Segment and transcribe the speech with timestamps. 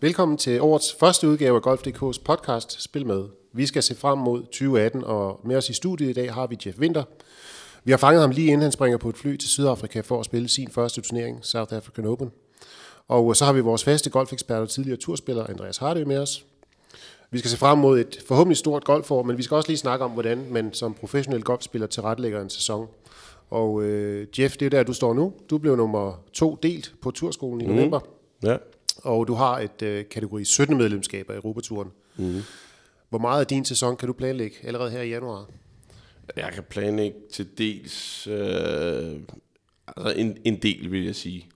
[0.00, 3.24] Velkommen til årets første udgave af Golf.dk's podcast Spil med.
[3.52, 6.58] Vi skal se frem mod 2018, og med os i studiet i dag har vi
[6.66, 7.04] Jeff Winter.
[7.84, 10.24] Vi har fanget ham lige inden han springer på et fly til Sydafrika for at
[10.24, 12.32] spille sin første turnering, South African Open.
[13.08, 16.44] Og så har vi vores faste golfekspert og tidligere turspiller, Andreas Hardø, med os.
[17.30, 20.04] Vi skal se frem mod et forhåbentlig stort golfår, men vi skal også lige snakke
[20.04, 22.86] om, hvordan man som professionel golfspiller tilrettelægger en sæson.
[23.50, 25.32] Og øh, Jeff, det er der, du står nu.
[25.50, 27.98] Du blev nummer to delt på turskolen i november.
[27.98, 28.48] Mm.
[28.48, 28.56] Ja.
[29.06, 31.88] Og du har et øh, kategori 17 medlemskaber i Europaturen.
[32.16, 32.40] Mm.
[33.08, 35.50] Hvor meget af din sæson kan du planlægge allerede her i januar?
[36.36, 39.20] Jeg kan planlægge til dels øh,
[39.86, 41.46] altså en, en del, vil jeg sige.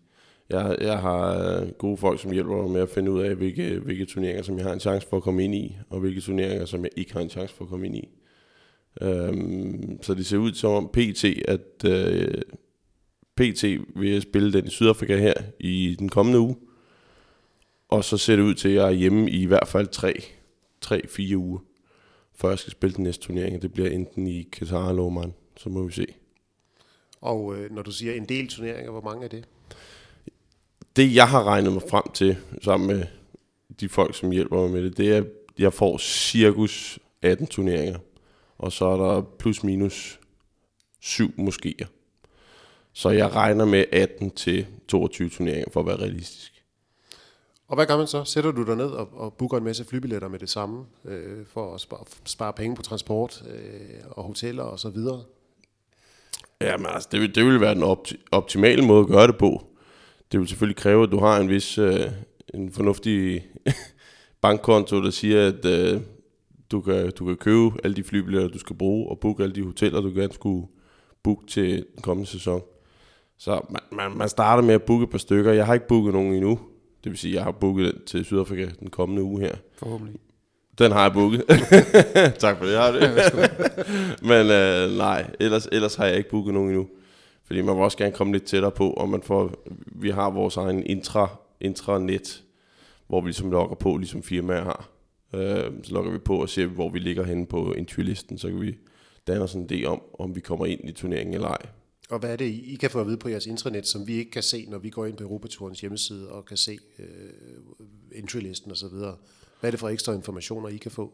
[0.50, 3.78] Jeg, jeg har øh, gode folk, som hjælper mig med at finde ud af, hvilke,
[3.78, 6.66] hvilke turneringer, som jeg har en chance for at komme ind i, og hvilke turneringer,
[6.66, 8.08] som jeg ikke har en chance for at komme ind i.
[9.02, 12.42] Øhm, så det ser ud som om PT, at øh,
[13.36, 13.64] PT
[13.96, 16.56] vil spille den i Sydafrika her i den kommende uge.
[17.90, 19.88] Og så ser det ud til, at jeg er hjemme i i hvert fald
[21.32, 21.58] 3-4 uger,
[22.34, 23.62] før jeg skal spille den næste turnering.
[23.62, 26.06] Det bliver enten i Qatar eller Oman, så må vi se.
[27.20, 29.44] Og øh, når du siger en del turneringer, hvor mange er det?
[30.96, 33.06] Det jeg har regnet mig frem til, sammen med
[33.80, 35.26] de folk, som hjælper mig med det, det er, at
[35.58, 37.98] jeg får cirkus 18 turneringer.
[38.58, 40.20] Og så er der plus minus
[41.00, 41.86] 7 moskéer.
[42.92, 46.59] Så jeg regner med 18 til 22 turneringer for at være realistisk.
[47.70, 48.24] Og hvad gør man så?
[48.24, 51.74] Sætter du dig ned og, og booker en masse flybilletter med det samme, øh, for
[51.74, 55.22] at spare, spare penge på transport øh, og hoteller og så videre?
[56.60, 59.66] Jamen altså, det vil, det vil være den opti- optimale måde at gøre det på.
[60.32, 62.00] Det vil selvfølgelig kræve, at du har en vis, øh,
[62.54, 63.46] en fornuftig
[64.42, 66.00] bankkonto, der siger, at øh,
[66.70, 69.62] du, kan, du kan købe alle de flybilletter, du skal bruge, og booke alle de
[69.62, 70.66] hoteller, du gerne skulle
[71.22, 72.62] booke til den kommende sæson.
[73.38, 75.52] Så man, man, man starter med at booke et par stykker.
[75.52, 76.58] Jeg har ikke booket nogen endnu.
[77.04, 79.54] Det vil sige, at jeg har booket den til Sydafrika den kommende uge her.
[79.78, 80.20] Forhåbentlig.
[80.78, 81.44] Den har jeg booket.
[82.38, 83.10] tak for det, har det.
[84.30, 86.88] Men øh, nej, ellers, ellers har jeg ikke booket nogen endnu.
[87.44, 90.56] Fordi man vil også gerne komme lidt tættere på, og man får, vi har vores
[90.56, 91.28] egen intra,
[91.60, 92.42] intranet,
[93.06, 94.88] hvor vi ligesom logger på, ligesom firmaer har.
[95.34, 98.60] Øh, så logger vi på og ser, hvor vi ligger henne på interviewlisten, så kan
[98.60, 98.76] vi
[99.26, 101.66] danne os en idé om, om vi kommer ind i turneringen eller ej.
[102.10, 104.30] Og hvad er det, I kan få at vide på jeres intranet, som vi ikke
[104.30, 107.06] kan se, når vi går ind på Europaturens hjemmeside og kan se øh,
[108.12, 108.88] entrylisten osv.?
[108.88, 109.14] Hvad
[109.62, 111.12] er det for ekstra informationer, I kan få?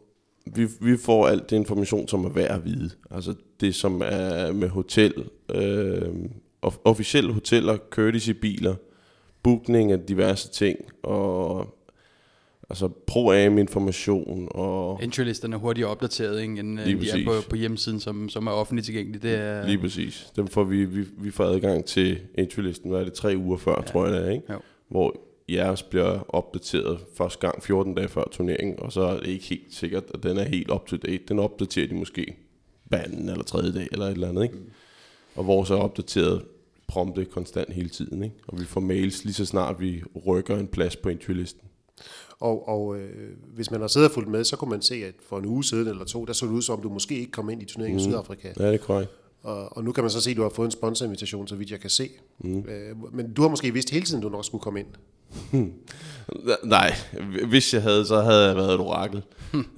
[0.54, 2.90] Vi, vi får alt det information, som er værd at vide.
[3.10, 6.14] Altså det, som er med hotel, øh,
[6.62, 8.74] officielle hoteller, courtesy-biler,
[9.42, 11.75] bookning af diverse ting, og
[12.70, 15.00] altså pro-am information og...
[15.02, 18.50] Entrylisterne er hurtigt opdateret, ikke, end Lige de er på, på hjemmesiden, som, som er
[18.50, 19.22] offentligt tilgængelig.
[19.22, 20.32] Det er, Lige præcis.
[20.36, 23.74] Dem får vi, vi, vi får adgang til entrylisten, hvad er det, tre uger før,
[23.76, 23.86] ja.
[23.86, 24.52] tror jeg det er, ikke?
[24.52, 24.58] Jo.
[24.88, 25.16] Hvor
[25.48, 29.74] jeres bliver opdateret første gang 14 dage før turneringen, og så er det ikke helt
[29.74, 31.20] sikkert, at den er helt up to date.
[31.28, 32.36] Den opdaterer de måske
[32.84, 34.54] hver anden eller tredje dag, eller et eller andet, ikke?
[34.54, 34.70] Mm.
[35.34, 36.42] Og vores er opdateret
[36.86, 38.36] prompte konstant hele tiden, ikke?
[38.46, 41.68] Og vi får mails lige så snart vi rykker en plads på entrylisten.
[42.40, 43.10] Og, og øh,
[43.54, 45.64] hvis man har siddet og fulgt med, så kunne man se, at for en uge
[45.64, 47.64] siden eller to, der så det ud som, om du måske ikke kom ind i
[47.64, 48.08] turneringen mm.
[48.08, 48.48] i Sydafrika.
[48.58, 49.10] Ja, det er korrekt.
[49.42, 51.70] Og, og nu kan man så se, at du har fået en sponsorinvitation, så vidt
[51.70, 52.10] jeg kan se.
[52.38, 52.58] Mm.
[52.58, 54.88] Øh, men du har måske vidst hele tiden, du nok skulle komme ind.
[56.64, 56.94] nej,
[57.48, 59.22] hvis jeg havde, så havde jeg været et orakel.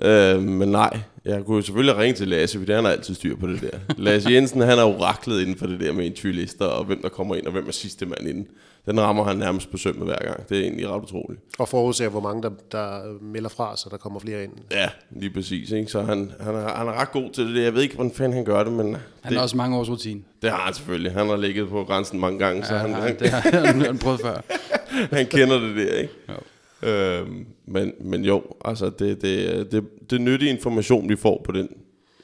[0.03, 3.47] øh, men nej, jeg kunne selvfølgelig ringe til Lasse, for han har altid styr på
[3.47, 3.79] det der.
[3.99, 7.35] Lasse Jensen, han er oraklet inden for det der med interviewlister, og hvem der kommer
[7.35, 8.47] ind, og hvem er sidste mand inden.
[8.87, 10.49] Den rammer han nærmest på sømmet hver gang.
[10.49, 11.41] Det er egentlig ret utroligt.
[11.59, 14.53] Og forudser, hvor mange der, der melder fra, så der kommer flere ind.
[14.71, 15.71] Ja, lige præcis.
[15.71, 15.91] Ikke?
[15.91, 17.63] Så han, han, er, han er ret god til det.
[17.63, 18.87] Jeg ved ikke, hvordan fanden han gør det, men...
[18.87, 18.97] Han
[19.29, 20.21] det, har også mange års rutine.
[20.43, 21.13] Det har han selvfølgelig.
[21.13, 23.81] Han har ligget på grænsen mange gange, så Ja, han, han, han, det har han,
[23.81, 24.41] han prøvet før.
[25.17, 26.13] han kender det der, ikke?
[26.29, 26.35] Jo.
[26.83, 31.53] Øhm, men, men jo, altså det, det, det, det er nyttig information, vi får på
[31.53, 31.69] den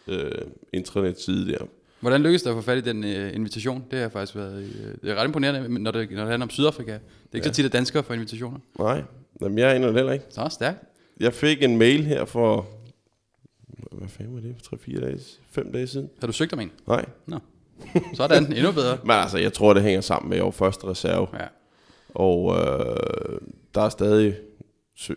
[0.08, 0.30] øh,
[0.72, 1.64] intranet-side der.
[2.04, 3.84] Hvordan lykkedes det at få fat i den uh, invitation?
[3.90, 6.50] Det har faktisk været uh, det er ret imponerende, når det, når det handler om
[6.50, 6.92] Sydafrika.
[6.92, 7.00] Det
[7.32, 7.52] er ikke ja.
[7.52, 8.58] så tit, at danskere får invitationer.
[8.78, 9.02] Nej,
[9.40, 10.24] jamen, jeg er en heller ikke.
[10.30, 10.78] Så stærkt.
[11.20, 12.66] Jeg fik en mail her for,
[13.92, 15.18] hvad fanden var det, for 3-4 dage,
[15.50, 16.10] 5 dage siden?
[16.20, 16.70] Har du søgt om en?
[16.86, 17.38] Nej, Nå.
[18.14, 18.98] Sådan, endnu bedre.
[19.04, 21.26] men altså, jeg tror, det hænger sammen med, var første reserve.
[21.32, 21.46] Ja.
[22.08, 23.40] Og øh,
[23.74, 24.36] der er stadig,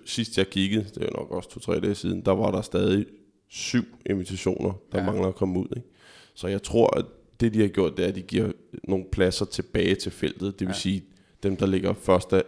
[0.06, 3.06] sidst jeg kiggede, det er nok også to-tre dage siden, der var der stadig
[3.50, 5.06] syv invitationer, der ja.
[5.06, 5.68] mangler at komme ud.
[5.76, 5.88] Ikke?
[6.38, 7.06] Så jeg tror, at
[7.40, 8.52] det de har gjort, det er, at de giver
[8.84, 10.60] nogle pladser tilbage til feltet.
[10.60, 10.70] Det vil Ja.
[10.70, 10.80] ja.
[10.80, 11.04] sige,
[11.44, 12.44] dem der ligger første,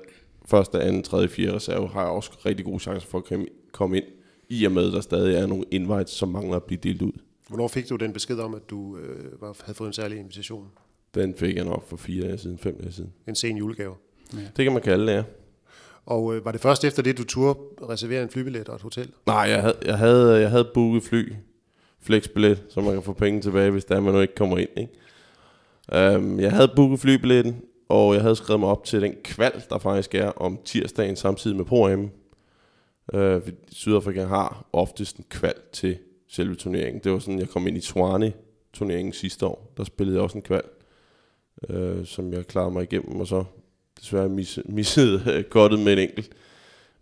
[0.45, 3.23] første, anden, tredje, fjerde reserve, har også rigtig gode chancer for at
[3.71, 4.05] komme- ind,
[4.49, 7.11] i og med, at der stadig er nogle invites, som mangler at blive delt ud.
[7.47, 10.67] Hvornår fik du den besked om, at du øh, var, havde fået en særlig invitation?
[11.15, 13.13] Den fik jeg nok for fire dage siden, fem dage siden.
[13.27, 13.93] En sen julegave.
[14.31, 15.23] Det kan man kalde det, ja.
[16.05, 17.59] Og øh, var det først efter det, du turde
[17.89, 19.11] reservere en flybillet og et hotel?
[19.25, 21.33] Nej, jeg havde, jeg havde, jeg havde booket fly,
[22.01, 24.69] flexbillet, så man kan få penge tilbage, hvis der er, man nu ikke kommer ind.
[24.77, 26.15] Ikke?
[26.15, 29.77] Um, jeg havde booket flybilletten, og jeg havde skrevet mig op til den kval, der
[29.77, 32.11] faktisk er om tirsdagen samtidig med ProM.
[33.13, 33.41] Uh, øh,
[33.71, 35.97] Sydafrika har oftest en kval til
[36.27, 37.03] selve turneringen.
[37.03, 39.73] Det var sådan, jeg kom ind i Swane-turneringen sidste år.
[39.77, 40.63] Der spillede jeg også en kval,
[41.69, 43.43] uh, som jeg klarede mig igennem, og så
[43.99, 46.29] desværre missede, missede øh, med en enkelt.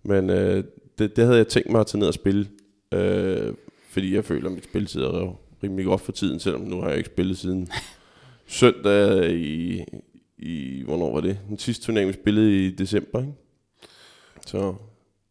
[0.03, 0.63] Men uh,
[1.00, 2.47] det, det havde jeg tænkt mig at tage ned og spille,
[2.95, 3.53] uh,
[3.89, 6.98] fordi jeg føler, at mit spilletid er rimelig godt for tiden, selvom nu har jeg
[6.98, 7.69] ikke spillet siden
[8.48, 9.84] søndag i,
[10.38, 11.39] i, hvornår var det?
[11.50, 13.34] Den sidste turnering, vi spillede i december, ikke?
[14.45, 14.75] Så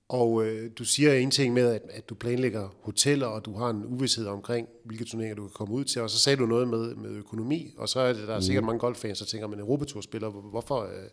[0.09, 3.71] og øh, du siger en ting med, at, at du planlægger hoteller, og du har
[3.71, 6.03] en uvidshed omkring, hvilke turneringer du kan komme ud til.
[6.03, 8.65] Og så sagde du noget med, med økonomi, og så er det, der er sikkert
[8.65, 8.67] mm.
[8.67, 11.09] mange golffans, der tænker, men Europaturspiller, hvorfor, øh,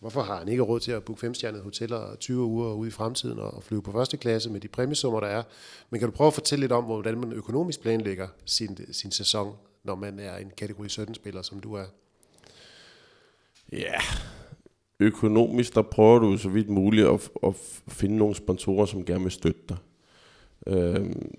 [0.00, 3.38] hvorfor har han ikke råd til at booke femstjernede hoteller 20 uger ude i fremtiden
[3.38, 5.42] og, flyve på første klasse med de præmiesummer, der er?
[5.90, 9.56] Men kan du prøve at fortælle lidt om, hvordan man økonomisk planlægger sin, sin sæson,
[9.84, 11.84] når man er en kategori 17-spiller, som du er?
[13.72, 14.02] Ja, yeah
[15.00, 17.54] økonomisk, der prøver du så vidt muligt at, at
[17.88, 19.76] finde nogle sponsorer, som gerne vil støtte dig.
[20.66, 21.34] Øhm,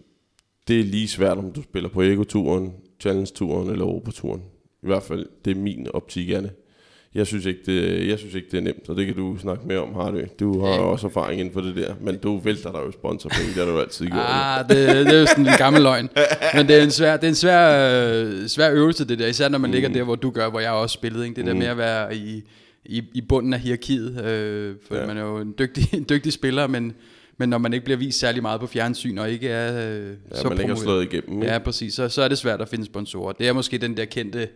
[0.67, 4.43] det er lige svært, om du spiller på Ego-turen, Challenge-turen eller Europa-turen.
[4.83, 6.51] I hvert fald, det er min optik af det.
[7.15, 9.67] Jeg synes, ikke, det, jeg synes ikke, det er nemt, og det kan du snakke
[9.67, 10.23] mere om, Hardy.
[10.39, 10.79] Du har ja.
[10.79, 13.79] også erfaring inden for det der, men du vælter dig jo sponsorpenge, det har du
[13.79, 14.25] altid gjort.
[14.27, 16.09] Ah, det, det er jo sådan en gammel løgn.
[16.55, 19.49] Men det er en svær, det er en svær, øh, svær øvelse, det der, især
[19.49, 19.73] når man mm.
[19.73, 21.25] ligger der, hvor du gør, hvor jeg også spillede.
[21.25, 21.35] Ikke?
[21.35, 21.59] Det der mm.
[21.59, 22.43] med at være i,
[22.85, 25.05] i, i bunden af hierarkiet, øh, for ja.
[25.05, 26.93] man er jo en dygtig, en dygtig spiller, men,
[27.37, 30.35] men når man ikke bliver vist særlig meget på fjernsyn, og ikke er øh, ja,
[30.35, 31.43] så man ikke har slået igennem.
[31.43, 33.33] Ja, præcis, så, så er det svært at finde sponsorer.
[33.33, 34.47] Det er måske den der kendte,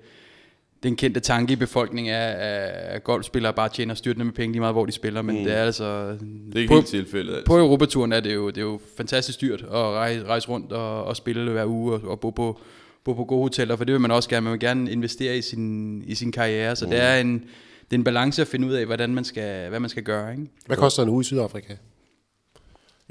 [0.84, 4.76] den kendte tanke i befolkningen er, at golfspillere bare tjener styrtende med penge lige meget,
[4.76, 5.44] hvor de spiller, men mm.
[5.44, 6.12] det er altså...
[6.12, 7.34] Det er ikke på, helt tilfældet.
[7.34, 7.46] Altså.
[7.46, 11.04] På Europaturen er det jo, det er jo fantastisk dyrt at rejse, rejse rundt og,
[11.04, 12.60] og spille hver uge og, og bo på
[13.04, 14.44] bo på gode hoteller, for det vil man også gerne.
[14.44, 16.92] Man vil gerne investere i sin, i sin karriere, så mm.
[16.92, 17.46] det er en
[17.84, 20.32] det er en balance at finde ud af, hvordan man skal, hvad man skal gøre.
[20.32, 20.48] Ikke?
[20.66, 21.76] Hvad koster en uge i Sydafrika?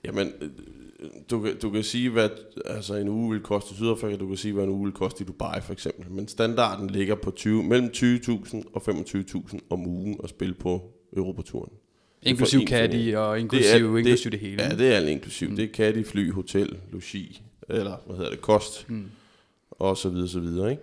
[0.05, 0.33] Jamen,
[1.31, 2.29] du kan, du kan sige, hvad
[2.67, 5.25] altså en uge vil koste i Sydafrika, du kan sige, hvad en uge vil koste
[5.25, 6.11] i Dubai for eksempel.
[6.11, 11.73] Men standarden ligger på 20, mellem 20.000 og 25.000 om ugen at spille på Europaturen.
[12.23, 14.63] Inklusiv caddy og inklusiv det, er, inklusiv det, det hele.
[14.63, 15.49] Ja, det er alt inklusiv.
[15.49, 15.57] Mm.
[15.57, 19.05] Det er caddy, fly, hotel, logi, eller hvad hedder det, kost, mm.
[19.71, 20.83] og så videre, så videre, ikke?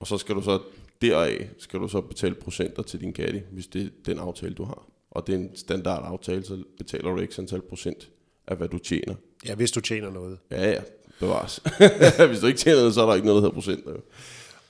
[0.00, 0.58] Og så skal du så
[1.02, 4.64] deraf skal du så betale procenter til din caddy, hvis det er den aftale, du
[4.64, 4.88] har.
[5.10, 8.10] Og det er en standard aftale, så betaler du ikke antal procent
[8.46, 9.14] af, hvad du tjener.
[9.46, 10.38] Ja, hvis du tjener noget.
[10.50, 10.80] Ja, ja,
[11.20, 11.60] bevares.
[12.28, 13.90] hvis du ikke tjener noget, så er der ikke noget, der hedder procenter.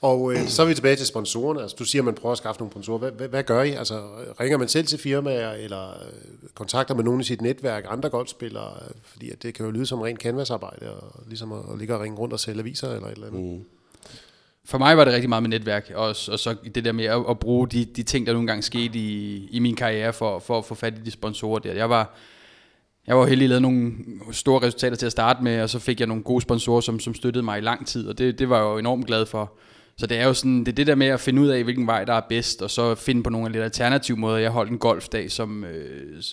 [0.01, 1.61] Og øh, så er vi tilbage til sponsorerne.
[1.61, 2.97] Altså, du siger, at man prøver at skaffe nogle sponsorer.
[2.97, 3.71] Hvad, hvad, hvad gør I?
[3.71, 4.01] Altså,
[4.39, 8.73] ringer man selv til firmaer, eller øh, kontakter man nogen i sit netværk, andre golfspillere?
[9.03, 12.01] Fordi at det kan jo lyde som rent canvasarbejde, og ligesom at, at ligge og
[12.01, 13.41] ringe rundt og sælge aviser eller et eller andet.
[13.41, 13.65] Mm
[14.69, 17.23] for mig var det rigtig meget med netværk, og, og så det der med at,
[17.29, 20.57] at bruge de, de ting, der nogle gange skete i, i min karriere, for, for
[20.57, 21.73] at få fat i de sponsorer der.
[21.73, 22.17] Jeg var,
[23.07, 23.93] jeg var heldig at lave nogle
[24.31, 27.13] store resultater til at starte med, og så fik jeg nogle gode sponsorer, som, som
[27.13, 29.53] støttede mig i lang tid, og det, det var jeg jo enormt glad for.
[29.99, 31.87] Så det er jo sådan, det er det der med at finde ud af, hvilken
[31.87, 34.37] vej der er bedst, og så finde på nogle lidt alternative måder.
[34.37, 36.23] Jeg holdt en golfdag som øh,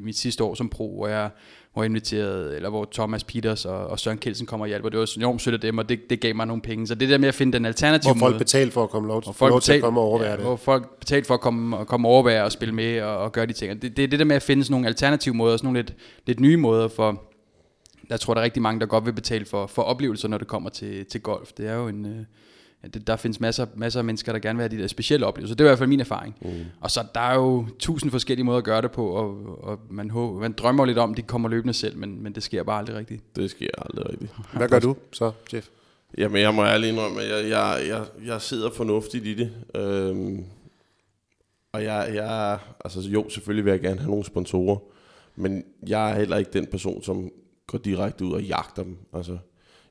[0.00, 1.30] mit sidste år som pro, hvor jeg
[1.74, 4.88] hvor inviteret, eller hvor Thomas Peters og, og Søren Kelsen kommer og hjælper.
[4.88, 6.86] Det var enormt sødt af dem, og det, det gav mig nogle penge.
[6.86, 9.22] Så det der med at finde den alternative Hvor folk betalte for at komme lov,
[9.34, 10.44] folk lov til at komme og overvære ja, det.
[10.44, 13.32] Hvor folk betalte for at komme, og komme og overvære og spille med og, og
[13.32, 13.82] gøre de ting.
[13.82, 15.94] Det, det er det der med at finde sådan nogle alternative måder, sådan nogle lidt,
[16.26, 17.22] lidt nye måder for,
[18.10, 20.46] jeg tror, der er rigtig mange, der godt vil betale for, for oplevelser, når det
[20.46, 21.52] kommer til, til golf.
[21.52, 22.24] Det er jo en, øh,
[22.94, 25.54] det, der findes masser, masser af mennesker, der gerne vil have de der specielle oplevelser.
[25.54, 26.36] Det er i hvert fald min erfaring.
[26.40, 26.50] Mm.
[26.80, 30.10] Og så der er jo tusind forskellige måder at gøre det på, og, og man,
[30.10, 32.78] håber, man drømmer lidt om, at de kommer løbende selv, men, men det sker bare
[32.78, 33.36] aldrig rigtigt.
[33.36, 34.32] Det sker aldrig rigtigt.
[34.56, 35.68] Hvad gør du så, Jeff?
[36.18, 39.52] Jamen, jeg må ærligt indrømme, at jeg, jeg, jeg, jeg sidder fornuftigt i det.
[39.74, 40.44] Øhm,
[41.72, 44.76] og jeg, jeg, altså jo, selvfølgelig vil jeg gerne have nogle sponsorer,
[45.36, 47.30] men jeg er heller ikke den person, som
[47.66, 48.96] går direkte ud og jagter dem.
[49.12, 49.38] Altså,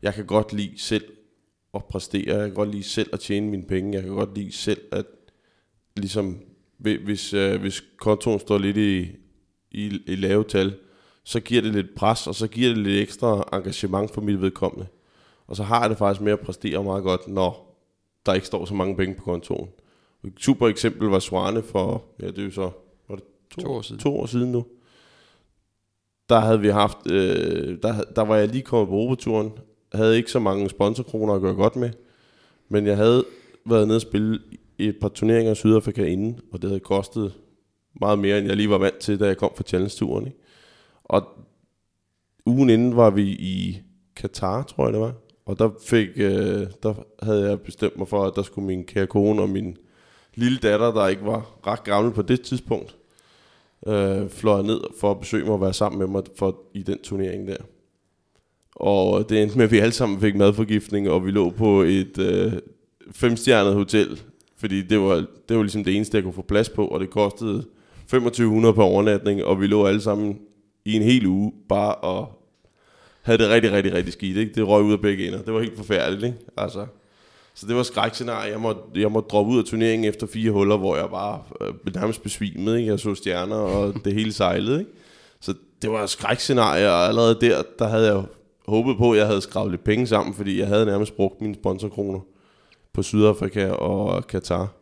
[0.01, 1.03] jeg kan godt lide selv
[1.73, 2.35] at præstere.
[2.35, 3.93] Jeg kan godt lide selv at tjene mine penge.
[3.93, 5.05] Jeg kan godt lide selv at,
[5.95, 6.39] ligesom,
[6.77, 9.01] hvis, øh, hvis kontoen står lidt i,
[9.71, 10.75] i, i lave tal,
[11.23, 14.87] så giver det lidt pres, og så giver det lidt ekstra engagement for mit vedkommende.
[15.47, 17.79] Og så har jeg det faktisk med at præstere meget godt, når
[18.25, 19.69] der ikke står så mange penge på kontoen.
[20.23, 22.71] Et super eksempel var Swane for, ja det er jo så,
[23.09, 24.65] var det to, to år siden, to år siden nu.
[26.29, 29.51] Der havde vi haft, øh, der, der var jeg lige kommet på Euroturen,
[29.93, 31.89] havde ikke så mange sponsorkroner at gøre godt med,
[32.69, 33.25] men jeg havde
[33.65, 34.39] været nede og spille
[34.77, 37.33] i et par turneringer i Sydafrika inden, og det havde kostet
[38.01, 40.25] meget mere, end jeg lige var vant til, da jeg kom fra Challenge-turen.
[40.25, 40.38] Ikke?
[41.03, 41.27] Og
[42.45, 43.81] ugen inden var vi i
[44.15, 45.13] Katar, tror jeg det var.
[45.45, 49.07] Og der, fik, øh, der havde jeg bestemt mig for, at der skulle min kære
[49.07, 49.77] kone og min
[50.35, 52.97] lille datter, der ikke var ret gammel på det tidspunkt,
[53.88, 57.00] øh, fløj ned for at besøge mig og være sammen med mig for, i den
[57.03, 57.57] turnering der.
[58.75, 62.17] Og det endte med, at vi alle sammen fik madforgiftning, og vi lå på et
[62.17, 62.53] øh,
[63.11, 64.21] femstjernet hotel,
[64.57, 67.09] fordi det var, det var ligesom det eneste, jeg kunne få plads på, og det
[67.09, 67.65] kostede
[68.07, 70.39] 2500 per overnatning, og vi lå alle sammen
[70.85, 72.43] i en hel uge bare og
[73.21, 74.37] havde det rigtig, rigtig, rigtig skidt.
[74.37, 74.53] Ikke?
[74.53, 75.41] Det røg ud af begge ender.
[75.41, 76.23] Det var helt forfærdeligt.
[76.23, 76.37] Ikke?
[76.57, 76.85] Altså,
[77.53, 78.51] så det var skrækscenarie.
[78.51, 81.73] Jeg måtte, jeg måtte droppe ud af turneringen efter fire huller, hvor jeg bare øh,
[81.95, 82.79] nærmest besvimede.
[82.79, 82.91] Ikke?
[82.91, 84.79] Jeg så stjerner, og det hele sejlede.
[84.79, 84.91] Ikke?
[85.41, 88.23] Så det var skrækscenarie, og allerede der, der havde jeg
[88.67, 91.55] håbet på, at jeg havde skrevet lidt penge sammen, fordi jeg havde nærmest brugt mine
[91.55, 92.20] sponsorkroner
[92.93, 94.74] på Sydafrika og Katar.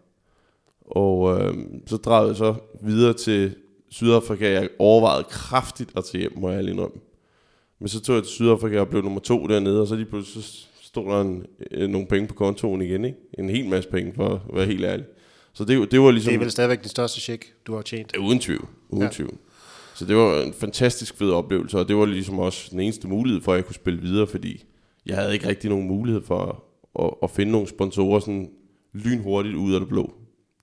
[0.82, 1.54] Og øh,
[1.88, 3.56] så drejede jeg så videre til
[3.90, 4.52] Sydafrika.
[4.52, 6.98] Jeg overvejede kraftigt at tage hjem, må jeg lige indrømme.
[7.80, 10.44] Men så tog jeg til Sydafrika og blev nummer to dernede, og så lige pludselig
[10.44, 13.06] så stod der en, øh, nogle penge på kontoen igen.
[13.06, 13.18] Ikke?
[13.40, 15.06] En hel masse penge, for at være helt ærlig.
[15.54, 16.30] Så det, det var ligesom...
[16.30, 18.12] Det er vel stadigvæk den største check, du har tjent.
[18.16, 18.68] Ja, uden tvivl.
[18.90, 19.10] Uden ja.
[19.12, 19.38] tvivl.
[20.02, 23.42] Så det var en fantastisk fed oplevelse, og det var ligesom også den eneste mulighed
[23.42, 24.64] for, at jeg kunne spille videre, fordi
[25.06, 26.56] jeg havde ikke rigtig nogen mulighed for at,
[27.06, 28.50] at, at finde nogle sponsorer sådan
[28.94, 30.14] lynhurtigt ud af det blå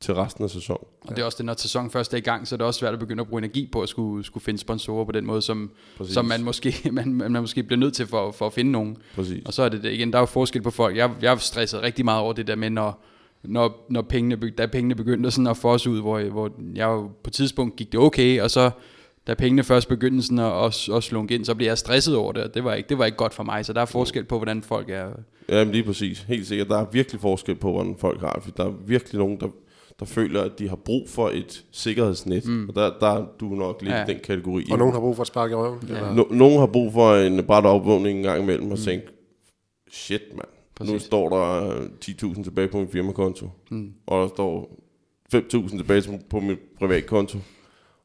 [0.01, 0.85] til resten af sæsonen.
[1.01, 2.81] Og det er også det, når sæsonen først er i gang, så er det også
[2.81, 5.43] svært at begynde at bruge energi på at skulle, skulle finde sponsorer på den måde,
[5.43, 5.71] som,
[6.05, 8.97] som man, måske, man, man måske bliver nødt til for, for at finde nogen.
[9.15, 9.43] Præcis.
[9.47, 10.97] Og så er det, det igen, der er jo forskel på folk.
[10.97, 13.05] Jeg, jeg har stresset rigtig meget over det der med, når,
[13.43, 17.29] når, når pengene, da pengene begyndte sådan at os ud, hvor, hvor jeg jo på
[17.29, 18.71] et tidspunkt gik det okay, og så
[19.29, 22.33] da pengene først begyndte sådan at, at, at slå ind, så blev jeg stresset over
[22.33, 24.25] det, og det var, ikke, det var ikke godt for mig, så der er forskel
[24.25, 25.09] på, hvordan folk er.
[25.49, 26.69] Jamen lige præcis, helt sikkert.
[26.69, 29.47] Der er virkelig forskel på, hvordan folk har det, der er virkelig nogen, der
[30.01, 32.47] der føler, at de har brug for et sikkerhedsnet.
[32.47, 32.69] Mm.
[32.69, 34.05] Og der, der er du nok lidt ja.
[34.07, 34.67] den kategori.
[34.71, 35.79] Og nogen har brug for at sparke i røven.
[35.89, 36.15] Ja.
[36.15, 38.85] No, nogen har brug for en bræt opvågning en gang imellem og mm.
[38.85, 39.07] tænke,
[39.91, 41.71] shit mand, nu står der
[42.05, 43.51] 10.000 tilbage på min firmakonto.
[43.71, 43.93] Mm.
[44.07, 44.79] Og der står
[45.35, 47.39] 5.000 tilbage på min privatkonto.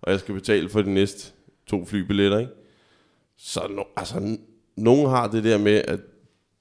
[0.04, 1.32] Og jeg skal betale for de næste
[1.68, 2.52] to flybilletter, ikke?
[3.38, 4.38] Så no, altså,
[4.76, 6.00] nogen har det der med, at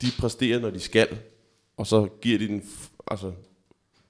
[0.02, 1.18] de præsterer, når de skal,
[1.76, 2.62] og så giver de den,
[3.10, 3.32] altså,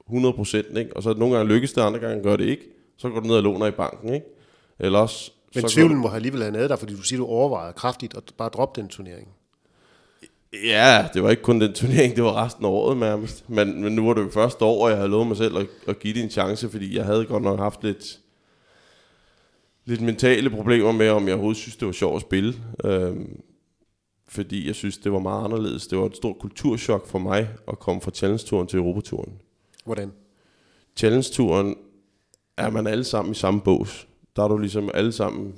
[0.07, 0.97] 100 procent, ikke?
[0.97, 2.63] Og så nogle gange lykkes det, andre gange gør det ikke.
[2.97, 4.27] Så går du ned og låner i banken, ikke?
[4.79, 6.03] Ellers, Men tvivlen du...
[6.03, 9.29] må alligevel have der, fordi du siger, du overvejede kraftigt at bare droppe den turnering.
[10.65, 13.49] Ja, det var ikke kun den turnering, det var resten af året nærmest.
[13.49, 15.67] Men, men nu var det jo første år, og jeg havde lovet mig selv at,
[15.89, 18.19] at give det en chance, fordi jeg havde godt nok haft lidt,
[19.85, 22.55] lidt mentale problemer med, om jeg overhovedet synes, det var sjovt at spille.
[22.85, 23.41] Øhm,
[24.29, 25.87] fordi jeg synes, det var meget anderledes.
[25.87, 29.33] Det var et stort kulturschok for mig at komme fra Challenge-turen til Europaturen.
[29.85, 30.13] Hvordan?
[30.97, 31.77] Challenge-turen
[32.57, 34.09] er man alle sammen i samme bås.
[34.37, 35.55] Der er du ligesom alle sammen,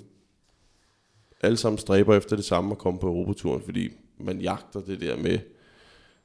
[1.41, 3.89] alle sammen stræber efter det samme at komme på Europaturen, fordi
[4.19, 5.39] man jagter det der med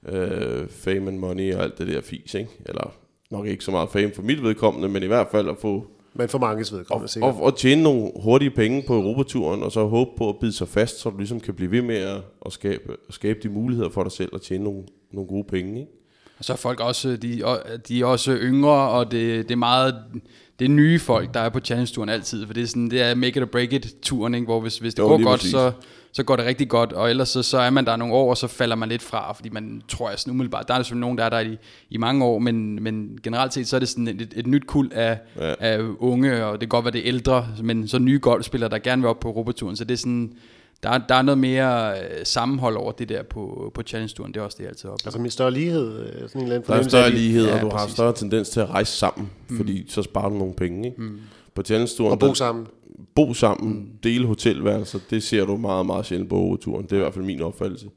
[0.06, 2.50] øh, fame and money og alt det der fis, ikke?
[2.66, 2.94] Eller
[3.32, 5.88] nok ikke så meget fame for mit vedkommende, men i hvert fald at få...
[6.14, 7.36] Men for mange vedkommende, og, sikkert.
[7.36, 10.68] Og, og tjene nogle hurtige penge på Europaturen, og så håbe på at bide sig
[10.68, 13.90] fast, så du ligesom kan blive ved med at, at, skabe, at skabe de muligheder
[13.90, 15.92] for dig selv at tjene nogle, nogle gode penge, ikke?
[16.40, 17.44] Og så er folk også, de,
[17.88, 19.96] de er også yngre, og det, det er meget,
[20.60, 23.16] det er nye folk, der er på challenge-turen altid, for det er sådan, det er
[23.16, 24.46] make it or break it turen, ikke?
[24.46, 25.72] hvor hvis, hvis det jo, går godt, så,
[26.12, 28.38] så går det rigtig godt, og ellers så, så er man der nogle år, og
[28.38, 31.18] så falder man lidt fra, fordi man tror jeg sådan umiddelbart, der er selvfølgelig nogen,
[31.18, 31.58] der er der i,
[31.90, 34.92] i mange år, men, men generelt set, så er det sådan et, et nyt kul
[34.94, 35.54] af, ja.
[35.60, 39.02] af unge, og det kan godt være det ældre, men så nye golfspillere, der gerne
[39.02, 40.34] vil op på Europaturen, så det er sådan,
[40.84, 44.34] der, der er noget mere øh, sammenhold over det der på, på Challenge-turen.
[44.34, 45.08] Det er også det, jeg altid oplever.
[45.08, 46.00] Altså med større lighed?
[46.00, 47.82] Øh, sådan en eller anden der er større lighed, ja, og du præcis.
[47.82, 49.58] har større tendens til at rejse sammen, mm.
[49.58, 50.88] fordi så sparer du nogle penge.
[50.88, 51.02] Ikke?
[51.02, 51.20] Mm.
[51.56, 52.12] På Challenge-turen...
[52.12, 52.68] Og bo sammen.
[53.16, 53.90] Bo sammen, mm.
[54.04, 56.84] dele hotelværelser, det ser du meget, meget sjældent på turen.
[56.84, 57.90] Det er i hvert fald min opfattelse.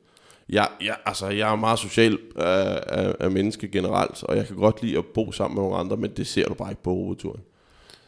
[0.49, 4.56] Jeg, jeg, altså, jeg er meget social af, af, af menneske generelt, og jeg kan
[4.56, 7.16] godt lide at bo sammen med nogle andre, men det ser du bare ikke på
[7.18, 7.40] turen.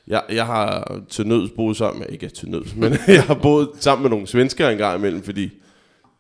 [0.07, 3.71] Jeg, jeg har til nøds boet sammen med, ikke til nøds, men jeg har boet
[3.81, 5.51] sammen med nogle svenskere en gang imellem, fordi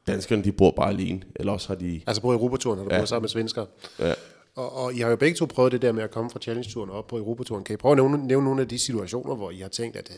[0.06, 2.00] danskerne de bor bare alene, eller også har de...
[2.06, 2.98] Altså på Europaturen har du ja.
[2.98, 3.66] boet sammen med svenskere?
[3.98, 4.12] Ja.
[4.56, 6.90] Og, og I har jo begge to prøvet det der med at komme fra Challenge-turen
[6.90, 7.64] op på Europaturen.
[7.64, 10.10] Kan I prøve at nævne, nævne nogle af de situationer, hvor I har tænkt, at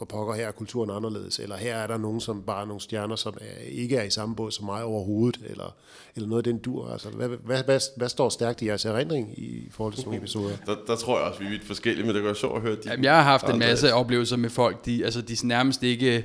[0.00, 2.80] for pokker, her er kulturen anderledes, eller her er der nogen, som bare er nogle
[2.80, 5.76] stjerner, som er, ikke er i samme båd som mig overhovedet, eller,
[6.16, 6.92] eller noget af den dur.
[6.92, 10.18] Altså, hvad, hvad, hvad, hvad står stærkt i jeres erindring i forhold til sådan nogle
[10.18, 10.56] episoder?
[10.66, 12.74] Der, der tror jeg også, vi er vidt forskellige, men det gør sjovt at høre.
[12.74, 16.24] De Jamen, jeg har haft en masse oplevelser med folk, de, altså, de nærmest ikke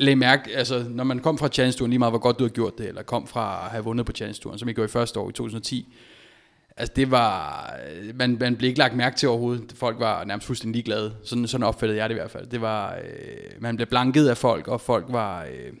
[0.00, 2.48] Læg mærke, altså, når man kom fra Challenge Touren, lige meget hvor godt du har
[2.48, 4.90] gjort det, eller kom fra at have vundet på Challenge Touren, som I gjorde i
[4.90, 5.94] første år i 2010,
[6.78, 9.72] Altså det var, øh, man, man blev ikke lagt mærke til overhovedet.
[9.74, 11.14] Folk var nærmest fuldstændig ligeglade.
[11.24, 12.46] Sådan, sådan opfattede jeg det i hvert fald.
[12.46, 15.72] Det var, øh, man blev blanket af folk, og folk var, øh,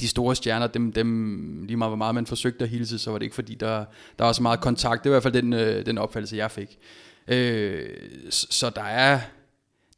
[0.00, 3.18] de store stjerner, dem, dem lige meget hvor meget man forsøgte at hilse, så var
[3.18, 3.84] det ikke fordi, der,
[4.18, 5.04] der var så meget kontakt.
[5.04, 6.78] Det var i hvert fald den, øh, den opfattelse, jeg fik.
[7.28, 7.88] Øh,
[8.30, 9.20] så der er,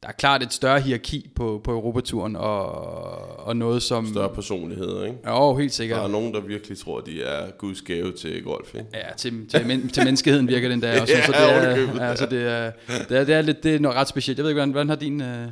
[0.03, 2.67] der er klart et større hierarki på, på Europaturen, og,
[3.47, 4.07] og noget som...
[4.07, 5.19] Større personligheder, ikke?
[5.25, 5.99] Ja, helt sikkert.
[5.99, 8.87] Der er nogen, der virkelig tror, de er Guds gave til golf, ikke?
[8.95, 11.15] Ja, til, til, men, til menneskeheden virker den der også.
[11.15, 12.01] Ja, så det er, ovenikøbet.
[12.01, 12.73] ja, så det er,
[13.09, 14.39] det er, det er, lidt, det er noget ret specielt.
[14.39, 15.21] Jeg ved ikke, hvordan, hvordan har din...
[15.21, 15.49] Øh,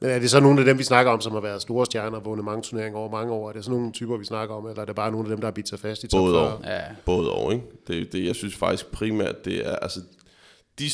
[0.00, 2.18] Men er det så nogle af dem, vi snakker om, som har været store stjerner
[2.18, 3.48] og vundet mange turneringer over mange år?
[3.48, 5.40] Er det sådan nogle typer, vi snakker om, eller er det bare nogle af dem,
[5.40, 6.52] der har bidt sig fast i top Både 40?
[6.54, 6.60] og.
[6.64, 7.64] ja, Både og, ikke?
[7.88, 10.00] Det, det, jeg synes faktisk primært, det er, altså,
[10.78, 10.84] de,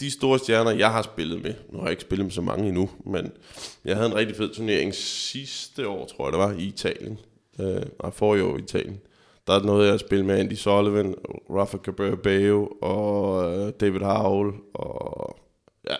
[0.00, 2.68] de store stjerner, jeg har spillet med, nu har jeg ikke spillet med så mange
[2.68, 3.32] endnu, men
[3.84, 7.18] jeg havde en rigtig fed turnering sidste år, tror jeg det var, i Italien.
[7.60, 9.00] Øh, nej, forrige år i Italien.
[9.46, 11.14] Der er noget, jeg har spillet med Andy Sullivan,
[11.50, 15.36] Rafa Cabrera og øh, David Howell, og
[15.90, 15.96] ja,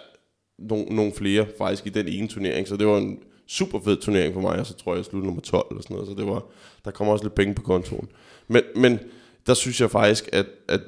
[0.58, 4.34] nogle, no, flere faktisk i den ene turnering, så det var en super fed turnering
[4.34, 6.26] for mig, og så tror jeg, jeg sluttede nummer 12 eller sådan noget, så det
[6.26, 6.44] var,
[6.84, 8.08] der kommer også lidt penge på kontoen.
[8.48, 8.98] Men, men
[9.46, 10.80] der synes jeg faktisk, at, at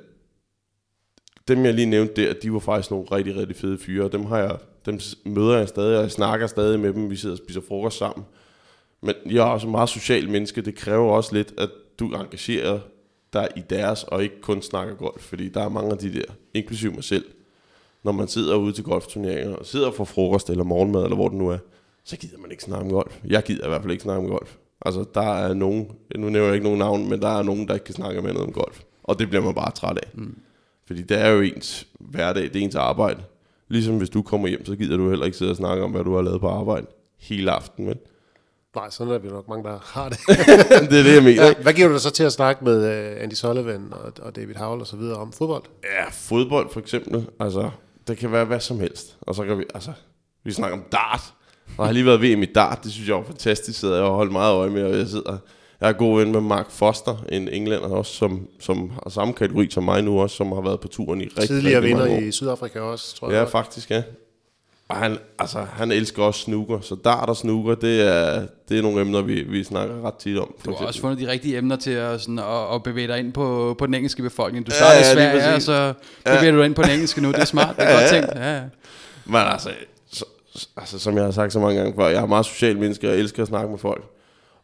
[1.49, 4.39] dem jeg lige nævnte der, de var faktisk nogle rigtig, rigtig fede fyre, dem, har
[4.39, 7.61] jeg, dem møder jeg stadig, og jeg snakker stadig med dem, vi sidder og spiser
[7.69, 8.27] frokost sammen.
[9.01, 12.79] Men jeg er også en meget social menneske, det kræver også lidt, at du engagerer
[13.33, 16.25] dig i deres, og ikke kun snakker golf, fordi der er mange af de der,
[16.55, 17.25] inklusive mig selv,
[18.05, 21.39] når man sidder ude til golfturneringer, og sidder for frokost eller morgenmad, eller hvor det
[21.39, 21.59] nu er,
[22.05, 23.19] så gider man ikke snakke om golf.
[23.27, 24.57] Jeg gider i hvert fald ikke snakke om golf.
[24.87, 27.75] Altså, der er nogen, nu nævner jeg ikke nogen navn, men der er nogen, der
[27.75, 28.81] ikke kan snakke med noget om golf.
[29.03, 30.09] Og det bliver man bare træt af.
[30.15, 30.39] Mm.
[30.89, 33.23] Fordi det er jo ens hverdag, det er ens arbejde.
[33.69, 36.05] Ligesom hvis du kommer hjem, så gider du heller ikke sidde og snakke om, hvad
[36.05, 36.87] du har lavet på arbejde
[37.19, 37.87] hele aften.
[37.87, 37.99] Men
[38.77, 40.19] Nej, sådan er vi nok mange, der har det.
[40.91, 41.45] det er det, jeg mener.
[41.45, 44.37] Ja, hvad giver du dig så til at snakke med uh, Andy Sullivan og, og
[44.37, 45.63] David Howell og så videre om fodbold?
[45.85, 47.27] Ja, fodbold for eksempel.
[47.41, 47.71] Altså,
[48.09, 49.17] det kan være hvad som helst.
[49.21, 49.93] Og så kan vi, altså,
[50.45, 51.21] vi snakker om dart.
[51.79, 53.81] Og har lige været VM i dart, det synes jeg var fantastisk.
[53.81, 55.39] Sidder jeg og holdt meget øje med, og jeg sidder...
[55.81, 59.71] Jeg er god ven med Mark Foster, en englænder også, som, som har samme kategori
[59.71, 62.25] som mig nu også, som har været på turen i rigtig, Tidligere rigtig mange vinder
[62.25, 62.29] år.
[62.29, 63.49] i Sydafrika også, tror Ja, jeg.
[63.49, 64.03] faktisk, ja.
[64.89, 68.83] Og han, altså, han elsker også snooker, så dart og snooker, det er, det er
[68.83, 70.55] nogle emner, vi, vi snakker ret tit om.
[70.65, 73.33] du har også fundet de rigtige emner til at, sådan, at, at bevæge dig ind
[73.33, 74.67] på, på den engelske befolkning.
[74.67, 75.93] Du Ja, startede ja, i lige Sverige, og så
[76.25, 77.29] bevæger du dig ind på den engelske nu.
[77.29, 78.29] Det er smart, det er godt tænkt.
[78.35, 78.63] Ja, ja.
[79.25, 79.71] Men altså,
[80.13, 80.25] så,
[80.77, 83.13] altså, som jeg har sagt så mange gange før, jeg er meget social menneske, og
[83.13, 84.05] jeg elsker at snakke med folk.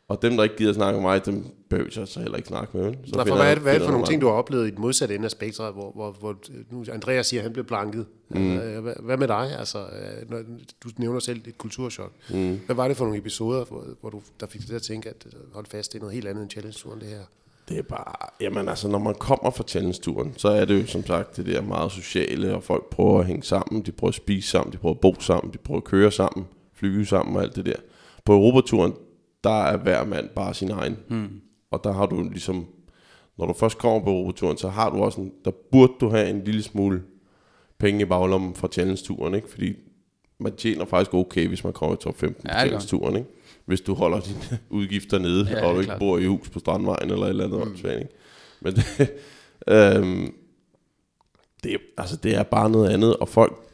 [0.09, 2.77] Og dem, der ikke gider snakke med mig, dem behøver jeg så heller ikke snakke
[2.79, 2.95] med.
[3.05, 4.67] Så for hvad er jeg- det, hvad er det for nogle ting, du har oplevet
[4.67, 6.37] i den modsatte ende af spektret, hvor, hvor, hvor
[6.71, 8.07] nu Andreas siger, at han blev blanket.
[8.29, 8.57] Mm.
[8.57, 9.59] Hvad, hvad med dig?
[9.59, 10.39] Altså, øh, når,
[10.85, 12.13] du nævner selv et kulturschok.
[12.31, 12.61] Mm.
[12.67, 15.09] Hvad var det for nogle episoder, hvor, hvor du, der fik dig til at tænke,
[15.09, 17.19] at øh, hold fast, det er noget helt andet end challenge-turen, det her?
[17.69, 21.07] Det er bare, jamen altså, når man kommer fra challenge-turen, så er det jo som
[21.07, 24.49] sagt det der meget sociale, og folk prøver at hænge sammen, de prøver at spise
[24.51, 27.57] sammen, de prøver at bo sammen, de prøver at køre sammen, flyve sammen og alt
[27.57, 27.77] det der.
[28.25, 28.95] På Europaturen,
[29.45, 30.97] der er hver mand bare sin egen.
[31.09, 31.41] Hmm.
[31.71, 32.67] Og der har du ligesom,
[33.39, 36.31] når du først kommer på Europaturen, så har du også en, der burde du have
[36.31, 37.03] en lille smule
[37.79, 39.51] penge i baglommen fra challenge-turen, ikke?
[39.51, 39.75] Fordi
[40.39, 43.29] man tjener faktisk okay, hvis man kommer i top 15 Ja, gør challenge-turen, ikke?
[43.65, 45.99] Hvis du holder dine udgifter nede, Ja, og du ikke klart.
[45.99, 47.91] bor i hus på Strandvejen eller et eller andet mm.
[47.91, 48.09] ikke?
[48.61, 49.11] Men det,
[49.97, 50.35] øhm,
[51.63, 53.69] det, altså, det er bare noget andet, og folk,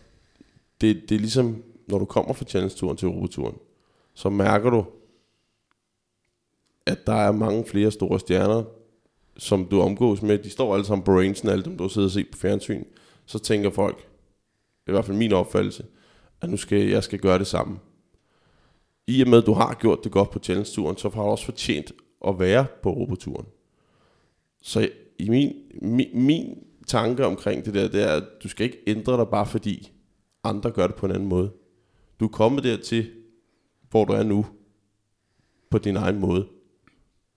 [0.80, 3.54] det, det er ligesom, når du kommer fra challenge-turen til Europaturen,
[4.14, 4.85] så mærker du,
[6.90, 8.62] at der er mange flere store stjerner,
[9.37, 10.38] som du omgås med.
[10.38, 12.85] De står alle sammen på rangen, alle dem, du har siddet og set på fjernsyn.
[13.26, 14.09] Så tænker folk,
[14.88, 15.85] i hvert fald min opfattelse,
[16.40, 17.79] at nu skal jeg skal gøre det samme.
[19.07, 21.44] I og med, at du har gjort det godt på challenge-turen, så har du også
[21.44, 21.92] fortjent
[22.26, 23.46] at være på roboturen.
[24.62, 28.79] Så i min, min, min tanke omkring det der, det er, at du skal ikke
[28.87, 29.92] ændre dig bare fordi
[30.44, 31.50] andre gør det på en anden måde.
[32.20, 33.11] Du er kommet dertil,
[33.90, 34.46] hvor du er nu,
[35.70, 36.48] på din egen måde.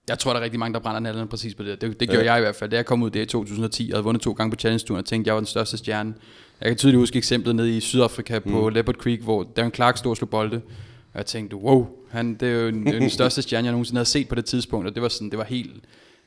[0.08, 1.82] Jeg tror, der er rigtig mange, der brænder nallerne præcis på det.
[1.82, 2.70] Det, det gjorde jeg i hvert fald.
[2.70, 5.06] Da jeg kom ud der i 2010 og havde vundet to gange på Challenge-turen, og
[5.06, 6.14] tænkte, jeg var den største stjerne.
[6.62, 8.74] Jeg kan tydeligt huske eksemplet nede i Sydafrika på mm.
[8.74, 10.62] Leopard Creek, hvor Darren Clark stod og slog bolde.
[11.14, 14.10] Og jeg tænkte, wow, han, det er jo den, den største stjerne, jeg nogensinde havde
[14.10, 14.88] set på det tidspunkt.
[14.88, 15.74] Og det var, sådan, det var helt,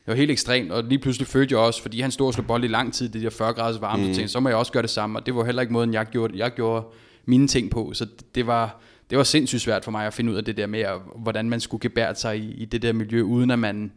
[0.07, 2.47] det var helt ekstremt, og lige pludselig følte jeg også, fordi han stod og slog
[2.47, 4.09] bold i lang tid, det der 40 graders varme, mm.
[4.09, 5.95] så tænkte så må jeg også gøre det samme, og det var heller ikke måden,
[5.95, 6.85] jeg gjorde, jeg gjorde
[7.25, 10.33] mine ting på, så det, det var, det var sindssygt svært for mig at finde
[10.33, 12.92] ud af det der med, at, hvordan man skulle gebære sig i, i det der
[12.92, 13.92] miljø, uden at man,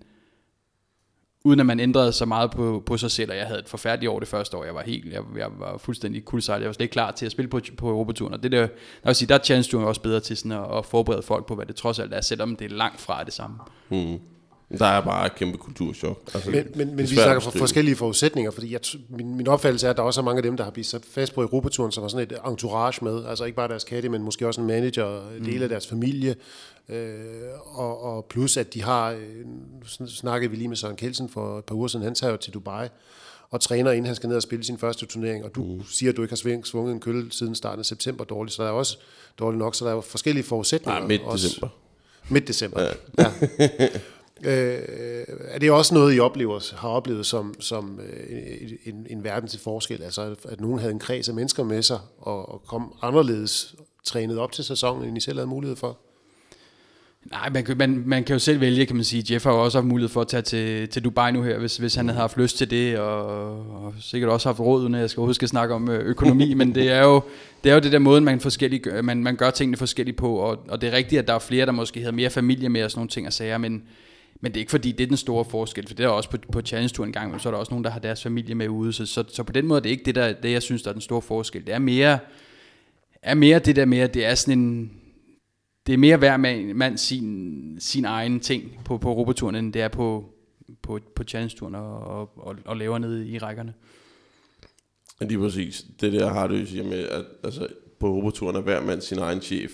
[1.44, 4.10] uden at man ændrede så meget på, på sig selv, og jeg havde et forfærdeligt
[4.10, 6.84] år det første år, jeg var helt, jeg, jeg var fuldstændig kuldsejlet, jeg var slet
[6.84, 8.70] ikke klar til at spille på, på Europaturen, og det der, jeg
[9.04, 11.66] vil sige, der er challenge også bedre til sådan at, at forberede folk på, hvad
[11.66, 13.58] det trods alt er, selvom det er langt fra det samme.
[13.90, 14.20] Mm.
[14.78, 16.22] Der er bare et kæmpe kulturschok.
[16.34, 18.80] Altså, Men, men, men vi snakker for forskellige forudsætninger, fordi jeg,
[19.10, 21.02] min, min opfattelse er, at der også er mange af dem, der har blivet sat
[21.12, 24.22] fast på Europaturen, som har sådan et entourage med, altså ikke bare deres katte, men
[24.22, 25.46] måske også en manager, mm.
[25.46, 26.36] del af deres familie,
[26.90, 27.20] øh,
[27.66, 31.66] og, og plus at de har, øh, snakkede vi lige med Søren Kelsen for et
[31.66, 32.88] par uger siden, han tager jo til Dubai,
[33.50, 35.84] og træner, inden han skal ned og spille sin første turnering, og du mm.
[35.90, 38.70] siger, at du ikke har svunget en kølle siden starten af september dårligt, så der
[38.70, 38.98] er også
[39.40, 41.00] dårligt nok, så der er forskellige forudsætninger.
[41.00, 41.68] Nej, midt december.
[42.30, 42.92] Midt december, ja.
[43.18, 43.88] ja.
[44.44, 44.80] Øh,
[45.48, 49.60] er det også noget, I oplever, har oplevet som, som øh, en, en verden til
[49.60, 50.04] forskel?
[50.04, 54.40] Altså, at, nogen havde en kreds af mennesker med sig, og, og kom anderledes trænet
[54.40, 55.98] op til sæsonen, end I selv havde mulighed for?
[57.32, 59.34] Nej, man kan, man, man kan jo selv vælge, kan man sige.
[59.34, 61.78] Jeff har jo også haft mulighed for at tage til, til Dubai nu her, hvis,
[61.78, 63.26] hvis han havde haft lyst til det, og,
[63.84, 66.76] og sikkert også haft råd, når jeg skal huske at snakke om øh, økonomi, men
[66.76, 67.22] det er jo
[67.64, 70.58] det er jo det der måde, man, forskellige, man, man gør tingene forskelligt på, og,
[70.68, 72.92] og det er rigtigt, at der er flere, der måske havde mere familie med og
[72.92, 73.84] sådan nogle ting og sager, men,
[74.42, 76.38] men det er ikke fordi, det er den store forskel, for det er også på,
[76.52, 78.56] på Challenge Tour en gang, men så er der også nogen, der har deres familie
[78.56, 80.64] med ude, så, så, så på den måde det er ikke det, der, det, jeg
[80.64, 81.66] synes, der er den store forskel.
[81.66, 82.20] Det er mere,
[83.22, 84.92] er mere det der med, at det er sådan en,
[85.88, 89.82] det er mere hver mand, mand sin, sin egen ting på, på Europaturen, end det
[89.82, 90.34] er på,
[90.82, 93.74] på, på Challenge-turen og, og, og, og laver nede i rækkerne.
[95.22, 95.86] Lige præcis.
[96.02, 97.68] Det der har du siger med, at altså,
[98.00, 99.72] på Europaturen er hver mand sin egen chef.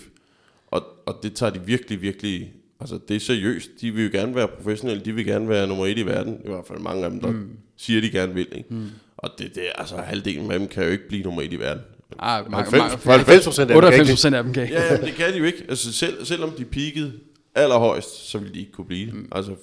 [0.66, 3.70] Og, og det tager de virkelig, virkelig Altså, det er seriøst.
[3.80, 5.04] De vil jo gerne være professionelle.
[5.04, 6.34] De vil gerne være nummer et i verden.
[6.44, 7.48] I hvert fald mange af dem, der mm.
[7.76, 8.48] siger, de gerne vil.
[8.52, 8.74] Ikke?
[8.74, 8.86] Mm.
[9.16, 11.82] Og det, det, altså, halvdelen af dem kan jo ikke blive nummer et i verden.
[12.18, 14.68] Ah, 90, 90 procent af dem 98 procent af dem kan.
[14.68, 15.64] Ja, ja, det kan de jo ikke.
[15.68, 17.12] Altså, selv, selvom de peakede
[17.54, 19.14] allerhøjst, så vil de ikke kunne blive det.
[19.14, 19.28] Mm.
[19.32, 19.54] Altså,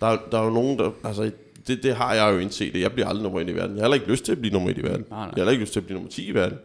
[0.00, 0.90] der, der er jo nogen, der...
[1.04, 1.30] Altså,
[1.66, 2.80] det, det har jeg jo indset.
[2.80, 3.76] Jeg bliver aldrig nummer et i verden.
[3.76, 5.04] Jeg har heller ikke lyst til at blive nummer et i verden.
[5.10, 5.24] Nej, nej.
[5.24, 6.58] Jeg har heller ikke lyst til at blive nummer 10 i verden.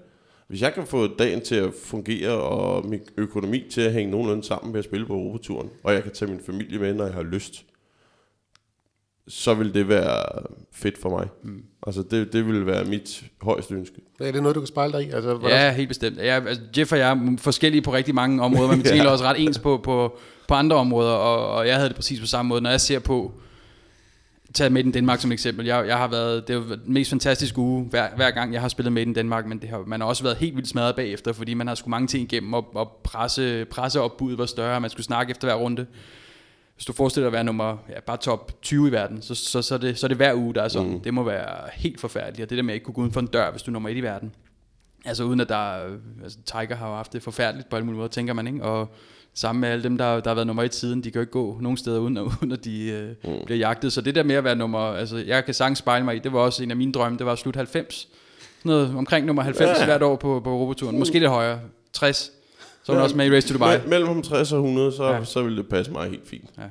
[0.47, 4.43] Hvis jeg kan få dagen til at fungere, og min økonomi til at hænge nogenlunde
[4.43, 7.13] sammen ved at spille på Europaturen, og jeg kan tage min familie med, når jeg
[7.13, 7.65] har lyst,
[9.27, 11.27] så vil det være fedt for mig.
[11.43, 11.63] Mm.
[11.87, 13.95] Altså, det, det vil være mit højeste ønske.
[14.19, 15.09] Er det noget, du kan spejle dig i?
[15.09, 16.17] Altså, ja, helt bestemt.
[16.17, 19.09] Ja, altså, Jeff og jeg er forskellige på rigtig mange områder, men vi tænker ja.
[19.09, 22.25] også ret ens på, på, på andre områder, og, og jeg havde det præcis på
[22.25, 22.61] samme måde.
[22.61, 23.31] Når jeg ser på,
[24.57, 25.65] tage med i Danmark som eksempel.
[25.65, 28.67] Jeg, jeg har været, det er den mest fantastiske uge, hver, hver gang jeg har
[28.67, 31.33] spillet med i Danmark, men det har, man har også været helt vildt smadret bagefter,
[31.33, 34.89] fordi man har skulle mange ting igennem, og, og presse, presse opbuddet var større, man
[34.89, 35.85] skulle snakke efter hver runde.
[36.75, 39.61] Hvis du forestiller dig at være nummer, ja, bare top 20 i verden, så, så,
[39.61, 40.91] så, er det, så er det hver uge, der er sådan.
[40.91, 40.99] Mm.
[40.99, 43.19] Det må være helt forfærdeligt, og det der med at ikke kunne gå uden for
[43.19, 44.31] en dør, hvis du er nummer 1 i verden.
[45.05, 45.79] Altså uden at der,
[46.23, 48.63] altså Tiger har jo haft det forfærdeligt på alle mulige måder, tænker man, ikke?
[48.63, 48.89] Og
[49.37, 51.31] sammen med alle dem, der, der har været nummer et siden, de kan jo ikke
[51.31, 53.45] gå nogen steder uden, uden at de øh, mm.
[53.45, 53.93] bliver jagtet.
[53.93, 56.33] Så det der med at være nummer, altså jeg kan sagtens spejle mig i, det
[56.33, 57.95] var også en af mine drømme, det var at slutte 90.
[57.95, 58.09] Sådan
[58.63, 59.85] noget omkring nummer 90 ja.
[59.85, 60.95] hvert år på, på Europaturen.
[60.95, 60.99] Uh.
[60.99, 61.59] Måske lidt højere,
[61.93, 62.31] 60.
[62.83, 63.77] Så var ja, også med i Race to Dubai.
[63.77, 65.23] Me- mellem 60 og 100, så, ja.
[65.23, 66.49] så ville det passe mig helt fint.
[66.57, 66.63] Ja.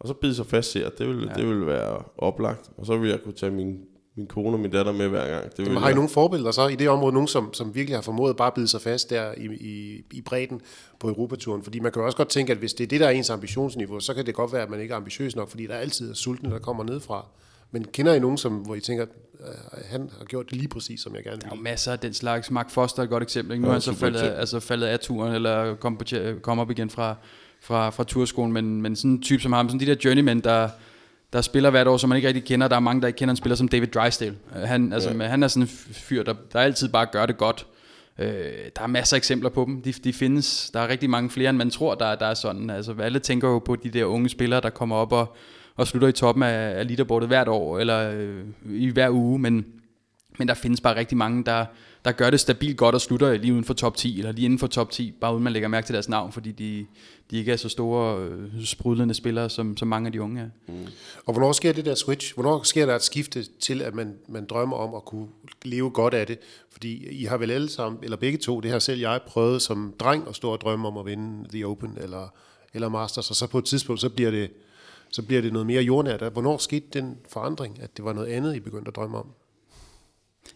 [0.00, 1.40] Og så bide sig fast her, det ville, ja.
[1.40, 2.70] det ville være oplagt.
[2.76, 3.78] Og så ville jeg kunne tage min
[4.16, 5.56] min kone og min datter med hver gang.
[5.56, 8.02] Det Jamen, har I nogle forbilleder så i det område, nogen som, som virkelig har
[8.02, 10.60] formået bare at bide sig fast der i, i, i bredden
[11.00, 11.62] på Europaturen?
[11.62, 13.30] Fordi man kan jo også godt tænke, at hvis det er det, der er ens
[13.30, 16.10] ambitionsniveau, så kan det godt være, at man ikke er ambitiøs nok, fordi der altid
[16.10, 17.26] er sultne, der kommer ned fra.
[17.70, 20.68] Men kender I nogen, som, hvor I tænker, at øh, han har gjort det lige
[20.68, 21.50] præcis, som jeg gerne vil?
[21.50, 22.50] Der er masser af den slags.
[22.50, 23.60] Mark Foster er et godt eksempel.
[23.60, 26.04] Nu ja, er han så faldet, altså faldet af turen, eller kom, på,
[26.42, 27.14] kom op igen fra,
[27.60, 28.52] fra, fra turskolen.
[28.52, 30.68] Men, men sådan en type som ham, sådan de der journeymen, der,
[31.34, 32.68] der spiller hvert år, som man ikke rigtig kender.
[32.68, 34.36] Der er mange, der ikke kender en spiller som David Drysdale.
[34.56, 35.26] Øh, han, altså, ja.
[35.26, 37.66] han er sådan en fyr, der, der altid bare gør det godt.
[38.18, 38.26] Øh,
[38.76, 39.82] der er masser af eksempler på dem.
[39.82, 40.70] De, de findes.
[40.74, 42.70] Der er rigtig mange flere, end man tror, der, der er sådan.
[42.70, 45.36] Altså, alle tænker jo på de der unge spillere, der kommer op og,
[45.76, 49.38] og slutter i toppen af, af leaderboardet hvert år, eller øh, i hver uge.
[49.38, 49.66] Men,
[50.38, 51.66] men der findes bare rigtig mange, der,
[52.04, 54.58] der gør det stabilt godt og slutter lige uden for top 10, eller lige inden
[54.58, 56.86] for top 10, bare uden man lægger mærke til deres navn, fordi de,
[57.30, 60.72] de ikke er så store, øh, sprudlende spillere, som, som mange af de unge er.
[60.72, 60.86] Mm.
[61.26, 62.34] Og hvornår sker det der switch?
[62.34, 65.28] Hvornår sker der et skifte til, at man, man drømmer om at kunne
[65.64, 66.38] leve godt af det?
[66.70, 69.94] Fordi I har vel alle sammen, eller begge to, det har selv jeg prøvet som
[70.00, 72.28] dreng at stå og drømme om at vinde The Open eller,
[72.74, 74.50] eller Masters, og så på et tidspunkt, så bliver det,
[75.10, 76.32] så bliver det noget mere jordnært.
[76.32, 79.26] Hvornår skete den forandring, at det var noget andet, I begyndte at drømme om?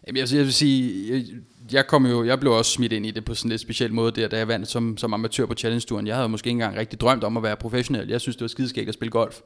[0.07, 1.25] Jamen, jeg, jeg vil sige, jeg,
[1.71, 3.93] jeg, kom jo, jeg blev også smidt ind i det på sådan en lidt speciel
[3.93, 6.07] måde der, da jeg vandt som, som amatør på Challenge-turen.
[6.07, 8.09] Jeg havde måske ikke engang rigtig drømt om at være professionel.
[8.09, 9.39] Jeg synes, det var skideskægt at spille golf.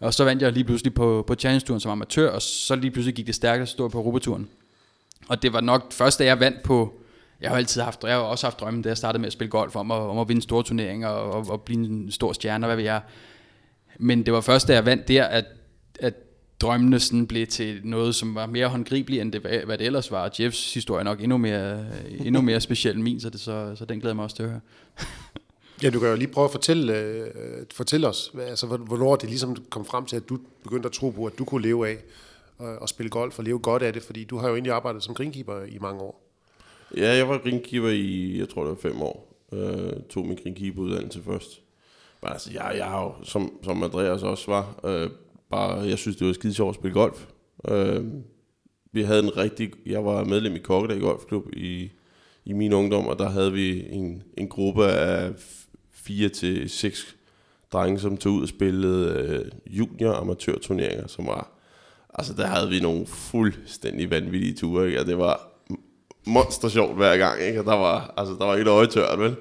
[0.00, 3.14] Og så vandt jeg lige pludselig på, på Challenge-turen som amatør, og så lige pludselig
[3.14, 4.48] gik det stærkt at stå på Europaturen.
[5.28, 6.98] Og det var nok først, da jeg vandt på...
[7.40, 9.50] Jeg har altid haft, jeg har også haft drømmen, da jeg startede med at spille
[9.50, 12.66] golf, om at, om at vinde store turneringer og, og, og blive en stor stjerne,
[12.66, 13.00] og hvad ved jeg.
[13.98, 15.44] Men det var først, da jeg vandt der, at,
[16.00, 16.14] at
[16.62, 20.30] drømmene sådan blev til noget, som var mere håndgribeligt, end det, hvad det ellers var.
[20.40, 21.86] Jeffs historie er nok endnu mere,
[22.26, 24.42] endnu mere speciel end min, så, det, så, så den glæder jeg mig også til
[24.42, 24.60] at høre.
[25.82, 27.26] Ja, du kan jo lige prøve at fortælle, øh,
[27.74, 30.92] fortælle os, hvad- altså, hvor- hvornår det ligesom kom frem til, at du begyndte at
[30.92, 31.96] tro på, at du kunne leve af
[32.82, 35.14] at spille golf og leve godt af det, fordi du har jo egentlig arbejdet som
[35.14, 36.22] greenkeeper i mange år.
[36.96, 39.28] Ja, jeg var greenkeeper i, jeg tror det var fem år.
[39.52, 41.60] Øh, tog min greenkeeperuddannelse først.
[42.22, 45.10] Men altså, jeg, jeg har jo, som, som Andreas også var, øh,
[45.52, 47.26] bare, jeg synes, det var skide sjovt at spille golf.
[47.68, 48.04] Øh,
[48.92, 51.90] vi havde en rigtig, jeg var medlem i Kokkedal Golfklub i,
[52.44, 55.32] i min ungdom, og der havde vi en, en gruppe af
[55.90, 57.16] fire til seks
[57.72, 61.50] drenge, som tog ud og spillede øh, junior amatørturneringer, som var,
[62.14, 65.00] altså der havde vi nogle fuldstændig vanvittige ture, ikke?
[65.00, 65.48] og det var
[66.26, 67.60] monster sjovt hver gang, ikke?
[67.60, 69.36] Og der var, altså, der var ikke et øje tørt, vel?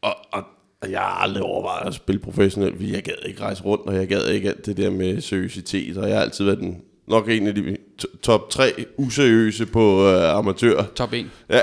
[0.00, 0.44] Og, og
[0.90, 4.08] jeg har aldrig overvejet at spille professionelt, fordi jeg gad ikke rejse rundt, og jeg
[4.08, 7.46] gad ikke alt det der med seriøsitet, og jeg har altid været den, nok en
[7.46, 10.82] af de to- top tre useriøse på øh, amatør.
[10.96, 11.26] Top 1.
[11.50, 11.60] Ja,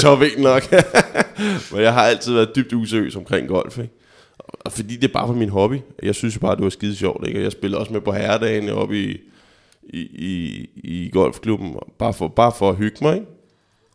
[0.00, 0.62] top 1 nok.
[1.72, 3.92] Men jeg har altid været dybt useriøs omkring golf, ikke?
[4.38, 5.76] Og fordi det er bare for min hobby.
[6.02, 7.38] Jeg synes bare, det var skide sjovt, ikke?
[7.38, 9.16] Og jeg spillede også med på herredagen oppe i,
[9.82, 13.26] i, i, i golfklubben, bare for, bare for at hygge mig, ikke?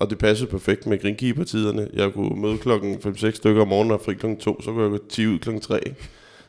[0.01, 1.87] Og det passede perfekt med greenkeeper-tiderne.
[1.93, 4.91] Jeg kunne møde klokken 5-6 stykker om morgenen og fri klokken 2, så kunne jeg
[4.91, 5.79] gå 10 ud klokken 3.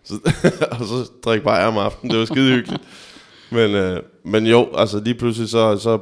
[0.04, 0.14] Så,
[0.80, 2.10] og så drikke bare om aftenen.
[2.10, 2.82] Det var skide hyggeligt.
[3.50, 5.98] Men, øh, men jo, altså lige pludselig så, så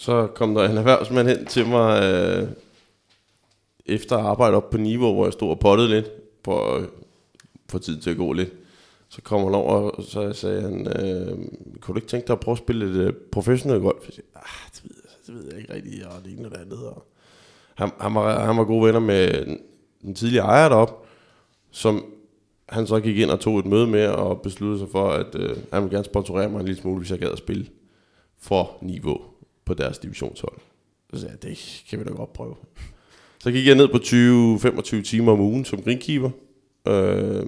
[0.00, 2.48] Så kom der en erhvervsmand hen til mig øh,
[3.86, 6.06] efter at arbejde op på niveau, hvor jeg stod og pottede lidt
[6.44, 6.88] for at
[7.68, 8.52] få tid til at gå lidt.
[9.08, 11.38] Så kom han over, og så sagde han, øh,
[11.80, 14.04] kunne du ikke tænke dig at prøve at spille lidt øh, professionel golf?
[14.06, 16.50] Jeg sagde, ah, det ved, jeg, det ved jeg ikke rigtigt, og det ene og
[16.50, 16.86] det andet.
[16.86, 17.06] Og
[17.74, 19.60] han, han, var, han var gode venner med den-
[20.00, 21.06] tidlige tidligere ejer derop,
[21.70, 22.04] som
[22.68, 25.56] han så gik ind og tog et møde med og besluttede sig for, at øh,
[25.72, 27.66] han ville gerne sponsorere mig en lille smule, hvis jeg gad at spille
[28.40, 29.20] for niveau
[29.68, 30.58] på deres divisionshold.
[31.14, 32.54] Så sagde jeg, det kan vi da godt prøve.
[33.40, 36.30] Så gik jeg ned på 20-25 timer om ugen som greenkeeper.
[36.88, 37.46] Øh,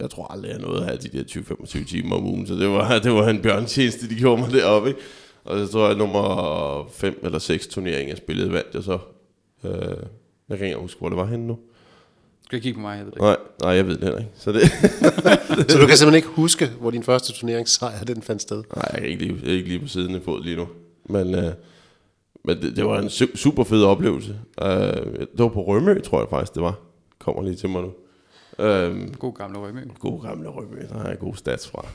[0.00, 2.68] jeg tror aldrig, jeg nåede at have de der 20-25 timer om ugen, så det
[2.68, 4.88] var, det var en bjørntjeneste, de gjorde mig deroppe.
[4.88, 5.00] Ikke?
[5.44, 8.98] Og så tror jeg, nummer 5 eller 6 turnering, jeg spillede, vandt jeg så.
[9.64, 9.78] Øh, jeg
[10.48, 11.58] kan ikke engang huske, hvor det var henne nu.
[12.44, 12.96] Skal jeg kigge på mig?
[12.96, 13.24] Jeg ved det ikke.
[13.24, 14.30] Nej, nej, jeg ved det heller ikke.
[14.34, 14.62] Så det,
[15.70, 18.56] Så du kan simpelthen ikke huske, hvor din første turneringssejr den fandt sted.
[18.56, 20.66] Nej, jeg er ikke lige, jeg er ikke lige på siden af fod lige nu.
[21.08, 21.52] Men, øh,
[22.44, 24.38] men det, det, var en su- super fed oplevelse.
[24.62, 24.68] Øh,
[25.16, 26.78] det var på Rømø, tror jeg faktisk, det var.
[27.18, 27.92] Kommer lige til mig nu.
[28.64, 29.80] Øh, God gamle Rømø.
[30.00, 31.86] god gamle Rømø, der har jeg gode stats fra.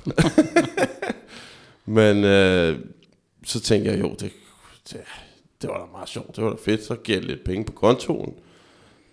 [1.85, 2.79] men øh,
[3.45, 4.31] så tænkte jeg, jo, det,
[4.91, 5.01] det,
[5.61, 6.35] det var da meget sjovt.
[6.35, 6.83] Det var da fedt.
[6.83, 8.33] Så gav jeg lidt penge på kontoen.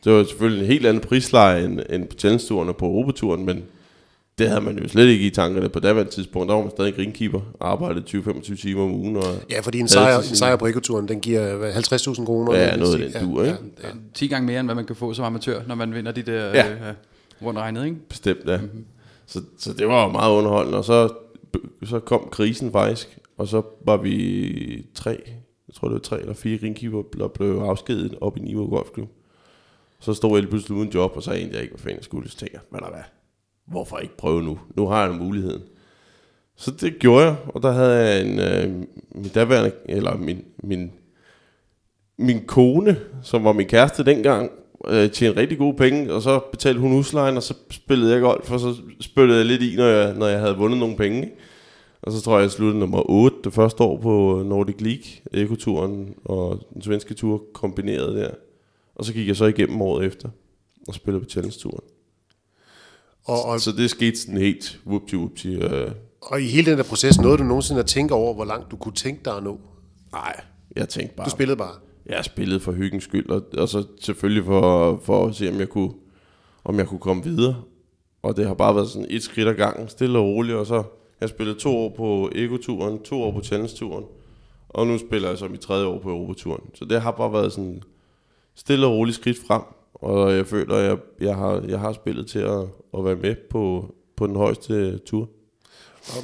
[0.05, 3.65] Det var selvfølgelig en helt anden prisleje end, end på challenge og på Europaturen, men
[4.39, 6.49] det havde man jo slet ikke i tankerne på daværende tidspunkt.
[6.49, 9.17] Der var man stadig greenkeeper og arbejdede 20-25 timer om ugen.
[9.17, 12.55] Og Ja, fordi en sejr, en sejr på ekoturen, den giver hvad, 50.000 kroner.
[12.55, 13.57] Ja, noget af den dur, ikke?
[13.83, 13.95] Ja, ja.
[14.15, 16.45] 10 gange mere, end hvad man kan få som amatør, når man vinder de der
[16.45, 16.67] Ja.
[16.67, 16.73] ja.
[16.73, 16.95] øh,
[17.43, 17.97] rundt regnet, ikke?
[18.09, 18.57] Bestemt, ja.
[18.57, 18.85] Mm-hmm.
[19.27, 20.79] Så, så det var jo meget underholdende.
[20.79, 21.09] Og så,
[21.85, 25.11] så kom krisen faktisk, og så var vi tre,
[25.69, 29.09] jeg tror det var tre eller fire greenkeeper, der blev afskediget op i Niveau Golfklub.
[30.01, 32.05] Så stod jeg lige pludselig uden job, og så anede jeg ikke, hvad fanden jeg
[32.05, 32.31] skulle.
[32.31, 33.03] Så tænkte jeg, hvad der hvad?
[33.71, 34.59] Hvorfor ikke prøve nu?
[34.77, 35.63] Nu har jeg muligheden.
[36.57, 40.93] Så det gjorde jeg, og der havde jeg en, øh, min daværende, eller min, min,
[42.19, 44.51] min kone, som var min kæreste dengang,
[44.89, 48.53] øh, tjente rigtig gode penge, og så betalte hun huslejen, og så spillede jeg golf,
[48.53, 51.23] og så spillede jeg lidt i, når jeg, når jeg havde vundet nogle penge.
[51.23, 51.37] ikke?
[52.03, 56.15] Og så tror jeg, jeg sluttede nummer 8 det første år på Nordic League, Ekoturen
[56.25, 58.31] og den svenske tur kombineret der.
[58.95, 60.29] Og så gik jeg så igennem året efter
[60.89, 61.85] og spillede på Challenge-turen.
[63.29, 65.49] Og, og, Så det skete sådan helt whoopty-whoopty.
[65.49, 65.91] Øh,
[66.23, 68.77] og i hele den der proces, nåede du nogensinde at tænke over, hvor langt du
[68.77, 69.61] kunne tænke dig at nå?
[70.13, 70.41] nej,
[70.77, 71.25] jeg tænkte bare...
[71.25, 71.75] Du spillede bare.
[72.07, 75.69] Jeg spillede for hyggens skyld, og, og så selvfølgelig for, for at se, om jeg,
[75.69, 75.93] kunne,
[76.65, 77.63] om jeg kunne komme videre.
[78.23, 80.83] Og det har bare været sådan et skridt ad gangen, stille og roligt, og så
[81.21, 84.05] jeg spillede to år på Ego-turen, to år på Challenge-turen,
[84.69, 86.63] og nu spiller jeg så mit tredje år på Europaturen.
[86.75, 87.83] Så det har bare været sådan
[88.55, 89.63] stille og roligt skridt frem,
[90.01, 92.61] og jeg føler, at jeg, jeg, har, jeg har spillet til at,
[92.99, 95.29] at være med på, på den højeste tur.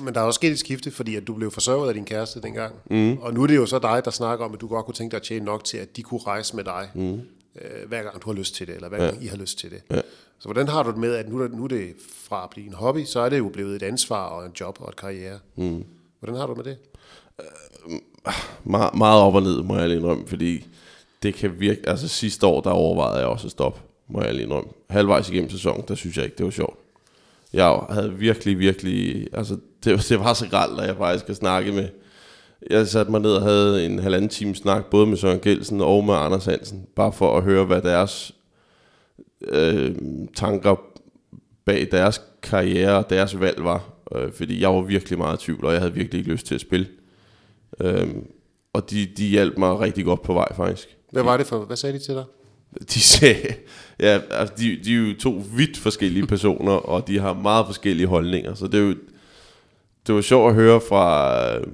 [0.04, 2.40] Men der er også sket et skifte, fordi at du blev forsørget af din kæreste
[2.40, 2.74] dengang.
[2.90, 3.18] Mm.
[3.18, 5.10] Og nu er det jo så dig, der snakker om, at du godt kunne tænke
[5.10, 7.12] dig at tjene nok til, at de kunne rejse med dig, mm.
[7.60, 9.70] øh, hver gang du har lyst til det, eller hver gang I har lyst til
[9.70, 9.82] det.
[9.90, 10.00] Ja.
[10.38, 12.72] Så hvordan har du det med, at nu, nu er det fra at blive en
[12.72, 15.38] hobby, så er det jo blevet et ansvar og en job og et karriere.
[15.56, 15.84] Mm.
[16.20, 16.78] Hvordan har du det med det?
[18.64, 20.66] meget, meget op og ned, må jeg lige indrømme, fordi
[21.24, 23.80] det kan virke, altså sidste år, der overvejede jeg også at stoppe.
[24.08, 24.70] må jeg lige indrømme.
[24.90, 26.78] Halvvejs igennem sæsonen, der synes jeg ikke, det var sjovt.
[27.52, 29.26] Jeg havde virkelig, virkelig...
[29.32, 31.88] Altså, det, det var så gralt, at jeg faktisk skal snakke med...
[32.70, 36.04] Jeg satte mig ned og havde en halvanden time snak, både med Søren Gelsen og
[36.04, 38.34] med Anders Hansen, bare for at høre, hvad deres
[39.48, 39.94] øh,
[40.34, 40.76] tanker
[41.64, 43.92] bag deres karriere og deres valg var.
[44.14, 46.54] Øh, fordi jeg var virkelig meget i tvivl, og jeg havde virkelig ikke lyst til
[46.54, 46.86] at spille.
[47.80, 48.08] Øh,
[48.72, 50.96] og de, de hjalp mig rigtig godt på vej, faktisk.
[51.14, 52.24] Hvad var det for, hvad sagde de til dig?
[52.94, 53.54] De sagde,
[54.00, 58.06] ja, altså de, de er jo to vidt forskellige personer, og de har meget forskellige
[58.06, 58.94] holdninger, så det er jo,
[60.06, 61.66] det var sjovt at høre fra øh,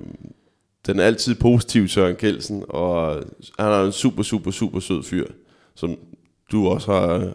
[0.87, 3.22] den altid positive Søren Kelsen, og
[3.59, 5.26] han er en super, super, super sød fyr,
[5.74, 5.96] som
[6.53, 7.33] du også har øh,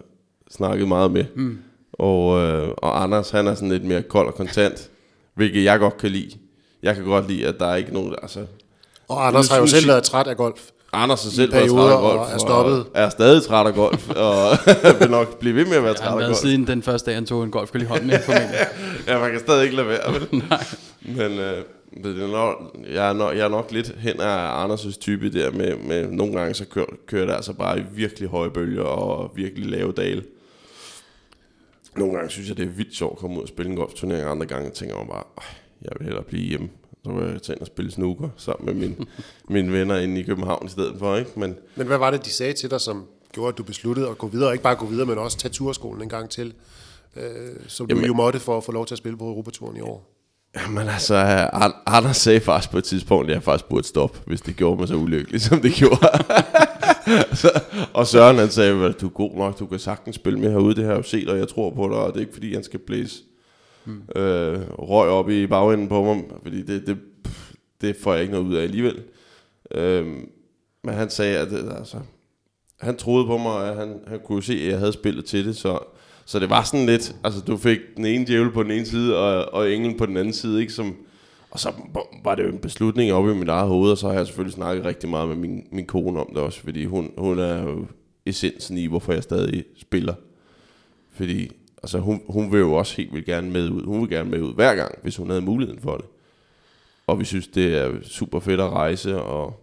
[0.52, 1.26] snakket meget med.
[1.36, 1.58] Mm.
[1.94, 4.90] Og, øh, og Anders, han er sådan lidt mere kold og kontant,
[5.34, 6.38] hvilket jeg godt kan lide.
[6.84, 8.46] Jeg kan godt lide, at der er ikke nogen, altså...
[9.08, 10.70] Og Anders har jo selv været træt af golf.
[10.96, 12.80] Anders har selv været træt af golf, og er stoppet.
[12.80, 14.58] og er stadig træt af golf, og
[15.00, 16.38] vil nok blive ved med at være Han træt har af golf.
[16.38, 18.10] siden den første dag, han tog en golfkøl i hånden.
[19.08, 20.14] Ja, man kan stadig ikke lade være.
[21.02, 21.58] Men øh,
[22.04, 25.52] det er nok, jeg, er nok, jeg er nok lidt hen af Anders' type der
[25.52, 29.32] med, med nogle gange så kører, kører det altså bare i virkelig høje bølger og
[29.36, 30.24] virkelig lave dale.
[31.98, 34.26] Nogle gange synes jeg, det er vildt sjovt at komme ud og spille en golfturnering,
[34.26, 35.44] og andre gange tænker man bare, "Ej,
[35.82, 36.70] jeg vil hellere blive hjemme.
[37.06, 39.06] Så vil jeg tage ind og spille snooker sammen med mine,
[39.56, 41.32] mine venner inde i København i stedet for, ikke?
[41.36, 44.18] Men Men hvad var det, de sagde til dig, som gjorde, at du besluttede at
[44.18, 46.54] gå videre, ikke bare gå videre, men også tage turskolen en gang til,
[47.16, 47.24] øh,
[47.68, 49.82] som Jamen, du jo måtte for at få lov til at spille på Europaturen i
[49.82, 50.12] år?
[50.56, 51.16] Jamen altså,
[51.54, 54.80] An- Anders sagde faktisk på et tidspunkt, at jeg faktisk burde stoppe, hvis det gjorde
[54.80, 56.08] mig så ulykkelig, som det gjorde.
[57.42, 57.62] så,
[57.94, 60.76] og Søren han sagde, at du er god nok, du kan sagtens spille med herude,
[60.76, 62.54] det har jeg jo set, og jeg tror på dig, og det er ikke fordi,
[62.54, 63.16] han skal blæse
[63.86, 64.22] mm.
[64.22, 66.98] øh, røg op i bagenden på mig, fordi det, det,
[67.82, 69.04] det får jeg ikke noget ud af alligevel.
[69.72, 70.06] Øh,
[70.84, 71.98] men han sagde, at øh, altså,
[72.80, 75.56] han troede på mig, og han, han kunne se, at jeg havde spillet til det,
[75.56, 75.80] så,
[76.26, 79.18] så det var sådan lidt, altså du fik den ene djævel på den ene side,
[79.18, 80.96] og, og englen på den anden side, ikke, som,
[81.52, 81.74] og så
[82.24, 84.54] var det jo en beslutning oppe i mit eget hoved, og så har jeg selvfølgelig
[84.54, 87.86] snakket rigtig meget med min, min kone om det også, fordi hun, hun er jo
[88.26, 90.14] essensen i, hvorfor jeg stadig spiller.
[91.12, 91.52] Fordi
[91.86, 93.86] altså, hun, hun vil jo også helt vildt gerne med ud.
[93.86, 96.06] Hun vil gerne med ud hver gang, hvis hun havde muligheden for det.
[97.08, 99.62] Og vi synes, det er super fedt at rejse, og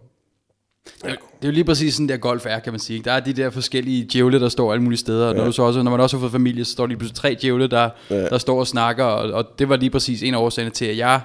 [1.03, 3.01] Det er jo lige præcis sådan der golf er, kan man sige.
[3.05, 5.27] Der er de der forskellige djævle, der står alle mulige steder.
[5.27, 7.15] Og når, du så også, når man også har fået familie, så står lige pludselig
[7.15, 8.15] tre djævle, der, Ja.
[8.15, 8.27] ja.
[8.29, 9.03] der står og snakker.
[9.03, 11.21] Og, og det var lige præcis en af årsagerne til, at jeg,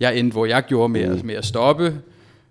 [0.00, 1.26] jeg endte, hvor jeg gjorde med, mm.
[1.26, 2.00] med at stoppe.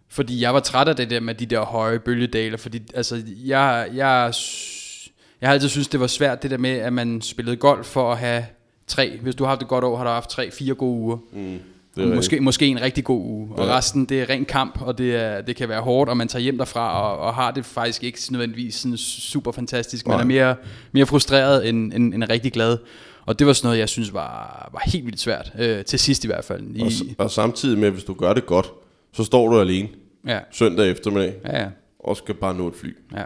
[0.10, 2.58] Fordi jeg var træt af det der med de der høje bølgedaler.
[2.58, 4.34] Fordi altså, jeg, jeg,
[5.42, 8.12] jeg har altid synes det var svært, det der med, at man spillede golf for
[8.12, 8.46] at have
[8.88, 9.18] tre.
[9.22, 11.18] Hvis du har haft et godt år, har du haft tre, fire gode uger.
[11.34, 11.60] mm,
[11.98, 13.50] Og måske, måske en rigtig god uge.
[13.58, 13.78] Og Ja.
[13.78, 16.44] resten, det er ren kamp, og det, er, det kan være hårdt, og man tager
[16.44, 20.08] hjem derfra, og, og har det faktisk ikke nødvendigvis sådan super fantastisk.
[20.08, 20.22] Man Nej.
[20.22, 20.56] er mere,
[20.92, 22.78] mere frustreret end, end, end rigtig glad.
[23.26, 25.52] Og det var sådan noget, jeg synes var, var helt vildt svært.
[25.60, 26.76] Øh, til sidst i hvert fald.
[26.76, 28.72] I, og, og samtidig med, hvis du gør det godt,
[29.14, 29.88] så står du alene
[30.28, 31.68] ja, søndag eftermiddag, ja, ja,
[32.00, 32.98] og skal bare nå et fly.
[33.16, 33.24] ja.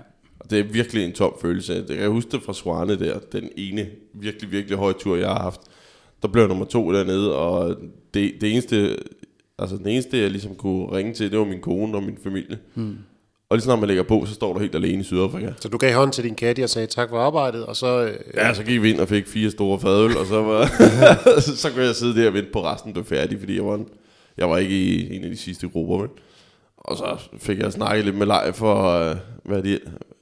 [0.50, 1.86] Det er virkelig en tom følelse.
[1.90, 5.42] Jeg kan huske det fra Swane der, den ene virkelig, virkelig høje tur, jeg har
[5.42, 5.62] haft.
[6.22, 7.76] Der blev jeg nummer to dernede, og
[8.14, 8.98] det, det eneste,
[9.60, 12.58] altså den eneste, jeg ligesom kunne ringe til, det var min kone og min familie.
[12.74, 12.98] Hmm.
[13.50, 15.52] Og lige snart man lægger på, så står du helt alene i Sydafrika.
[15.60, 18.04] Så du gav hånd til din caddy og sagde tak for arbejdet, og så...
[18.06, 20.66] Øh, Ja, så gik vi ind og fik fire store fadøl, og så, var,
[21.56, 23.88] så kunne jeg sidde der og vente på resten blev færdig, fordi jeg var, en,
[24.38, 25.98] jeg var ikke i en af de sidste grupper.
[25.98, 26.10] Vel?
[26.78, 29.80] Og så fik jeg snakket lidt med Leif for, øh, hvad er det,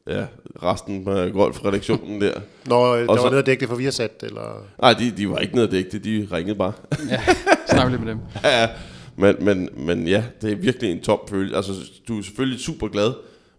[0.07, 0.25] ja,
[0.63, 2.41] resten af golfredaktionen der.
[2.65, 4.65] når øh, der Og var så- noget at dække det for Viasat, eller...
[4.81, 6.73] Nej, de, de var ikke nede at dække det, de ringede bare.
[7.09, 7.21] ja.
[7.69, 8.19] Snak lidt med dem.
[8.43, 8.69] ja,
[9.15, 11.55] men, men, men ja, det er virkelig en tom følelse.
[11.55, 11.71] Altså,
[12.07, 13.13] du er selvfølgelig super glad,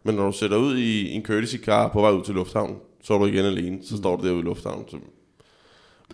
[0.04, 3.14] men når du sætter ud i en courtesy car på vej ud til lufthavnen, så
[3.14, 4.84] er du igen alene, så står du derude i lufthavnen.
[4.88, 4.96] Så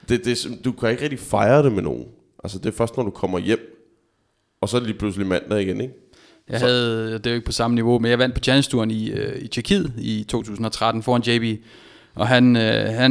[0.08, 2.04] det, det, du kan ikke rigtig fejre det med nogen.
[2.44, 3.76] Altså, det er først, når du kommer hjem,
[4.60, 5.94] og så er det lige pludselig mandag igen, ikke?
[6.50, 8.90] Jeg Så- havde, det er jo ikke på samme niveau, men jeg vandt på Challenge-turen
[8.90, 11.60] i, øh, i Tjekkiet i 2013 foran JB.
[12.14, 13.10] Og han, øh, han,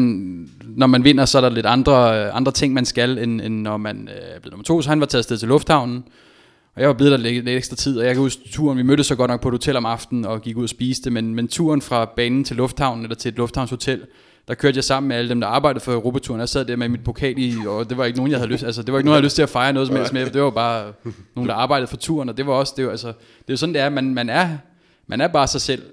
[0.64, 3.62] når man vinder, så er der lidt andre, øh, andre ting, man skal, end, end
[3.62, 4.82] når man øh, er blevet nummer to.
[4.82, 6.04] Så han var taget afsted til lufthavnen,
[6.76, 8.84] og jeg var blevet der lidt, lidt ekstra tid, og jeg kan huske turen, vi
[8.84, 11.36] mødtes så godt nok på et hotel om aftenen og gik ud og spiste, men,
[11.36, 14.02] men turen fra banen til lufthavnen, eller til et lufthavnshotel,
[14.50, 16.40] der kørte jeg sammen med alle dem, der arbejdede for Europaturen.
[16.40, 18.64] Jeg sad der med mit pokal i, og det var ikke nogen, jeg havde lyst,
[18.64, 20.30] altså, det var ikke nogen, jeg havde lyst til at fejre noget som helst med.
[20.30, 20.94] Det var bare
[21.36, 23.14] nogen, der arbejdede for turen, og det var også, det var, altså,
[23.48, 24.58] det er sådan, det er, man, man er,
[25.08, 25.84] man er bare sig selv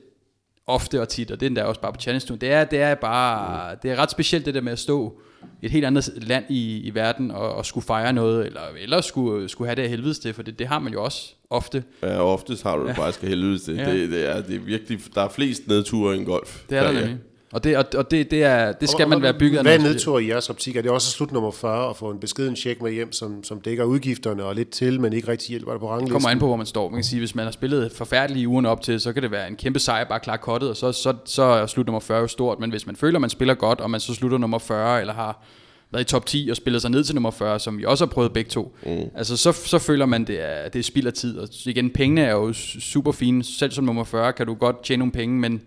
[0.66, 2.38] ofte og tit, og det er endda også bare på challenge Tour.
[2.38, 5.20] Det er, det er bare, det er ret specielt det der med at stå
[5.62, 9.00] i et helt andet land i, i verden og, og skulle fejre noget, eller, eller
[9.00, 11.84] skulle, skulle have det af helvedes til, for det, det har man jo også ofte.
[12.02, 13.74] Ja, oftest har du det faktisk af helvede til.
[13.74, 13.92] Ja.
[13.92, 16.62] Det, det, er, det er virkelig, der er flest nedture i en golf.
[16.70, 17.00] Det er der Ja, ja.
[17.00, 17.18] nemlig.
[17.57, 19.64] Og det, og, og det, det, er, det skal Og- man og være bygget af.
[19.64, 20.76] Hvad er nedtur i jeres optik?
[20.76, 23.61] Er det også slut nummer 40 at få en beskeden check med hjem, som, som
[23.61, 26.12] dækker udgifterne og lidt til, men ikke rigtig hjælper dig på Det ranglisten?
[26.12, 26.88] kommer an på, hvor man står.
[26.88, 29.48] Man kan sige, hvis man har spillet forfærdelige ugerne op til, så kan det være
[29.48, 32.26] en kæmpe sejr, bare klar kottet, og så, så, så er slut nummer 40 jo
[32.26, 32.61] stort.
[32.61, 35.44] Men hvis man føler, man spiller godt, og man så slutter nummer 40, eller har
[35.92, 38.11] været i top 10 og spillet sig ned til nummer 40, som vi også har
[38.12, 38.90] prøvet begge to, mm.
[39.14, 41.38] altså så, så føler man, det er, det er spild af tid.
[41.38, 43.44] Og igen, pengene er jo super fine.
[43.44, 45.62] Selv som nummer 40 kan du godt tjene nogle penge, men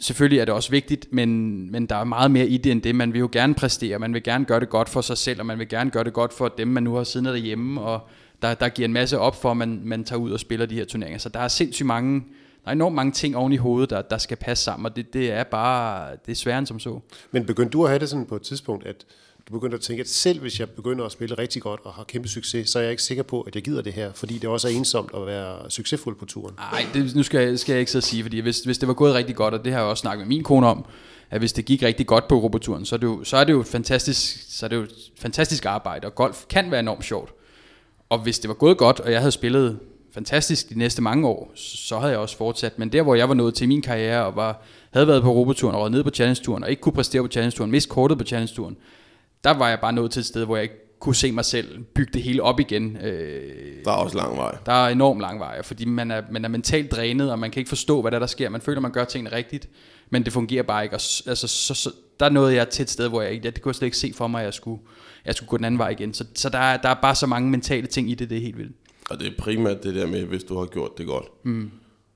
[0.00, 2.94] selvfølgelig er det også vigtigt, men, men der er meget mere i det end det.
[2.94, 5.46] Man vil jo gerne præstere, man vil gerne gøre det godt for sig selv, og
[5.46, 8.08] man vil gerne gøre det godt for dem, man nu har siddende derhjemme, og
[8.42, 10.74] der, der giver en masse op for, at man, man tager ud og spiller de
[10.74, 11.18] her turneringer.
[11.18, 12.20] Så der er sindssygt mange,
[12.64, 15.12] der er enormt mange ting oven i hovedet, der, der skal passe sammen, og det,
[15.12, 17.00] det er bare, det er sværere end som så.
[17.30, 19.04] Men begyndte du at have det sådan på et tidspunkt, at
[19.52, 22.28] begyndte at tænke, at selv hvis jeg begynder at spille rigtig godt og har kæmpe
[22.28, 24.68] succes, så er jeg ikke sikker på, at jeg gider det her, fordi det også
[24.68, 26.54] er ensomt at være succesfuld på turen.
[26.56, 28.94] Nej, det, nu skal jeg, skal jeg ikke så sige, fordi hvis, hvis det var
[28.94, 30.84] gået rigtig godt, og det har jeg også snakket med min kone om,
[31.30, 33.52] at hvis det gik rigtig godt på Europaturen, så er det jo, så er det
[33.52, 37.04] jo, et fantastisk, så er det jo et fantastisk arbejde, og golf kan være enormt
[37.04, 37.32] sjovt.
[38.08, 39.78] Og hvis det var gået godt, og jeg havde spillet
[40.14, 42.78] fantastisk de næste mange år, så havde jeg også fortsat.
[42.78, 45.74] Men der, hvor jeg var nået til min karriere, og var, havde været på Europaturen,
[45.74, 48.76] og røget ned på Challenge-turen, og ikke kunne præstere på Challenge-turen, mist kortet på Challenge-turen,
[49.44, 51.82] der var jeg bare nået til et sted, hvor jeg ikke kunne se mig selv
[51.94, 52.96] bygge det hele op igen.
[52.96, 54.56] Øh, Der er også lang vej.
[54.66, 57.60] der er enormt lang vej, fordi man er, man er mentalt drænet, og man kan
[57.60, 58.48] ikke forstå, hvad der, der sker.
[58.48, 59.68] Man føler, man gør tingene rigtigt,
[60.10, 60.96] men det fungerer bare ikke.
[60.96, 61.90] Og, altså, så, så,
[62.20, 64.12] der nåede jeg til et sted, hvor jeg, ikke- det kunne jeg slet ikke se
[64.14, 64.82] for mig, at jeg skulle,
[65.24, 66.14] jeg skulle gå den anden vej igen.
[66.14, 68.42] Så, så der, er, der er bare så mange mentale ting i det, det er
[68.42, 68.76] helt vildt.
[69.10, 71.26] Og det er primært det der med, hvis du har gjort det godt.
[71.44, 71.70] Mm.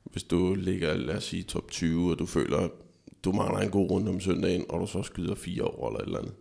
[0.05, 2.69] Hvis du ligger, lad os sige, top 20, og du føler,
[3.25, 6.07] du mangler en god runde om søndagen, og du så skyder fire år eller et
[6.07, 6.33] eller andet.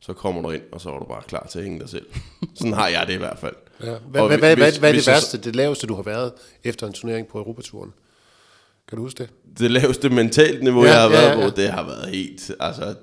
[0.00, 2.06] Så kommer du ind, og så er du bare klar til at hænge dig selv.
[2.54, 3.56] Sådan har jeg det i hvert fald.
[3.82, 3.86] Ja.
[3.86, 3.98] Hvad,
[4.28, 6.32] hvad, hvad, hvad, hvad er det værste, det laveste, du har været
[6.64, 7.92] efter en turnering på Europaturen?
[8.88, 9.30] Kan du huske det?
[9.58, 11.48] det laveste mentalt niveau, Ja, jeg har ja, været ja.
[11.48, 12.94] på, det har været helt, altså,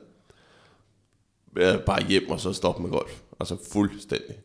[1.86, 3.12] bare hjem og så stoppe med golf.
[3.40, 4.36] Altså fuldstændig.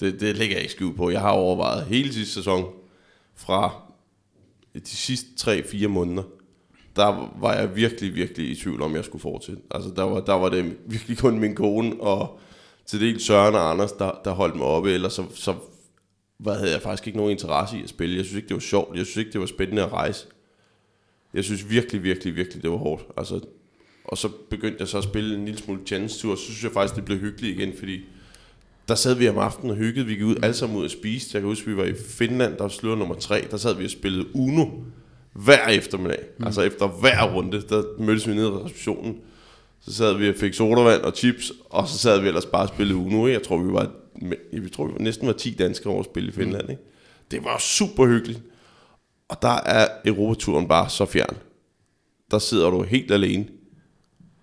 [0.00, 1.10] Det, det lægger jeg ikke skjul på.
[1.10, 2.72] Jeg har overvejet hele sidste sæson,
[3.34, 3.82] fra
[4.74, 6.22] de sidste 3-4 måneder,
[6.96, 9.62] der var jeg virkelig, virkelig i tvivl om, jeg skulle fortsætte.
[9.70, 12.38] Altså, der var, der var det virkelig kun min kone og
[12.86, 15.54] til dels Søren og Anders, der, der holdt mig oppe, ellers så, så
[16.38, 18.16] hvad havde jeg faktisk ikke nogen interesse i at spille.
[18.16, 18.96] Jeg synes ikke, det var sjovt.
[18.96, 20.26] Jeg synes ikke, det var spændende at rejse.
[21.34, 23.02] Jeg synes virkelig, virkelig, virkelig, det var hårdt.
[23.16, 23.40] Altså,
[24.04, 26.64] og så begyndte jeg så at spille en lille smule challenge tour, og så synes
[26.64, 28.00] jeg faktisk, det blev hyggeligt igen, fordi
[28.88, 30.06] der sad vi om aftenen og hyggede.
[30.06, 31.34] Vi gik ud alle sammen ud og spiste.
[31.34, 33.46] Jeg kan huske, vi var i Finland, der sluttede nummer tre.
[33.50, 34.66] Der sad vi og spillede Uno
[35.44, 36.20] hver eftermiddag.
[36.38, 36.46] Mm.
[36.46, 39.16] Altså efter hver runde, der mødtes vi nede i receptionen.
[39.80, 42.68] Så sad vi og fik sodavand og chips, og så sad vi ellers bare og
[42.68, 43.26] spillede Uno.
[43.26, 43.38] ikke?
[43.38, 43.90] Jeg tror, vi var,
[44.52, 46.70] jeg tror, vi næsten var 10 danskere over at spille i Finland.
[46.70, 46.82] Ikke?
[47.30, 48.40] Det var super hyggeligt.
[49.28, 51.36] Og der er Europaturen bare så fjern.
[52.30, 53.46] Der sidder du helt alene.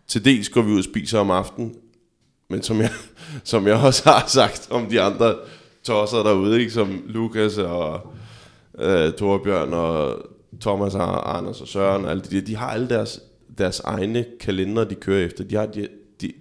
[0.07, 1.75] Til dels går vi ud og spiser om aftenen,
[2.49, 2.91] men som jeg,
[3.43, 5.35] som jeg også har sagt om de andre
[5.83, 6.71] tosser derude, ikke?
[6.71, 8.13] som Lukas og
[8.79, 10.25] øh, Torbjørn og
[10.61, 13.19] Thomas og Anders og Søren og alle de der, de har alle deres,
[13.57, 15.43] deres egne kalender, de kører efter.
[15.43, 15.87] De har, de,
[16.21, 16.33] de,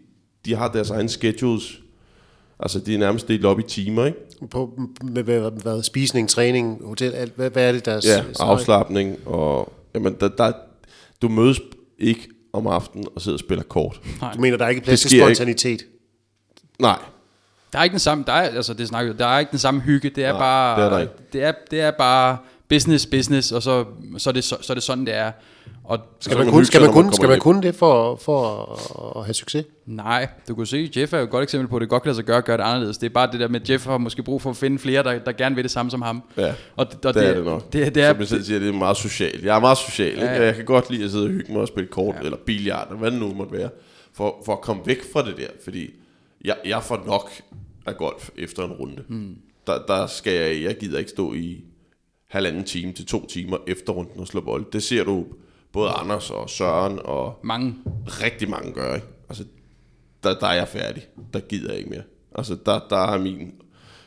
[0.45, 1.79] de har deres egne schedules.
[2.61, 4.19] Altså, de er nærmest delt op i timer, ikke?
[4.51, 8.01] På, med hvad, hvad, spisning, træning, hotel, alt, hvad, hvad er det, der...
[8.05, 9.73] Ja, afslappning og...
[9.95, 10.53] Jamen, der, der,
[11.23, 11.61] du mødes
[11.99, 14.01] ikke om aftenen og sidder og spiller kort.
[14.35, 15.35] Du mener, der er ikke plads til sker ikke.
[15.35, 15.83] spontanitet?
[16.79, 16.99] Nej,
[17.73, 19.81] Der er ikke den samme, der er, altså det snakker, der er ikke den samme
[19.81, 20.11] hygge.
[20.11, 21.13] Det er Nej, bare, det er der ikke.
[21.33, 22.37] det er, det er bare
[22.69, 23.85] business, business, og så,
[24.19, 25.33] så, er det, så, så er det sådan, det er.
[25.85, 29.35] Og Skal man, kun, skal man, kun, skal man kunne det for, for at have
[29.35, 29.65] succes?
[29.87, 32.09] nej, du kan se, Jeff er jo et godt eksempel på, at det godt kan
[32.09, 32.99] lade sig gøre at gøre det anderledes.
[32.99, 35.03] Det er bare det der med, at Jeff har måske brug for at finde flere,
[35.03, 36.23] der, der gerne vil det samme som ham.
[36.37, 37.73] Ja, og, og det er det nok.
[37.73, 39.45] Det, det er, Som jeg selv siger, det er meget socialt.
[39.45, 40.19] Jeg er meget social.
[40.19, 40.45] Ja, ja.
[40.45, 42.21] Jeg kan godt lide at sidde og hygge mig og spille kort, ja.
[42.21, 43.69] eller billiard, eller hvad det nu måtte være,
[44.13, 45.49] for, for at komme væk fra det der.
[45.65, 45.91] Fordi
[46.45, 47.31] jeg, jeg får nok
[47.87, 49.03] af golf efter en runde.
[49.09, 49.37] Mm.
[49.67, 51.65] Der, der skal jeg, jeg gider ikke stå i
[52.35, 54.65] halvanden time til to timer efter runden og slå bold.
[54.73, 55.27] Det ser du
[55.73, 57.75] både Anders og Søren og mange.
[58.07, 59.07] rigtig mange gør, ikke?
[59.29, 59.45] Altså,
[60.23, 61.03] der, der er jeg færdig.
[61.33, 62.03] Der gider jeg ikke mere.
[62.35, 63.53] Altså, der, der er min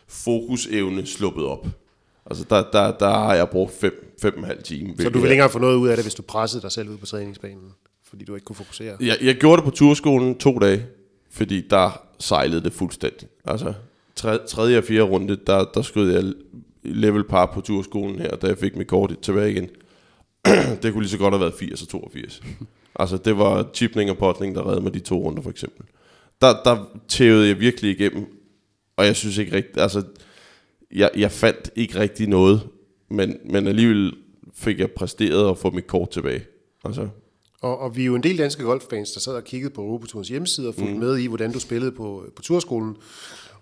[0.07, 1.67] fokusevne sluppet op.
[2.25, 4.93] Altså, der, der, der har jeg brugt fem, fem og en halv time.
[4.99, 6.89] Så du vil ikke engang få noget ud af det, hvis du pressede dig selv
[6.89, 7.71] ud på træningsbanen,
[8.03, 8.97] fordi du ikke kunne fokusere?
[8.99, 10.85] Jeg, jeg gjorde det på turskolen to dage,
[11.31, 13.27] fordi der sejlede det fuldstændig.
[13.45, 13.73] Altså,
[14.15, 16.33] tre, tredje og fjerde runde, der, der skød jeg
[16.87, 19.69] level par på turskolen her, da jeg fik mit kort tilbage igen.
[20.81, 22.41] det kunne lige så godt have været 80 og 82.
[22.99, 25.85] altså, det var chipning og potling, der redde mig de to runder, for eksempel.
[26.41, 28.25] Der, der tævede jeg virkelig igennem,
[28.97, 30.03] og jeg synes ikke rigtigt, altså,
[30.91, 32.61] jeg, jeg fandt ikke rigtig noget,
[33.09, 34.13] men, men alligevel
[34.53, 36.45] fik jeg præsteret at få mit kort tilbage.
[36.85, 37.07] Altså,
[37.61, 40.29] Og, og vi er jo en del danske golffans, der sad og kiggede på Europaturens
[40.29, 40.99] hjemmeside og fulgte mm.
[40.99, 42.95] med i, hvordan du spillede på, på turskolen.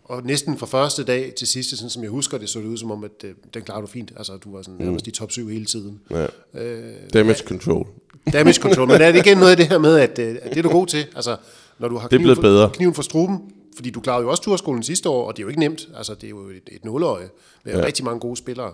[0.06, 2.78] Og næsten fra første dag til sidste, sådan som jeg husker det, så det ud
[2.78, 4.12] som om, at øh, den klarede du fint.
[4.18, 5.99] Altså, du var sådan nærmest i top 7 hele tiden.
[6.12, 6.26] Ja.
[6.53, 7.88] Øh, Damage control.
[8.34, 8.88] Damage control.
[8.88, 10.70] Men er det igen noget af det her med, at, øh, at det er du
[10.70, 11.06] god til?
[11.16, 11.38] Altså,
[11.80, 12.70] når du har Det er blevet for, bedre.
[12.74, 13.39] kniven for struben,
[13.76, 15.88] fordi du klarede jo også turskolen sidste år, og det er jo ikke nemt.
[15.97, 17.30] Altså, det er jo et, et nåleøje
[17.66, 17.86] med ja.
[17.86, 18.74] rigtig mange gode spillere.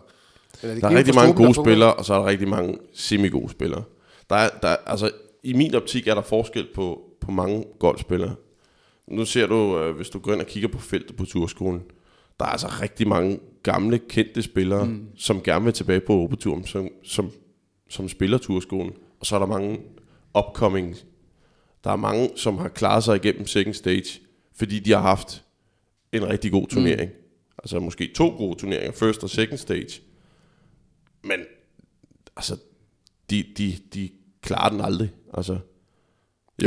[0.64, 2.78] Men det Der er kniven rigtig mange gode spillere, og så er der rigtig mange
[2.94, 3.84] semi-gode spillere.
[4.30, 5.12] Der er, der, er- altså,
[5.44, 8.36] I min optik er der forskel på, på mange golfspillere.
[9.12, 11.82] Nu ser du, øh, hvis du går ind og kigger på feltet på turskolen,
[12.40, 15.08] der er altså rigtig mange gamle, kendte spillere, mm.
[15.16, 17.32] som gerne vil tilbage på Europaturen, som, som,
[17.90, 18.94] som spiller turskolen.
[19.20, 19.80] Og så er der mange
[20.38, 20.96] upcoming.
[21.84, 24.22] Der er mange, som har klaret sig igennem second stage,
[24.56, 25.44] fordi de har haft
[26.12, 27.10] en rigtig god turnering.
[27.12, 27.18] Mm.
[27.58, 30.02] Altså måske to gode turneringer, first og second stage.
[31.24, 31.40] Men
[32.36, 32.58] altså,
[33.30, 34.10] de, de, de
[34.42, 35.10] klarer den aldrig.
[35.34, 35.60] Altså,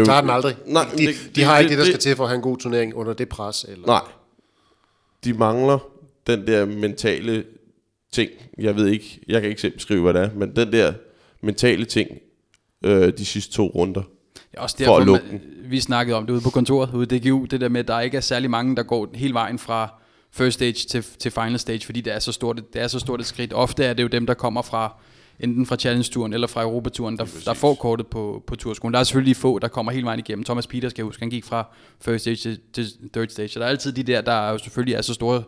[0.00, 0.56] De klarer den aldrig.
[0.66, 2.30] Nej, de, de, det- de har det- ikke det, der det- skal til for at
[2.30, 3.64] have en god turnering under det pres.
[3.68, 3.86] Eller?
[3.86, 4.00] Nej.
[5.24, 5.78] De mangler
[6.26, 7.44] den der mentale
[8.12, 8.30] ting.
[8.58, 10.92] Jeg ved ikke, jeg kan ikke selv beskrive, hvad det er, men den der
[11.42, 12.08] mentale ting,
[12.84, 14.02] øh, de sidste to runder.
[14.34, 15.40] Det er også For derfor, at lukke man,
[15.70, 18.00] vi snakkede om det ude på kontoret, ude i DGU, det der med, at der
[18.00, 20.00] ikke er særlig mange, der går hele vejen fra
[20.32, 22.98] first stage til, til final stage, fordi det er, så stort, et- det er så
[22.98, 23.52] stort et skridt.
[23.52, 24.96] Ofte er det jo dem, der kommer fra
[25.40, 28.94] enten fra Challenge-turen eller fra Europaturen, der, der får kortet på, på turskolen.
[28.94, 30.44] Der er selvfølgelig få, der kommer hele vejen igennem.
[30.44, 31.66] Thomas Peters, skal huske, han gik fra
[32.00, 33.48] first stage til, til third stage.
[33.48, 35.42] Så der er altid de der, der er jo selvfølgelig er så store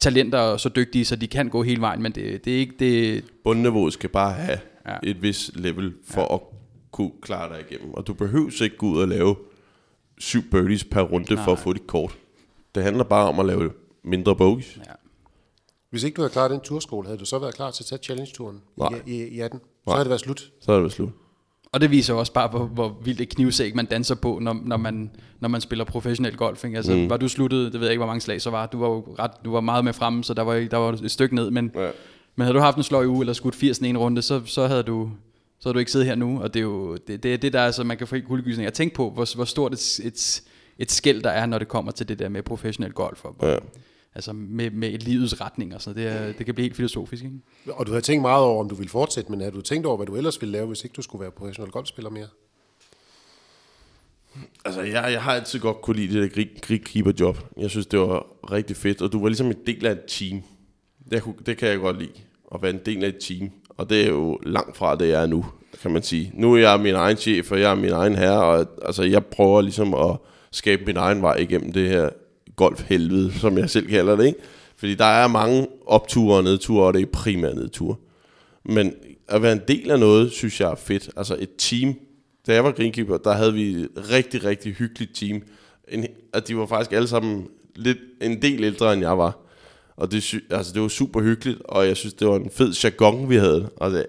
[0.00, 2.74] talenter og så dygtige, så de kan gå hele vejen, men det, det er ikke
[2.78, 3.24] det...
[3.44, 4.58] Bundniveauet skal bare have
[4.88, 4.96] ja.
[5.02, 6.34] et vis level for ja.
[6.34, 6.40] at
[6.92, 7.94] kunne klare dig igennem.
[7.94, 9.36] Og du behøver ikke gå ud og lave
[10.18, 11.44] syv birdies per runde Nej.
[11.44, 12.16] for at få dit kort.
[12.74, 13.70] Det handler bare om at lave
[14.04, 14.78] mindre bogeys.
[14.86, 14.92] Ja.
[15.96, 17.98] Hvis ikke du havde klaret den turskole, havde du så været klar til at tage
[18.02, 19.00] challenge-turen Nej.
[19.06, 19.60] i, i, i 18?
[19.60, 19.94] Så Nej.
[19.94, 20.50] havde det været slut.
[20.60, 21.08] Så er det slut.
[21.72, 24.76] Og det viser også bare, hvor, hvor vildt et knivsæk man danser på, når, når,
[24.76, 26.64] man, når man spiller professionel golf.
[26.64, 26.76] Ikke?
[26.76, 27.10] Altså, mm.
[27.10, 28.66] var du sluttet, det ved jeg ikke, hvor mange slag så var.
[28.66, 31.10] Du var jo ret, du var meget med fremme, så der var, der var et
[31.10, 31.50] stykke ned.
[31.50, 31.90] Men, Ja.
[32.36, 34.66] men havde du haft en sløj uge, eller skudt 80 i en runde, så, så
[34.66, 35.10] havde du
[35.58, 36.40] så havde du ikke siddet her nu.
[36.42, 38.64] Og det er jo det, det, er det der, altså, man kan få helt kuldegysning.
[38.64, 40.42] Jeg tænker på, hvor, hvor stort et, et,
[40.78, 43.24] et skæld der er, når det kommer til det der med professionel golf.
[43.24, 43.56] Og, Ja.
[44.16, 46.20] Altså med, med et livets retning og sådan noget.
[46.20, 47.24] det, er, det kan blive helt filosofisk.
[47.24, 47.36] Ikke?
[47.70, 49.96] Og du havde tænkt meget over, om du ville fortsætte, men havde du tænkt over,
[49.96, 52.26] hvad du ellers ville lave, hvis ikke du skulle være professionel golfspiller mere?
[54.64, 57.38] Altså, jeg, jeg har altid godt kunne lide det der grig, grigkeeper-job.
[57.56, 60.42] Jeg synes, det var rigtig fedt, og du var ligesom en del af et team.
[61.10, 62.12] Det, kunne, det kan jeg godt lide,
[62.54, 63.50] at være en del af et team.
[63.68, 65.46] Og det er jo langt fra det, jeg er nu,
[65.82, 66.30] kan man sige.
[66.34, 69.26] Nu er jeg min egen chef, og jeg er min egen herre, og altså, jeg
[69.26, 70.16] prøver ligesom at
[70.50, 72.08] skabe min egen vej igennem det her
[72.56, 74.38] golfhelvede, som jeg selv kalder det, ikke?
[74.76, 77.96] Fordi der er mange opture og nedture, og det er primært nedture.
[78.64, 78.92] Men
[79.28, 81.10] at være en del af noget, synes jeg er fedt.
[81.16, 81.94] Altså et team.
[82.46, 85.42] Da jeg var greenkeeper, der havde vi et rigtig, rigtig hyggeligt team.
[85.88, 87.46] En, at de var faktisk alle sammen
[87.76, 89.38] lidt, en del ældre, end jeg var.
[89.96, 93.30] Og det, altså, det var super hyggeligt, og jeg synes, det var en fed jargon,
[93.30, 93.68] vi havde.
[93.80, 94.06] Det,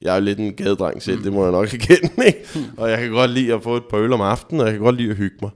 [0.00, 2.26] jeg er jo lidt en gadedreng selv, det må jeg nok erkende.
[2.26, 2.38] Ikke?
[2.76, 4.82] Og jeg kan godt lide at få et par øl om aftenen, og jeg kan
[4.82, 5.50] godt lide at hygge mig.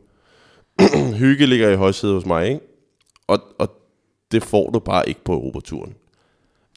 [1.23, 2.61] Hygge ligger i højsædet hos mig, ikke?
[3.27, 3.71] Og, og
[4.33, 5.95] det får du bare ikke på Europaturen.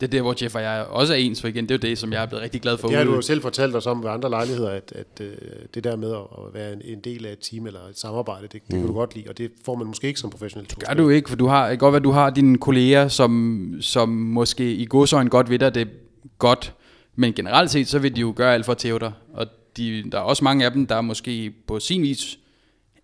[0.02, 1.89] Det er der, hvor Jeff og jeg også er ens, for igen, det er jo
[1.89, 2.88] det, som jeg er blevet rigtig glad for.
[2.88, 5.36] Det har du jo selv fortalt os om ved andre lejligheder, at, at øh,
[5.74, 8.52] det der med at, være en, en del af et team eller et samarbejde, det,
[8.52, 8.80] det mm.
[8.80, 11.30] kan du godt lide, og det får man måske ikke som professionel gør du ikke,
[11.30, 14.74] for du har, det kan godt være, at du har dine kolleger, som, som måske
[14.74, 15.91] i godsøjne godt ved dig, det er
[16.38, 16.74] godt,
[17.16, 19.47] men generelt set, så vil de jo gøre alt for at tæve dig, og
[19.78, 22.38] de, der er også mange af dem, der måske på sin vis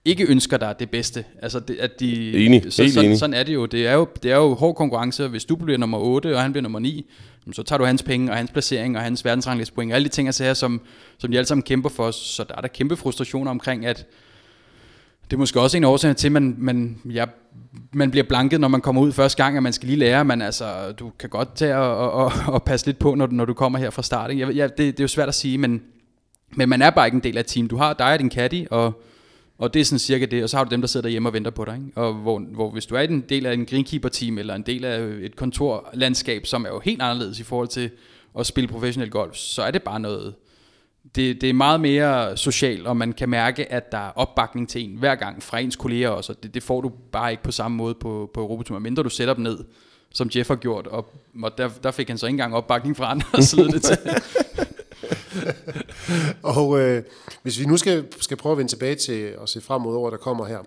[0.08, 1.26] ikke ønsker dig det bedste.
[1.42, 3.20] Altså, det, at de, Enig, så, helt sådan, enig.
[3.20, 3.66] sådan er det jo.
[3.66, 6.52] Det er jo, det er jo hård konkurrence, hvis du bliver nummer 8, og han
[6.52, 7.06] bliver nummer 9,
[7.46, 10.10] jamen, så tager du hans penge, og hans placering, og hans verdensranglistepoint, og alle de
[10.14, 10.82] ting, altså her, som,
[11.18, 14.06] som de alle sammen kæmper for, så der er der kæmpe frustrationer omkring, at
[15.26, 17.26] det er måske også en årsagerne til, at man, man, ja,
[17.94, 20.42] man bliver blanket, når man kommer ud første gang, at man skal lige lære, men
[20.42, 23.54] altså, du kan godt tage og, og, og, passe lidt på, når, du- når du
[23.54, 24.32] kommer her fra start.
[24.32, 24.48] Ikke?
[24.48, 25.82] Jeg, ja, det, det er jo svært at sige, men,
[26.56, 27.68] men man er bare ikke en del af et team.
[27.68, 29.02] Du har dig og din caddy, og,
[29.58, 31.34] og det er sådan cirka det, og så har du dem, der sidder derhjemme og
[31.34, 31.76] venter på dig.
[31.76, 32.02] Ikke?
[32.02, 35.00] Og hvor, hvor hvis du er en del af en greenkeeper-team, eller en del af
[35.00, 37.90] et kontorlandskab, som er jo helt anderledes i forhold til
[38.40, 40.34] at spille professionel golf, så er det bare noget,
[41.16, 44.84] det, det er meget mere socialt, og man kan mærke, at der er opbakning til
[44.84, 47.52] en hver gang fra ens kolleger også, og det, det får du bare ikke på
[47.52, 49.58] samme måde på, på Europaturen, mindre du sætter dem ned,
[50.14, 53.12] som Jeff har gjort, og, og der, der fik han så ikke engang opbakning fra
[53.12, 53.98] andre, og lød det til.
[56.54, 57.04] Og øh,
[57.44, 60.12] hvis vi nu skal, skal prøve at vende tilbage til at se frem mod året,
[60.12, 60.60] der kommer her.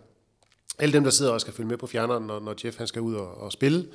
[0.78, 3.02] Alle dem, der sidder og skal følge med på fjerneren, når, når Jeff han skal
[3.02, 3.86] ud og, og spille,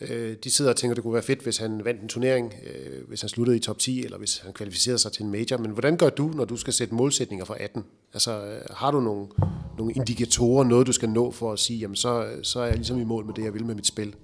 [0.00, 3.08] Øh, de sidder og tænker, det kunne være fedt, hvis han vandt en turnering, øh,
[3.08, 5.56] hvis han sluttede i top 10, eller hvis han kvalificerede sig til en major.
[5.56, 7.84] Men hvordan gør du, når du skal sætte målsætninger for 18?
[8.12, 9.26] Altså, øh, har du nogle,
[9.78, 13.00] nogle indikatorer, noget du skal nå for at sige, jamen så, så er jeg ligesom
[13.00, 14.14] i mål med det, jeg vil med mit spil?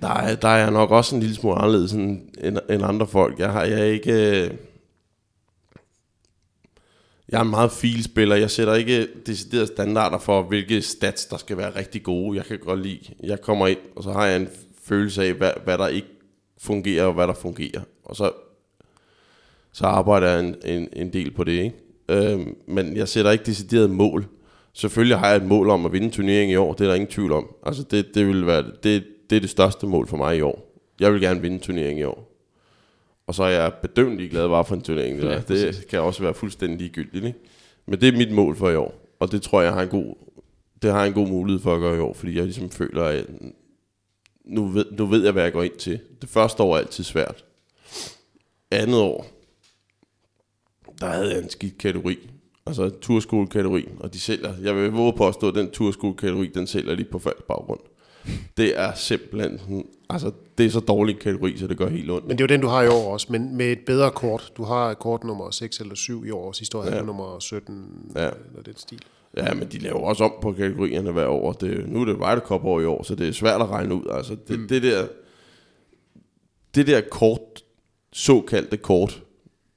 [0.00, 3.06] Der er, der er jeg nok også en lille smule anderledes end, end, end andre
[3.06, 3.38] folk.
[3.38, 4.12] Jeg, har, jeg er ikke...
[4.12, 4.50] Øh,
[7.28, 8.36] jeg er en meget filspiller.
[8.36, 12.36] Jeg sætter ikke deciderede standarder for, hvilke stats, der skal være rigtig gode.
[12.36, 13.00] Jeg kan godt lide...
[13.22, 14.48] Jeg kommer ind, og så har jeg en
[14.84, 16.08] følelse af, hvad, hvad der ikke
[16.58, 17.80] fungerer, og hvad der fungerer.
[18.04, 18.32] Og så,
[19.72, 21.74] så arbejder jeg en, en, en del på det, ikke?
[22.08, 24.26] Øhm, men jeg sætter ikke deciderede mål.
[24.72, 27.10] Selvfølgelig har jeg et mål om at vinde turneringen i år, det er der ingen
[27.10, 27.54] tvivl om.
[27.66, 30.70] Altså det, det, vil være, det, det er det største mål for mig i år.
[31.00, 32.30] Jeg vil gerne vinde turneringen i år.
[33.26, 35.16] Og så er jeg bedømt glad bare for en turnering.
[35.16, 37.24] Det, Ja, det kan også være fuldstændig ligegyldigt.
[37.24, 37.38] Ikke?
[37.86, 38.94] Men det er mit mål for i år.
[39.20, 40.14] Og det tror jeg har en god,
[40.82, 42.12] det har en god mulighed for at gøre i år.
[42.14, 43.26] Fordi jeg ligesom føler, at
[44.44, 46.00] nu ved, nu ved jeg, hvad jeg går ind til.
[46.22, 47.44] Det første år er altid svært.
[48.70, 49.26] Andet år,
[51.00, 52.30] der havde jeg en skidt kategori.
[52.66, 53.88] Altså turskole-kategori.
[54.00, 57.42] Og de sælger, jeg vil våge på at den turskole-kategori, den sælger de på falsk
[57.42, 57.80] baggrund.
[58.56, 62.10] Det er simpelthen, sådan- altså det er så dårlig en kategori, så det gør helt
[62.10, 62.26] ondt.
[62.28, 64.52] Men det er jo den, du har i år også, men med et bedre kort.
[64.56, 67.00] Du har kort nummer 6 eller 7 i år, sidste år havde Ja.
[67.00, 68.20] du nummer 17 Ja.
[68.48, 69.00] eller den stil.
[69.36, 71.52] Ja, men de laver også om på kategorierne hver år.
[71.52, 73.94] Det, nu er det Ryder Cup år i år, så det er svært at regne
[73.94, 74.06] ud.
[74.10, 74.68] Altså, det, mm.
[74.68, 75.06] det der,
[76.74, 77.40] det der kort,
[78.12, 79.22] såkaldte kort,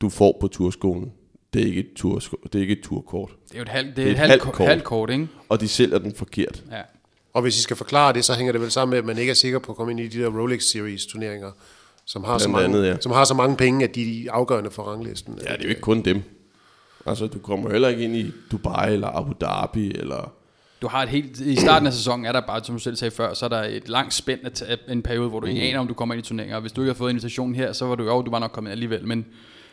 [0.01, 1.11] du får på turskolen,
[1.53, 3.31] det er ikke et, tursko, det er ikke et turkort.
[3.47, 4.67] Det er jo et halvt, det er et halvt, kort.
[4.67, 5.27] halvt kort, ikke?
[5.49, 6.63] Og de sælger den forkert.
[6.71, 6.81] Ja.
[7.34, 9.30] Og hvis I skal forklare det, så hænger det vel sammen med, at man ikke
[9.30, 11.51] er sikker på at komme ind i de der Rolex Series turneringer,
[12.05, 13.01] som har, så Blandt mange, andet, ja.
[13.01, 15.39] som har så mange penge, at de er afgørende for ranglisten.
[15.45, 16.21] Ja, det er jo ikke kun dem.
[17.05, 20.32] Altså, du kommer heller ikke ind i Dubai eller Abu Dhabi, eller...
[20.82, 23.11] Du har et helt, I starten af sæsonen er der bare, som du selv sagde
[23.11, 25.80] før, så er der et langt spænd af t- en periode, hvor du ikke aner,
[25.80, 26.55] om du kommer ind i turneringer.
[26.55, 28.51] Og hvis du ikke har fået invitationen her, så var du jo, du var nok
[28.51, 29.07] kommet alligevel.
[29.07, 29.25] Men,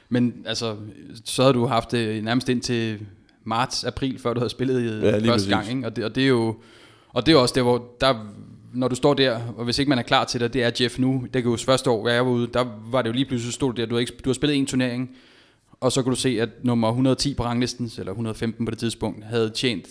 [0.08, 0.76] men altså,
[1.24, 2.98] så havde du haft det nærmest ind til
[3.44, 5.48] marts, april, før du havde spillet i Ja, første præcis.
[5.48, 5.68] gang.
[5.70, 5.86] Ikke?
[5.86, 6.56] Og, det, og det er jo
[7.14, 8.14] og det er også der, hvor der,
[8.72, 10.98] når du står der, og hvis ikke man er klar til det, det er Jeff
[10.98, 13.24] nu, det kan jo første år, hvor jeg var ude, der var det jo lige
[13.24, 15.10] pludselig, stod du der, du har, ikke, du har spillet en turnering,
[15.80, 19.24] og så kunne du se, at nummer 110 på ranglisten, eller 115 på det tidspunkt,
[19.24, 19.86] havde tjent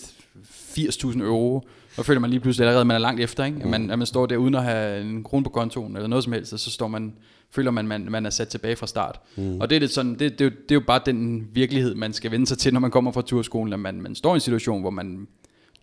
[0.78, 1.68] 80.000 euro.
[1.96, 3.58] Og føler man lige pludselig allerede, at man er langt efter, ikke?
[3.62, 6.24] At, man, at man står der uden at have en krone på kontoen, eller noget
[6.24, 7.14] som helst, og så står man,
[7.50, 9.20] føler man, man, man er sat tilbage fra start.
[9.36, 9.60] Mm.
[9.60, 11.94] Og det er, lidt sådan, det, det, er jo, det er jo bare den virkelighed,
[11.94, 14.34] man skal vende sig til, når man kommer fra turskolen, at man, man står i
[14.34, 15.26] en situation, hvor man,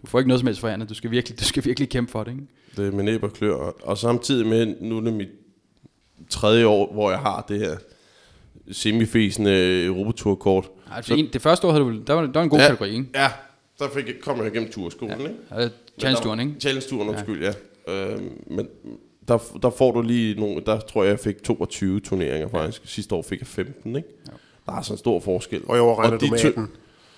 [0.02, 2.12] du får ikke noget som helst for andet, du skal virkelig, du skal virkelig kæmpe
[2.12, 2.44] for det, ikke?
[2.78, 3.56] Det er med næb og klør.
[3.84, 5.28] Og samtidig med, nu er det mit
[6.30, 7.78] tredje år, hvor jeg har det her
[8.72, 10.70] semifæsende Europaturkort.
[10.92, 12.66] Ej, det, en, det første år havde du, der var, der var en god ja.
[12.68, 13.06] kategori, ikke?
[13.16, 13.28] Ja,
[13.80, 15.28] der fik jeg, kom jeg igennem turskolen, ja.
[15.28, 15.40] ikke?
[15.52, 16.54] Ja, Challenge-turen, ikke?
[16.60, 17.54] Challenge-turen, undskyld, ja.
[17.88, 18.12] ja.
[18.14, 18.68] Øhm, men
[19.28, 22.82] der, der får du lige nogle, der tror jeg, jeg fik 22 turneringer faktisk.
[22.86, 24.08] Sidste år fik jeg 15, ikke?
[24.28, 24.32] Ja.
[24.66, 25.62] Der er sådan en stor forskel.
[25.68, 26.68] Og i år regner de du med to- 18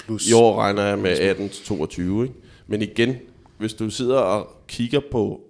[0.05, 0.29] plus.
[0.29, 2.36] I år regner jeg med 18 til 22, ikke?
[2.68, 3.16] Men igen,
[3.57, 5.41] hvis du sidder og kigger på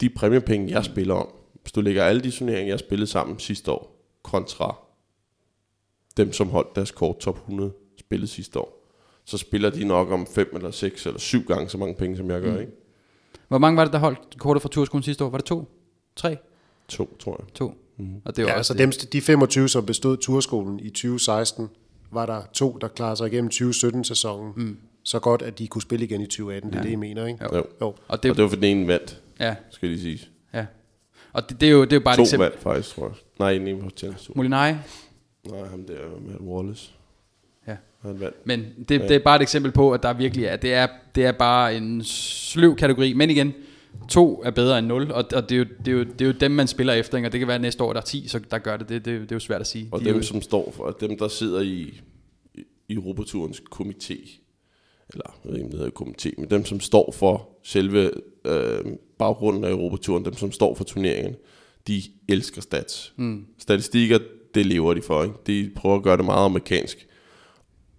[0.00, 1.28] de præmiepenge, jeg spiller om,
[1.62, 4.76] hvis du lægger alle de turneringer, jeg spillede sammen sidste år, kontra
[6.16, 8.86] dem, som holdt deres kort top 100 spillet sidste år,
[9.24, 12.30] så spiller de nok om 5 eller 6 eller 7 gange så mange penge, som
[12.30, 12.72] jeg gør, ikke?
[13.48, 15.30] Hvor mange var det, der holdt kortet fra turskolen sidste år?
[15.30, 15.64] Var det to?
[16.16, 16.36] Tre?
[16.88, 17.54] To, tror jeg.
[17.54, 17.74] To.
[17.96, 18.14] Mm.
[18.24, 21.68] Og det var Ja, også altså dem, de 25, som bestod turskolen i 2016,
[22.10, 24.76] var der to, der klarede sig igennem 2017-sæsonen mm.
[25.06, 26.70] Så godt, at de kunne spille igen i 2018.
[26.72, 27.44] Det er det, I mener, ikke?
[27.44, 27.56] Jo.
[27.56, 27.64] Jo.
[27.80, 27.86] Jo.
[27.86, 30.20] Og Og det, det var for den ene vandt, ja, skal lige sige.
[30.54, 30.66] ja.
[31.32, 32.48] Og det, det, er jo, det er jo bare et To eksempel.
[32.48, 33.14] vandt faktisk, tror jeg.
[33.38, 34.74] Nej, en ene på Challenge Molinari,
[35.50, 35.94] Nej, ham der
[36.26, 36.90] Matt Wallace.
[37.68, 37.76] Ja.
[38.02, 38.36] Han vandt.
[38.46, 41.24] Men det, det er bare et eksempel på, at der virkelig er, det er, det
[41.24, 43.12] er bare en sløv kategori.
[43.12, 43.54] Men igen,
[44.08, 46.26] to er bedre end 0, og, og det, er jo, det, er jo, det er
[46.26, 47.28] jo dem, man spiller efter, ikke?
[47.28, 48.88] og det kan være at næste år, der er 10, så der gør det.
[48.88, 49.88] Det, det, det er jo svært at sige.
[49.92, 52.00] Og De dem, jo, som står for, dem, der sidder i,
[52.54, 54.38] i, i Europaturens komité,
[55.12, 58.10] eller jeg ved ikke, om det hedder komité, men dem, som står for selve
[58.44, 58.84] øh,
[59.18, 61.36] baggrunden af Europaturen, dem, som står for turneringen,
[61.86, 63.12] de elsker stats.
[63.16, 63.46] Mm.
[63.58, 64.18] Statistikker,
[64.54, 65.36] det lever de for, ikke?
[65.46, 67.06] De prøver at gøre det meget amerikansk.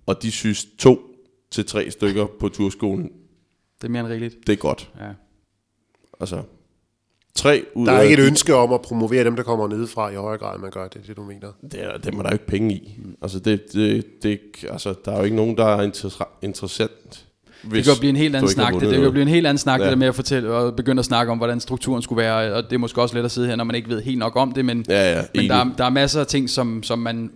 [0.05, 0.99] Og de synes to
[1.51, 3.11] til tre stykker på turskolen,
[3.81, 4.47] det er mere end rigeligt.
[4.47, 4.91] det er godt.
[4.99, 5.11] Ja.
[6.19, 6.43] Altså,
[7.38, 9.67] tre ud Der er af ikke et de- ønske om at promovere dem, der kommer
[9.67, 11.47] nedefra i højere grad, end man gør det, det du mener.
[11.71, 12.99] Det er, dem er der jo ikke penge i.
[13.21, 14.39] Altså, det, det, det,
[14.71, 16.91] altså, der er jo ikke nogen, der er inter- interessant.
[17.61, 18.73] Det Hvis kan jo blive en helt anden snak.
[18.73, 19.83] Det, det kan blive en helt anden snak, ja.
[19.85, 22.53] Det der med at fortælle og begynde at snakke om, hvordan strukturen skulle være.
[22.53, 24.35] Og det er måske også let at sidde her, når man ikke ved helt nok
[24.35, 26.99] om det, men, Ja, ja, men der, er- der er masser af ting, som, som
[26.99, 27.31] man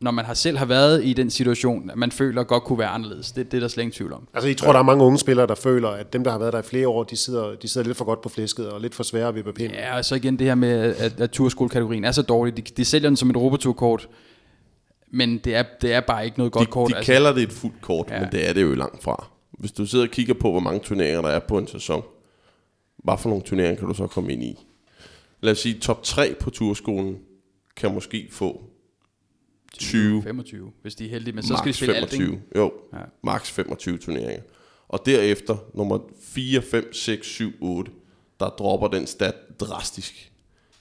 [0.00, 2.88] når man har selv har været i den situation, at man føler godt kunne være
[2.88, 3.32] anderledes.
[3.32, 4.28] Det, det er der slet ingen tvivl om.
[4.34, 6.52] Altså, I tror, der er mange unge spillere, der føler, at dem, der har været
[6.52, 8.94] der i flere år, de sidder, de sidder lidt for godt på flæsket og lidt
[8.94, 9.72] for svære ved papiret.
[9.72, 12.56] Ja, og så igen det her med, at, at turskoolekategorien er så dårlig.
[12.56, 14.08] De, de sælger den som et roboturkort,
[15.12, 16.90] men det er, det er bare ikke noget godt de, kort.
[16.90, 17.12] De altså.
[17.12, 18.20] kalder det et fuldt kort, ja.
[18.20, 19.26] men det er det jo langt fra.
[19.50, 22.02] Hvis du sidder og kigger på, hvor mange turneringer der er på en sæson,
[23.04, 24.66] hvad for nogle turneringer kan du så komme ind i?
[25.40, 27.18] Lad os sige, top 3 på turskolen
[27.76, 28.69] kan måske få
[29.78, 32.32] 20, 25, hvis de er heldige, men så skal de spille alt, 25.
[32.32, 32.42] ikke?
[32.56, 32.98] jo, Ja.
[32.98, 33.04] ja.
[33.22, 34.42] max 25 turneringer.
[34.88, 37.90] Og derefter, nummer 4, 5, 6, 7, 8,
[38.40, 40.32] der dropper den stat drastisk.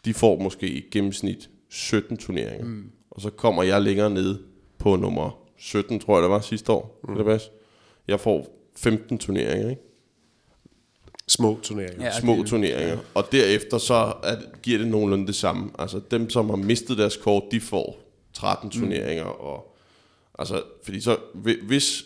[0.05, 2.65] De får måske i gennemsnit 17 turneringer.
[2.65, 2.91] Mm.
[3.11, 4.39] Og så kommer jeg længere ned
[4.77, 6.99] på nummer 17, tror jeg det var sidste år.
[7.03, 7.13] Mm.
[7.17, 7.39] Eller
[8.07, 9.81] Jeg får 15 turneringer, ikke?
[11.27, 12.05] Små turneringer.
[12.05, 12.97] Ja, små det- turneringer.
[13.13, 15.69] Og derefter så er, giver det nogenlunde det samme.
[15.79, 17.99] Altså dem, som har mistet deres kort, de får
[18.39, 19.23] 13 turneringer.
[19.23, 19.75] Og,
[20.39, 22.05] altså, fordi så, hvi- hvis,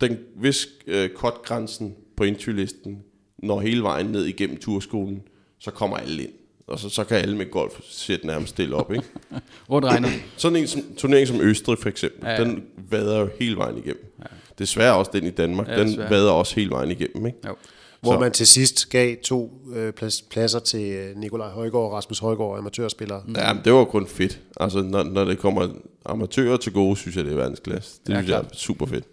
[0.00, 3.02] den, hvis øh, kotgrænsen på entry-listen
[3.38, 5.22] når hele vejen ned igennem turskolen,
[5.58, 6.32] så kommer alle ind.
[6.66, 9.04] Og så, så kan alle med golf sætte nærmest stille op, ikke?
[9.70, 10.10] Rundt regnet.
[10.36, 13.78] Sådan en som, turnering som Østrig for eksempel, Ja, ja, den vader jo hele vejen
[13.78, 14.14] igennem.
[14.18, 14.24] Ja.
[14.58, 16.10] Desværre også den i Danmark, Ja, ja, den desværre.
[16.10, 17.38] vader også hele vejen igennem, ikke?
[17.46, 17.56] Jo.
[18.04, 21.92] Hvor Så- man til sidst gav to øh, plads, pladser til øh, Nikolaj Højgaard og
[21.92, 23.22] Rasmus Højgaard, amatørspillere.
[23.36, 24.40] Ja, men det var kun fedt.
[24.60, 25.68] Altså, når, når det kommer
[26.06, 28.00] amatører til gode, synes jeg, det er verdensklasse.
[28.06, 28.52] Det Ja, synes jeg klart.
[28.52, 29.04] er super fedt.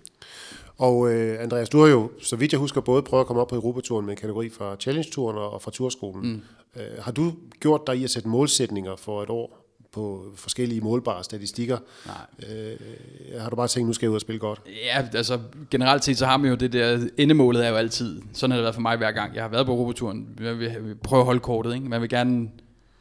[0.78, 3.48] Og øh, Andreas, du har jo, så vidt jeg husker, både prøvet at komme op
[3.48, 6.32] på Europaturen med en kategori fra Challenge-turen og, og fra Turskolen.
[6.32, 6.42] Mm.
[6.82, 9.61] Øh, har du gjort dig i at sætte målsætninger for et år
[9.94, 11.78] på forskellige målbare statistikker?
[12.06, 12.56] Nej.
[12.56, 14.62] Øh, har du bare tænkt, nu skal jeg ud og spille godt?
[14.86, 15.40] Ja, altså
[15.72, 18.64] generelt set, så har man jo det der, endemålet er jo altid, sådan har det
[18.64, 19.36] været for mig hver gang.
[19.36, 21.86] Jeg har været på Europaturen, man vil prøve at holde kortet, ikke?
[21.86, 22.50] Man vil gerne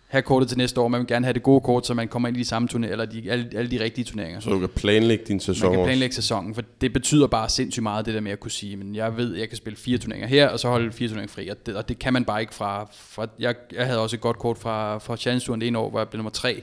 [0.09, 2.29] have kortet til næste år, man vil gerne have det gode kort, så man kommer
[2.29, 4.41] ind i de samme turneringer, eller de, alle, alle de rigtige turneringer.
[4.41, 5.89] Så du kan planlægge din sæson Man kan også.
[5.89, 8.95] planlægge sæsonen, for det betyder bare sindssygt meget, det der med at kunne sige, men
[8.95, 11.49] jeg ved, at jeg kan spille fire turneringer her, og så holde fire turneringer fri,
[11.49, 14.21] og det, og det kan man bare ikke fra, fra jeg, jeg havde også et
[14.21, 16.63] godt kort fra, fra Challenge Touren det ene år, hvor jeg blev nummer tre,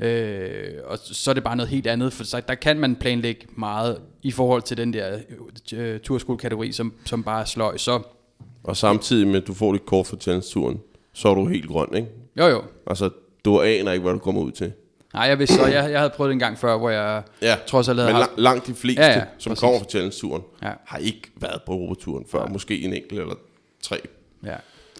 [0.00, 4.00] øh, og så er det bare noget helt andet, for der kan man planlægge meget
[4.22, 5.18] i forhold til den der
[5.72, 8.00] øh, turskoolekategori, som, som bare er sløj, så
[8.64, 10.80] Og samtidig med, at du får dit kort for challenge-turen,
[11.12, 12.08] så er du helt grøn, ikke?
[12.38, 13.10] jo jo, Altså,
[13.44, 14.72] du aner ikke, hvad du kommer ud til.
[15.14, 17.56] nej jeg vidste så, jeg, jeg havde prøvet det en gang før, hvor jeg Ja,
[17.66, 19.60] trods alt havde men lang, langt de fleste, Ja, ja, ja, ja, som præcis.
[19.60, 20.68] kommer fra challenge-turen, Ja.
[20.68, 20.74] ja.
[20.86, 22.46] har ikke været på Europaturen før.
[22.46, 23.34] Måske en enkelt eller
[23.82, 23.96] tre.
[24.44, 24.54] ja.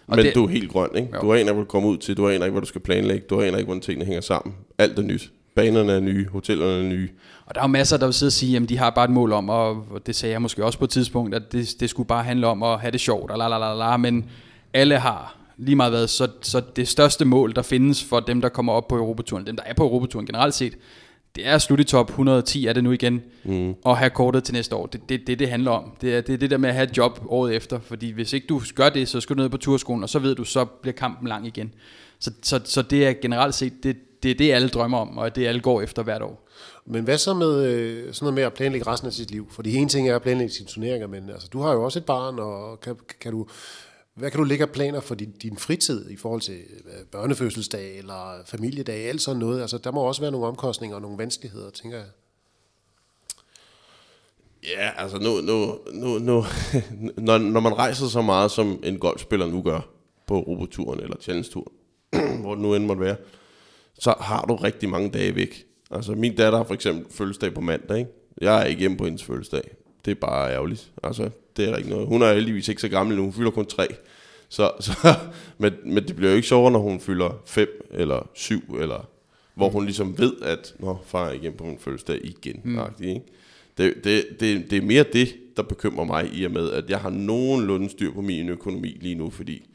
[0.09, 1.09] Og men det, du er helt grøn, ikke?
[1.15, 1.21] Jo.
[1.21, 2.17] Du aner ikke, hvad du kommer ud til.
[2.17, 3.25] Du aner ikke, hvad du skal planlægge.
[3.29, 4.55] Du aner ikke, hvordan tingene hænger sammen.
[4.77, 5.31] Alt er nyt.
[5.55, 6.27] Banerne er nye.
[6.27, 7.09] Hotellerne er nye.
[7.45, 9.11] Og der er jo masser, der vil sidde og sige, at de har bare et
[9.11, 12.07] mål om, og det sagde jeg måske også på et tidspunkt, at det, det skulle
[12.07, 14.29] bare handle om at have det sjovt, og la la la la, men
[14.73, 18.49] alle har lige meget været, så, så det største mål, der findes for dem, der
[18.49, 20.77] kommer op på Europaturen, dem, der er på Europaturen generelt set,
[21.35, 23.75] det er at slutte i top 110, er det nu igen, mm.
[23.83, 24.85] og have kortet til næste år.
[24.85, 25.91] Det er det, det, det handler om.
[26.01, 28.33] Det er, det er det der med at have et job året efter, fordi hvis
[28.33, 30.65] ikke du gør det, så skal du ned på turskolen, og så ved du, så
[30.65, 31.73] bliver kampen lang igen.
[32.19, 35.35] Så, så, så det er generelt set, det, det er det, alle drømmer om, og
[35.35, 36.49] det alle går efter hvert år.
[36.85, 39.47] Men hvad så med øh, sådan noget med at planlægge resten af sit liv?
[39.51, 42.05] Fordi en ting er at planlægge sine turneringer, men altså, du har jo også et
[42.05, 43.47] barn, og kan, kan du,
[44.19, 47.97] hvad kan du lægge af planer for din, din fritid i forhold til øh, børnefødselsdag
[47.97, 49.61] eller familiedag, alt sådan noget?
[49.61, 52.07] Altså, der må også være nogle omkostninger og nogle vanskeligheder, tænker jeg.
[54.63, 56.45] Ja, altså nu, nu, nu, nu
[57.27, 59.89] når, når man rejser så meget, som en golfspiller nu gør
[60.27, 61.73] på Europaturen eller Challenge-turen,
[62.41, 63.15] hvor det nu end måtte være,
[63.99, 65.65] så har du rigtig mange dage væk.
[65.91, 68.11] Altså min datter har for eksempel fødselsdag på mandag, ikke?
[68.41, 69.71] Jeg er ikke hjemme på hendes fødselsdag.
[70.05, 70.91] Det er bare ærgerligt.
[71.03, 72.07] Altså, det er der ikke noget.
[72.07, 73.23] Hun er heldigvis ikke så gammel nu.
[73.23, 73.87] Hun fylder kun tre.
[74.49, 74.93] Så, så,
[75.57, 79.07] men, men det bliver jo ikke sjovere, når hun fylder fem eller syv, eller
[79.53, 82.61] hvor hun ligesom ved, at nå, far er hjemme på min fødselsdag igen.
[82.63, 82.79] Mm.
[83.01, 83.21] Ikke?
[83.77, 86.99] Det, det, det, det er mere det, der bekymrer mig i og med, at jeg
[86.99, 89.69] har nogenlunde styr på min økonomi lige nu, fordi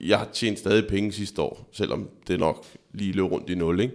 [0.00, 3.80] jeg har tjent stadig penge sidste år, selvom det nok lige løb rundt i nul,
[3.80, 3.94] ikke?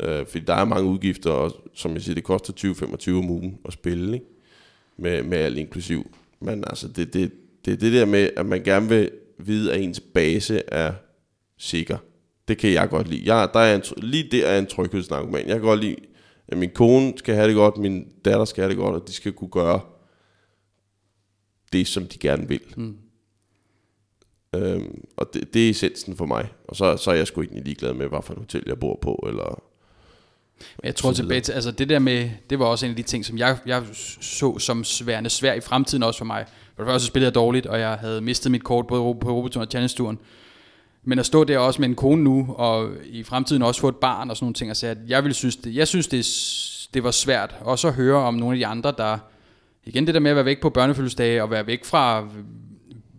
[0.00, 3.58] Øh, fordi der er mange udgifter, og som jeg siger, det koster 20-25 om ugen
[3.64, 4.26] at spille, ikke?
[4.98, 6.10] Med, med alt inklusiv.
[6.40, 7.32] Men altså, det, det,
[7.64, 10.92] det er det der med, at man gerne vil vide, at ens base er
[11.58, 11.98] sikker.
[12.48, 13.34] Det kan jeg godt lide.
[13.34, 15.46] Jeg, der er en, lige der er en tryghedsargument.
[15.46, 15.96] Jeg kan godt lide,
[16.48, 19.12] at min kone skal have det godt, min datter skal have det godt, og de
[19.12, 19.80] skal kunne gøre
[21.72, 22.60] det, som de gerne vil.
[22.76, 22.96] Mm.
[24.54, 26.48] Øhm, og det, det er essensen for mig.
[26.68, 28.98] Og så, så er jeg sgu ikke ligeglad med, hvad for et hotel jeg bor
[29.02, 29.62] på, eller
[30.58, 33.02] Men jeg tror tilbage til, altså det der med, det var også en af de
[33.02, 33.82] ting, som jeg, jeg
[34.20, 36.44] så som sværende svær i fremtiden også for mig.
[36.76, 39.66] For det første spillede jeg dårligt, og jeg havde mistet mit kort både på Europaturen
[39.66, 40.18] og Challenge-turen.
[41.04, 43.96] Men at stå der også med en kone nu, og i fremtiden også få et
[43.96, 46.24] barn og sådan nogle ting, og sige, at jeg vil synes, det, jeg synes, det
[46.94, 47.56] det var svært.
[47.60, 49.18] Også at høre om nogle af de andre, der...
[49.84, 52.28] Igen det der med at være væk på børnefødselsdage, og være væk fra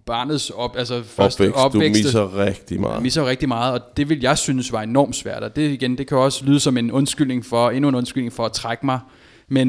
[0.07, 2.03] barnets op, altså første Opvækst, opvækst.
[2.03, 3.01] du misser rigtig meget.
[3.03, 5.43] Misser rigtig meget, og det vil jeg synes var enormt svært.
[5.43, 8.45] Og det igen, det kan også lyde som en undskyldning for, endnu en undskyldning for
[8.45, 8.99] at trække mig.
[9.47, 9.67] Men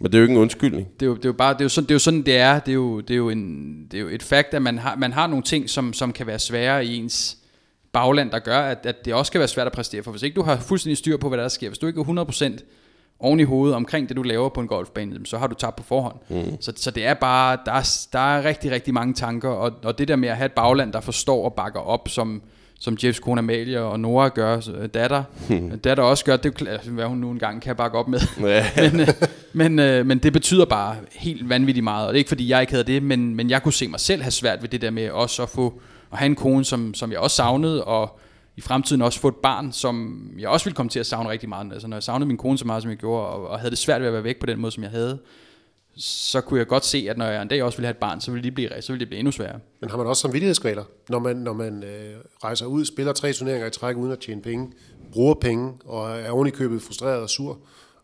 [0.00, 0.88] Men det er jo ikke en undskyldning.
[1.00, 2.22] det er jo, det er jo bare, det er jo sådan, det er jo sådan,
[2.22, 2.58] det er.
[2.58, 4.96] Det er jo, det er jo, en, det er jo et fakt, at man har,
[4.96, 7.36] man har nogle ting, som, som kan være svære i ens
[7.92, 10.02] bagland, der gør, at, at det også kan være svært at præstere.
[10.02, 12.24] For hvis ikke du har fuldstændig styr på, hvad der sker, hvis du ikke er
[12.58, 12.58] 100%
[13.20, 15.82] oven i hovedet omkring det, du laver på en golfbane, så har du tabt på
[15.82, 16.16] forhånd.
[16.28, 16.56] Mm.
[16.60, 19.98] Så, så det er bare, der er, der er rigtig, rigtig mange tanker, og, og
[19.98, 22.42] det der med at have et bagland, der forstår og bakker op, som,
[22.80, 25.22] som Jeffs kone Amalie og Nora gør, øh, datter,
[25.84, 28.20] datter også gør, det er klart, hvad hun nu engang kan bakke op med.
[28.40, 28.66] Ja.
[28.90, 29.08] men, øh,
[29.52, 32.60] men, øh, men det betyder bare helt vanvittigt meget, og det er ikke fordi jeg
[32.60, 34.90] ikke havde det, men, men jeg kunne se mig selv have svært ved det der
[34.90, 35.80] med også at få
[36.12, 38.20] at have en kone, som, som jeg også savnede, og
[38.56, 41.48] i fremtiden også få et barn, som jeg også ville komme til at savne rigtig
[41.48, 41.72] meget.
[41.72, 43.78] Altså når jeg savnede min kone så meget, som jeg gjorde, og, og havde det
[43.78, 45.18] svært ved at være væk på den måde, som jeg havde,
[45.96, 48.20] så kunne jeg godt se, at når jeg en dag også ville have et barn,
[48.20, 49.58] så ville det blive, så ville det blive endnu sværere.
[49.80, 53.66] Men har man også samvittighedskvaler, når man, når man øh, rejser ud, spiller tre turneringer
[53.66, 54.72] i træk uden at tjene penge,
[55.12, 57.58] bruger penge og er oven i købet frustreret og sur,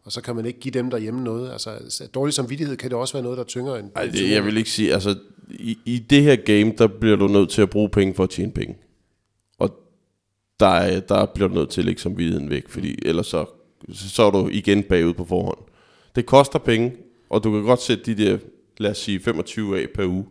[0.05, 1.53] og så kan man ikke give dem derhjemme noget.
[1.53, 3.90] Altså dårlig samvittighed kan det også være noget, der tynger en...
[3.97, 5.14] Ej, det, jeg vil ikke sige, altså
[5.51, 8.30] i, i det her game, der bliver du nødt til at bruge penge for at
[8.30, 8.76] tjene penge.
[10.61, 13.44] Der, er, der bliver du nødt til at lægge samvittigheden væk, fordi ellers så,
[13.92, 15.59] så er du igen bagud på forhånd.
[16.16, 16.92] Det koster penge,
[17.30, 18.38] og du kan godt sætte de der,
[18.78, 20.26] lad os sige, 25 af per uge.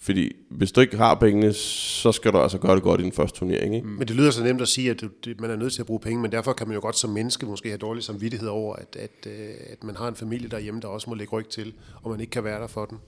[0.00, 3.12] Fordi hvis du ikke har pengene, så skal du altså gøre det godt i den
[3.12, 3.74] første turnering.
[3.74, 3.86] Ikke?
[3.86, 5.04] Men det lyder så nemt at sige, at
[5.38, 7.46] man er nødt til at bruge penge, men derfor kan man jo godt som menneske
[7.46, 10.88] måske have dårlig samvittighed over, at, at, øh, at man har en familie derhjemme, der
[10.88, 11.72] også må lægge ryg til,
[12.02, 12.98] og man ikke kan være der for den.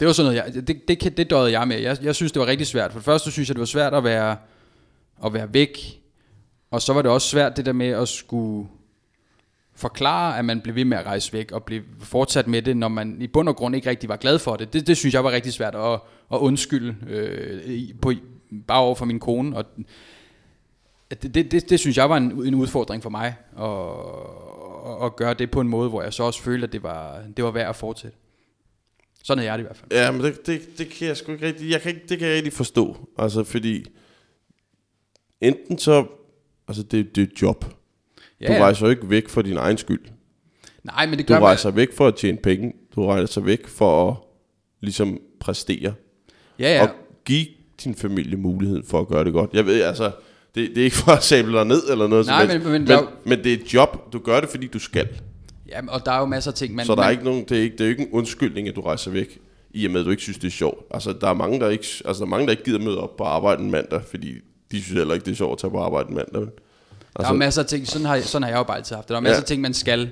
[0.00, 1.80] Det var sådan noget, jeg, det, det, det, det døjede jeg med.
[1.80, 2.92] Jeg, jeg synes, det var rigtig svært.
[2.92, 4.36] For det første synes jeg, det var svært at være,
[5.24, 6.02] at være væk.
[6.70, 8.68] Og så var det også svært det der med at skulle
[9.74, 12.88] forklare, at man blev ved med at rejse væk, og blive fortsat med det, når
[12.88, 14.72] man i bund og grund ikke rigtig var glad for det.
[14.72, 16.00] Det, det synes jeg var rigtig svært at,
[16.32, 18.12] at undskylde øh, på,
[18.66, 19.56] bare over for min kone.
[19.56, 19.64] Og
[21.10, 25.34] det, det, det, det synes jeg var en, en udfordring for mig, at, at gøre
[25.34, 27.68] det på en måde, hvor jeg så også følte, at det var, det var værd
[27.68, 28.16] at fortsætte.
[29.22, 29.92] Sådan er jeg det i hvert fald.
[29.92, 32.28] Ja, men det, det, det kan jeg sgu ikke rigtig, jeg kan ikke, det kan
[32.28, 33.08] jeg ikke rigtig forstå.
[33.18, 33.86] Altså, fordi
[35.40, 36.06] enten så,
[36.68, 37.64] altså det, det er et job.
[38.40, 38.62] Ja, Du ja.
[38.62, 40.00] rejser jo ikke væk for din egen skyld.
[40.84, 42.72] Nej, men det Du gør rejser væk for at tjene penge.
[42.96, 44.16] Du rejser væk for at
[44.80, 45.94] ligesom præstere.
[46.58, 46.82] Ja, ja.
[46.82, 46.88] Og
[47.24, 47.46] give
[47.84, 49.50] din familie muligheden for at gøre det godt.
[49.52, 50.10] Jeg ved, altså,
[50.54, 52.90] det, det er ikke for at sable dig ned eller noget Nej, men- men men,
[52.90, 54.12] er men, jo- men det er et job.
[54.12, 55.08] Du gør det, fordi du skal.
[55.68, 56.86] ja, og der er jo masser af ting, man...
[56.86, 58.68] så der er man, ikke nogen, det, er ikke, det er jo ikke en undskyldning,
[58.68, 59.38] at du rejser væk,
[59.70, 60.84] i og med, at du ikke synes, det er sjovt.
[60.90, 63.16] Altså, der er mange, der ikke, altså, der, er mange, der ikke gider møde op
[63.16, 64.34] på arbejde en mandag, fordi
[64.74, 66.40] de synes heller ikke, det er sjovt at tage på arbejde mandag.
[66.40, 66.50] vel?
[67.16, 69.08] Der er jo masser af ting, sådan har, sådan har jeg jo bare altid haft
[69.08, 69.10] det.
[69.10, 69.44] Der er masser Altså- Ja.
[69.44, 70.10] af ting, man skal,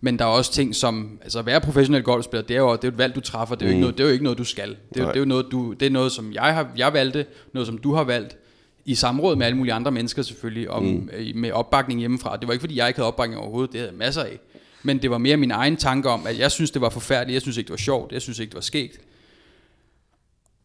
[0.00, 2.84] men der er også ting som, altså at være professionel golfspiller, det er jo, det
[2.84, 4.24] er jo et valg, du træffer, det er jo, ikke, noget, det er jo ikke
[4.24, 4.68] noget, du skal.
[4.68, 5.12] Det er, jo, Mm.
[5.12, 7.78] Det er jo noget, du, det er noget, som jeg, har, jeg valgte, noget, som
[7.78, 8.36] du har valgt,
[8.84, 11.10] i samråd med alle mulige andre mennesker selvfølgelig, om, mm.
[11.34, 12.36] med opbakning hjemmefra.
[12.36, 14.38] Det var ikke, fordi jeg ikke havde opbakning overhovedet, det havde jeg masser af.
[14.82, 17.42] Men det var mere min egen tanke om, at jeg synes, det var forfærdeligt, jeg
[17.42, 18.98] synes ikke, det var sjovt, jeg synes ikke, det var skægt.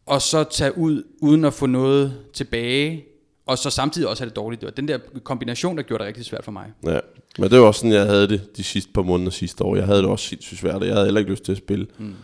[0.06, 3.04] Og så tage ud, uden at få noget tilbage,
[3.50, 4.60] og så samtidig også have det dårligt.
[4.60, 6.72] Det var den der kombination, der gjorde det rigtig svært for mig.
[6.86, 7.00] Ja,
[7.38, 9.76] men det var også sådan, jeg havde det de sidste par måneder sidste år.
[9.76, 11.86] Jeg havde det også sindssygt svært, og jeg havde heller ikke lyst til at spille.
[11.98, 12.14] Mm.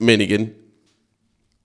[0.00, 0.50] Men igen,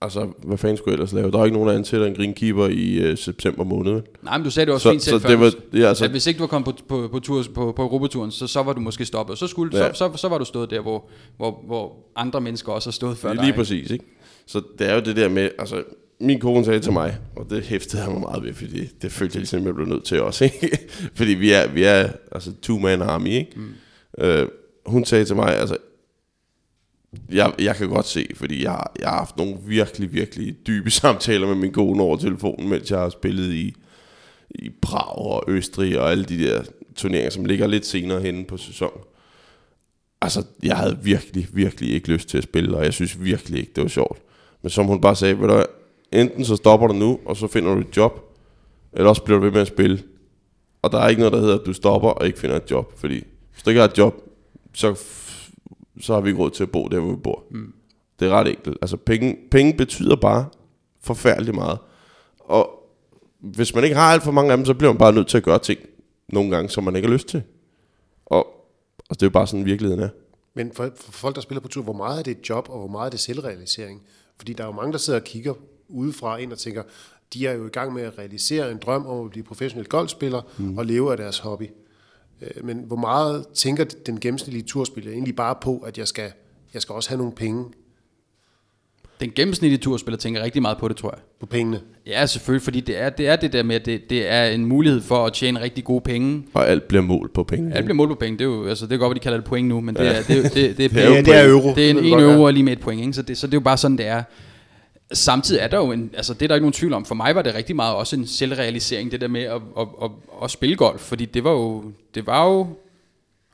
[0.00, 1.30] altså, hvad fanden skulle jeg ellers lave?
[1.30, 4.02] Der er ikke nogen, der ansætter en greenkeeper i øh, september måned.
[4.22, 5.28] Nej, men du sagde det også Så, fint selv så før.
[5.28, 7.72] det var, ja, at altså, hvis ikke du var kommet på, på, på, tur, på,
[7.72, 9.38] på Europaturen, så, så var du måske stoppet.
[9.38, 9.92] Så, skulle, Ja.
[9.92, 13.16] så, så, så var du stået der, hvor, hvor, hvor andre mennesker også har stået
[13.16, 13.44] før er dig.
[13.44, 14.04] lige præcis, ikke?
[14.46, 15.82] Så det er jo det der med, altså,
[16.20, 19.36] min kone sagde til mig, og det hæftede jeg mig meget ved, fordi det følte
[19.36, 20.78] jeg ligesom, jeg blev nødt til også, ikke?
[21.14, 23.52] fordi vi er, vi er altså two-man army, ikke?
[23.56, 23.72] Mm.
[24.24, 24.48] Øh,
[24.86, 25.76] hun sagde til mig, altså,
[27.32, 31.46] jeg, jeg kan godt se, fordi jeg, jeg har haft nogle virkelig, virkelig dybe samtaler
[31.46, 33.74] med min kone over telefonen, mens jeg har spillet i,
[34.50, 36.62] i Prag og Østrig og alle de der
[36.96, 39.02] turneringer, som ligger lidt senere henne på sæsonen.
[40.20, 43.72] Altså, jeg havde virkelig, virkelig ikke lyst til at spille, og jeg synes virkelig ikke,
[43.74, 44.22] det var sjovt.
[44.62, 45.64] Men som hun bare sagde, ved du,
[46.14, 48.20] enten så stopper du nu, og så finder du et job,
[48.92, 50.02] eller også bliver du ved med at spille.
[50.82, 52.98] Og der er ikke noget, der hedder, at du stopper og ikke finder et job.
[52.98, 54.14] Fordi hvis du ikke har et job,
[54.74, 55.00] så,
[56.00, 57.44] så har vi ikke råd til at bo der, hvor vi bor.
[57.50, 57.72] Mm.
[58.20, 58.78] Det er ret enkelt.
[58.82, 60.46] Altså penge, penge betyder bare
[61.00, 61.78] forfærdeligt meget.
[62.38, 62.70] Og
[63.40, 65.36] hvis man ikke har alt for mange af dem, så bliver man bare nødt til
[65.36, 65.80] at gøre ting
[66.28, 67.42] nogle gange, som man ikke har lyst til.
[68.26, 68.46] Og
[69.10, 70.08] altså, det er jo bare sådan, virkeligheden er.
[70.54, 72.78] Men for, for folk, der spiller på tur, hvor meget er det et job, og
[72.78, 74.02] hvor meget er det selvrealisering?
[74.36, 75.54] Fordi der er jo mange, der sidder og kigger
[75.88, 76.82] udefra ind og tænker,
[77.34, 80.42] de er jo i gang med at realisere en drøm om at blive professionel golfspiller
[80.58, 80.78] mm.
[80.78, 81.66] og leve af deres hobby.
[82.42, 86.32] Øh, men hvor meget tænker den gennemsnitlige turspiller egentlig bare på, at jeg skal,
[86.74, 87.64] jeg skal også have nogle penge
[89.20, 91.20] Den gennemsnitlige turspiller tænker rigtig meget på det, tror jeg.
[91.40, 91.80] på pengene?
[92.06, 94.66] Ja, selvfølgelig, fordi det er det, er det der med, at det, det er en
[94.66, 96.44] mulighed for at tjene rigtig gode penge.
[96.54, 97.76] Og alt bliver målt på penge.
[97.76, 98.38] Det bliver målt på penge.
[98.38, 100.06] Det er jo, altså, det er godt, at de kalder det point nu, men det
[100.06, 101.74] er, det, er, det, det, det er Det er, det er euro.
[101.74, 103.12] Det er en, en euro og lige med et point, ikke?
[103.12, 104.22] Så, det, så det er jo bare sådan, det er.
[105.14, 107.04] Samtidig er der jo en, altså det er der ikke nogen tvivl om.
[107.04, 110.10] For mig var det rigtig meget også en selvrealisering, det der med at, at, at,
[110.42, 111.00] at spille golf.
[111.00, 112.66] Fordi det var jo, det var jo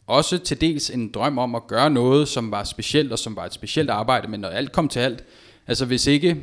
[0.07, 3.45] også til dels en drøm om at gøre noget, som var specielt, og som var
[3.45, 4.29] et specielt arbejde.
[4.29, 5.25] Men når alt kom til alt,
[5.67, 6.37] altså hvis ikke,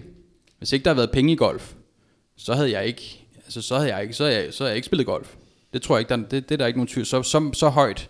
[0.58, 1.74] hvis ikke der havde været penge i golf,
[2.38, 4.76] så havde jeg ikke, altså så havde jeg ikke, så havde jeg, så havde jeg
[4.76, 5.36] ikke spillet golf.
[5.74, 7.06] Det tror jeg ikke, der, det, det er der ikke nogen tvivl.
[7.06, 8.10] Så, så, så højt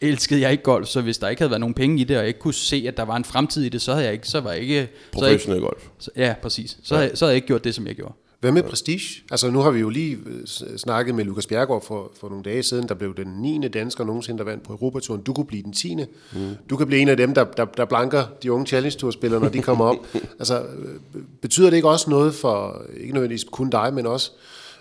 [0.00, 2.22] elskede jeg ikke golf, så hvis der ikke havde været nogen penge i det, og
[2.22, 4.28] jeg ikke kunne se, at der var en fremtid i det, så havde jeg ikke,
[4.28, 5.88] så var jeg ikke, jeg ikke Professionel golf.
[5.98, 6.78] så, ja, præcis.
[6.82, 7.00] Så, ja.
[7.00, 8.14] Havde, så havde jeg ikke gjort det, som jeg gjorde.
[8.40, 9.22] Hvad med prestige?
[9.30, 10.46] Altså nu har vi jo lige øh,
[10.76, 13.68] snakket med Lukas Bjergård for, for nogle dage siden, der blev den 9.
[13.68, 15.22] dansker nogensinde, der vandt på Europaturen.
[15.22, 15.94] Du kunne blive den 10.
[15.94, 16.38] Mm.
[16.70, 19.40] Du kan blive en af dem, der, der, der blanker de unge Challenge Tour spillere,
[19.40, 19.96] når de kommer op.
[20.38, 24.30] altså, øh, betyder det ikke også noget for, ikke nødvendigvis kun dig, men også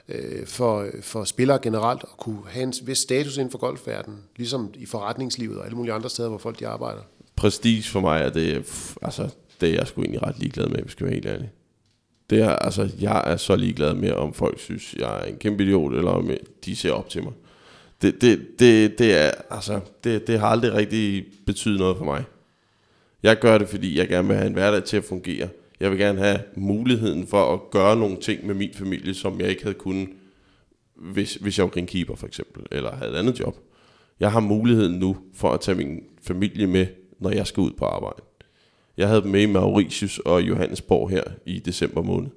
[0.10, 4.74] øh, for, for spillere generelt, at kunne have en vis status inden for golfverdenen, ligesom
[4.76, 7.01] i forretningslivet og alle mulige andre steder, hvor folk de arbejder?
[7.36, 8.55] Prestige for mig er det,
[9.01, 9.30] altså,
[9.62, 11.51] det er jeg sgu egentlig ret ligeglad med, hvis jeg skal være helt ærlig.
[12.30, 15.64] Det er, altså, jeg er så ligeglad med, om folk synes, jeg er en kæmpe
[15.64, 17.34] idiot, eller om øh, de ser op til mig.
[18.01, 22.24] Det, det, det, det, er, altså, det, det har aldrig rigtig betydet noget for mig.
[23.24, 25.49] Jeg gør det, fordi jeg gerne vil have en hverdag til at fungere.
[25.80, 29.50] Jeg vil gerne have muligheden for at gøre nogle ting med min familie, som jeg
[29.50, 30.10] ikke havde kunnet,
[30.96, 33.58] hvis, hvis jeg var greenkeeper for eksempel, eller havde et andet job.
[34.20, 36.88] Jeg har muligheden nu for at tage min familie med,
[37.20, 38.22] når jeg skal ud på arbejde.
[38.98, 42.30] Jeg havde dem med i Mauritius og Johannesborg her i december måned.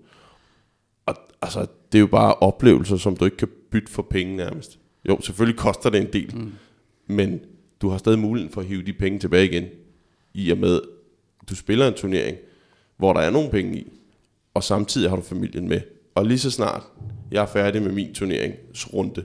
[1.07, 4.78] Og altså, det er jo bare oplevelser, som du ikke kan bytte for penge nærmest.
[5.09, 6.53] Jo, selvfølgelig koster det en del, mm.
[7.07, 7.40] men
[7.80, 9.64] du har stadig muligheden for at hive de penge tilbage igen,
[10.34, 10.80] i og med,
[11.49, 12.36] du spiller en turnering,
[13.03, 13.92] hvor der er nogle penge i,
[14.55, 15.80] og samtidig har du familien med.
[16.14, 16.82] Og lige så snart
[17.32, 19.24] jeg er færdig med min turneringsrunde,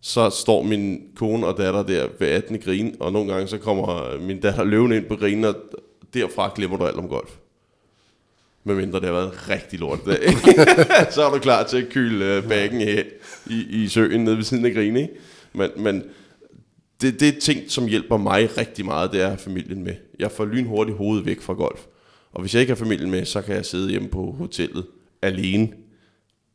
[0.00, 2.58] så står min kone og datter der ved 18.
[2.58, 5.54] grin, og nogle gange så kommer min datter løvende ind på grinen, og
[6.14, 7.30] derfra glemmer du alt om golf.
[8.64, 10.32] Medmindre det har været en rigtig lort dag.
[11.14, 13.00] så er du klar til at kyle øh, bagen i,
[13.54, 14.96] i, i søen nede ved siden af grinen.
[14.96, 15.14] Ikke?
[15.52, 16.04] Men, men
[17.00, 19.94] det, det er ting, som hjælper mig rigtig meget, det er at have familien med.
[20.18, 21.80] Jeg får lynhurtigt hovedet væk fra golf.
[22.32, 24.86] Og hvis jeg ikke har familien med, så kan jeg sidde hjemme på hotellet
[25.22, 25.72] alene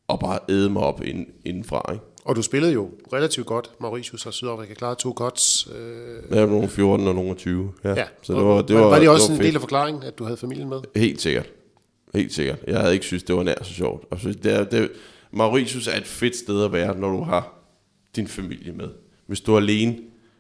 [0.08, 1.92] og bare æde mig op ind, indenfra.
[1.94, 2.06] Ikke?
[2.26, 3.72] Og du spillede jo relativt godt.
[3.80, 5.68] Mauritius og Sydafrika klarede to cuts.
[5.76, 7.72] Øh, er nogle 14 og nogle 20.
[7.84, 7.90] Ja.
[7.90, 8.06] ja.
[8.22, 9.48] Så det var, det var, var det også var en fedt.
[9.48, 10.80] del af forklaringen, at du havde familien med?
[10.96, 11.50] Helt sikkert.
[12.14, 12.60] Helt sikkert.
[12.68, 14.06] Jeg havde ikke synes, det var nær så sjovt.
[14.12, 14.92] Altså, det er, det,
[15.32, 17.54] Mauritius er et fedt sted at være, når du har
[18.16, 18.90] din familie med.
[19.28, 19.98] Hvis du er alene,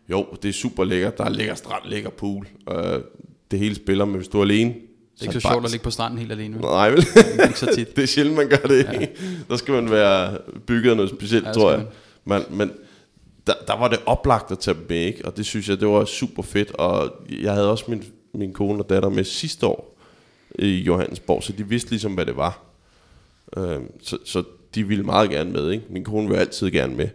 [0.09, 1.17] jo, det er super lækkert.
[1.17, 2.47] Der er lækker strand, lækker pool.
[2.71, 2.99] Øh,
[3.51, 4.73] det hele spiller, men hvis du er alene...
[5.14, 6.57] Det er ikke så sjovt at ligge på stranden helt alene.
[6.57, 7.01] Nej, vel?
[7.01, 7.88] Det er ikke så tit.
[7.95, 8.84] det er sjældent, man gør det.
[8.84, 9.05] Ja.
[9.49, 10.38] Der skal man være
[10.68, 11.86] bygget af noget specielt, Ja, tror jeg.
[12.26, 12.72] Men, men
[13.47, 15.26] der, der var det oplagt at tage dem med, ikke?
[15.26, 16.72] og det synes jeg, det var super fedt.
[16.72, 17.11] Og
[17.41, 18.03] jeg havde også min,
[18.34, 19.97] min kone og datter med sidste år
[20.59, 22.64] i Johannesborg, så de vidste ligesom, hvad det var.
[23.57, 24.43] Øhm, så, så
[24.76, 25.72] de ville meget gerne med.
[25.72, 25.86] Ikke?
[25.89, 27.07] Min kone vil altid gerne med.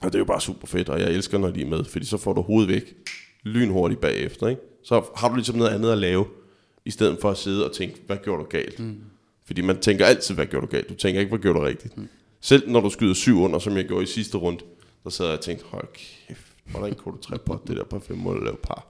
[0.00, 2.06] Og det er jo bare super fedt, og jeg elsker, når de er med, fordi
[2.06, 2.94] så får du hovedet væk
[3.42, 4.48] lynhurtigt bagefter.
[4.48, 4.60] Ikke?
[4.84, 6.26] Så har du ligesom noget andet at lave,
[6.84, 8.78] i stedet for at sidde og tænke, hvad gjorde du galt?
[8.78, 9.00] Mm.
[9.44, 10.88] Fordi man tænker altid, hvad gjorde du galt?
[10.88, 11.96] Du tænker ikke, hvad gjorde du rigtigt?
[11.98, 12.08] Mm.
[12.40, 14.60] Selv når du skyder syv under, som jeg gjorde i sidste runde,
[15.04, 15.88] så sad jeg og tænkte, hold
[16.28, 18.86] kæft, hvordan kunne du tre på det der på fem mål og lave par?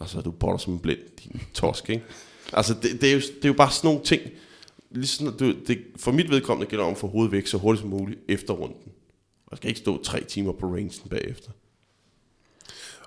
[0.00, 2.04] Altså, du botter som en blind, din torsk, ikke?
[2.52, 4.22] Altså, det, det, er jo, det er jo bare sådan nogle ting,
[4.90, 8.20] ligesom, du, det, for mit vedkommende gælder om få hovedet væk så hurtigt som muligt
[8.28, 8.92] efter runden.
[9.46, 11.50] Og jeg skal ikke stå tre timer på rangen bagefter.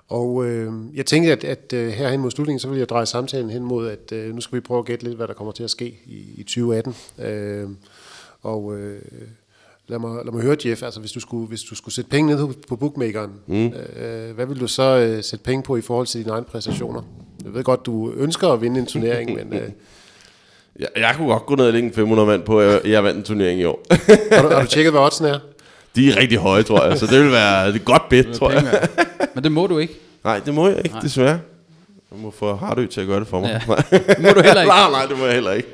[0.08, 3.50] Og øh, jeg tænkte, at, at øh, herhen mod slutningen, så vil jeg dreje samtalen
[3.50, 5.64] hen mod, at øh, nu skal vi prøve at gætte lidt, hvad der kommer til
[5.64, 6.94] at ske i, i 2018.
[7.18, 7.68] Øh,
[8.42, 9.02] og øh,
[9.86, 12.36] lad, mig, lad mig høre, Jeff, altså hvis du skulle, hvis du skulle sætte penge
[12.36, 13.66] ned på bookmakeren, mm.
[13.66, 17.02] øh, hvad vil du så øh, sætte penge på i forhold til dine egne præstationer?
[17.44, 19.68] Jeg ved godt, du ønsker at vinde en turnering, men øh,
[20.78, 23.04] Jeg, jeg kunne godt gå ned og lægge en 500 mand på, at jeg, jeg
[23.04, 23.84] vandt en turnering i år.
[24.34, 25.38] har, du, har du tjekket, hvad oddsen er?
[25.98, 28.88] De er rigtig høje, tror jeg, så det vil være et godt bid, tror jeg.
[29.34, 29.94] Men det må du ikke.
[30.24, 31.40] Nej, det må jeg ikke, desværre.
[32.10, 33.48] Jeg må få Hardø til at gøre det for mig.
[33.48, 33.60] Ja.
[33.68, 33.84] Nej.
[33.90, 34.68] Det må du heller ikke.
[34.74, 35.68] nej, nej, det må jeg heller ikke.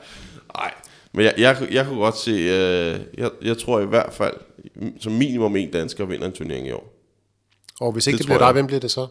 [0.58, 0.72] Nej,
[1.12, 4.34] men jeg, jeg, jeg kunne godt se, øh, jeg, jeg tror i hvert fald,
[5.00, 6.92] som minimum en dansker vinder en turnering i år.
[7.80, 9.06] Og hvis ikke Det det, det bliver dig, hvem bliver det så?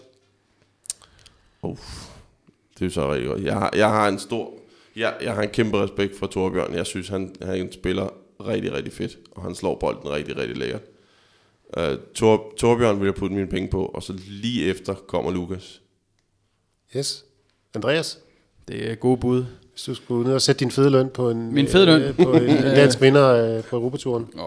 [1.63, 3.43] Det er jo så rigtig godt.
[3.43, 4.53] Jeg har, jeg har en stor,
[4.95, 6.73] jeg, jeg har en kæmpe respekt for Torbjørn.
[6.73, 8.09] Jeg synes, han, han spiller
[8.47, 10.81] rigtig, rigtig fedt, og han slår bolden rigtig, rigtig lækkert.
[11.77, 11.83] Uh,
[12.15, 15.81] Tor, Torbjørn vil jeg putte mine penge på, og så lige efter kommer Lukas.
[16.97, 17.25] Yes.
[17.75, 18.19] Andreas,
[18.67, 19.45] Det er gode bud.
[19.71, 22.01] hvis du skulle ned og sætte din fede løn på en, Min fede løn?
[22.01, 24.27] øh, på en, en dansk vinder øh, på Europaturen.
[24.35, 24.43] Åh,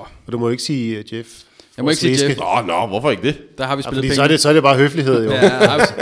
[0.00, 1.28] Og du må jo ikke sige uh, Jeff.
[1.76, 2.26] Jeg må ikke sige.
[2.28, 2.38] Jeff.
[2.38, 3.58] Nå, nå, hvorfor ikke det?
[3.58, 4.14] der har vi Ja, spillet fordi penge.
[4.14, 5.30] så er, det, så er det bare høflighed jo.
[5.30, 5.38] Ja,
[5.72, 5.94] altså,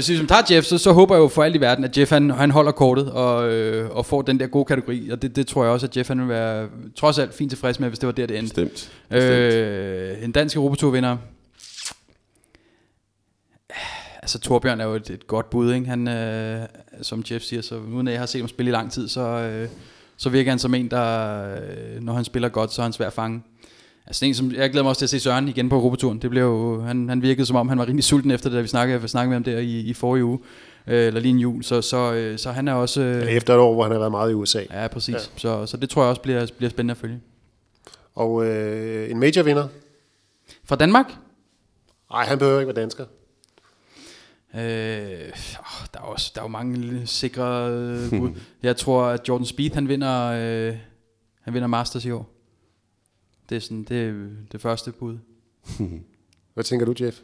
[0.00, 2.10] sige, som tager Jeff, så, så håber jeg jo for alt i verden, at Jeff
[2.10, 5.08] han, han holder kortet og, øh, og får den der gode kategori.
[5.10, 7.80] Og det, det tror jeg også, at Jeff han vil være trods alt fint tilfreds
[7.80, 8.64] med, hvis det var der, det endte.
[9.08, 9.22] Bestemt.
[9.22, 11.16] Øh, en dansk Europatur-vinder.
[14.22, 15.86] Altså Torbjørn er jo et, et godt bud, ikke?
[15.86, 16.66] Han, øh,
[17.02, 19.20] som Jeff siger, så uden at jeg har set ham spille i lang tid, så,
[19.20, 19.68] øh,
[20.16, 23.06] så virker han som en, der, øh, når han spiller godt, så er han svær
[23.06, 23.42] at fange.
[24.06, 26.18] Altså en, som, jeg glæder mig også til at se Søren igen på Europaturen.
[26.18, 28.62] Det blev jo, han, han virkede som om, han var rimelig sulten efter det, da
[28.62, 30.38] vi snakkede, snakkede med ham der i, i forrige uge,
[30.86, 31.62] øh, eller lige en jul.
[31.64, 33.00] Så, så, øh, så han er også...
[33.02, 34.62] Øh, Efter et år, hvor han har været meget i USA.
[34.70, 35.14] ja, præcis.
[35.14, 35.18] Ja.
[35.36, 37.20] Så, så det tror jeg også bliver, bliver spændende at følge.
[38.14, 39.68] Og øh, en major vinder.
[40.64, 41.06] Fra Danmark?
[42.10, 43.04] Nej, han behøver ikke være dansker.
[44.54, 48.30] Øh, der er også der er jo mange sikre øh, bud.
[48.62, 50.76] Jeg tror at Jordan Spieth han vinder øh,
[51.42, 52.31] han vinder Masters i år.
[53.48, 54.14] Det er sådan det, er
[54.52, 55.18] det første bud.
[56.54, 57.20] Hvad tænker du, Jeff?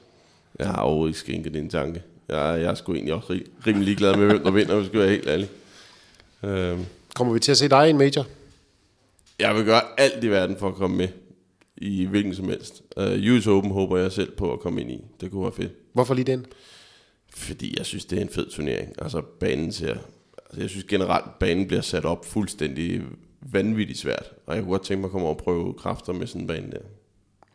[0.58, 2.02] Jeg har overhovedet ikke skænket din tanke.
[2.28, 5.00] Jeg, jeg er sgu egentlig også rimelig glad med, hvem der vinder, hvis jeg skal
[5.00, 5.48] være helt ærlig.
[6.44, 8.26] Øhm, Kommer vi til at se dig i en major?
[9.38, 11.08] jeg vil gøre alt i verden for at komme med
[11.76, 12.82] i hvilken som helst.
[12.96, 15.04] Uh, US Open håber jeg selv på at komme ind i.
[15.20, 15.72] Det kunne være fedt.
[15.92, 16.46] Hvorfor lige den?
[17.34, 18.92] Fordi jeg synes, det er en fed turnering.
[18.98, 19.94] Altså banen ser...
[20.46, 23.02] Altså, jeg synes generelt, banen bliver sat op fuldstændig
[23.52, 24.24] vanvittigt svært.
[24.46, 26.46] Og jeg kunne godt tænke mig at komme over og prøve kræfter med sådan en
[26.46, 26.78] bane der.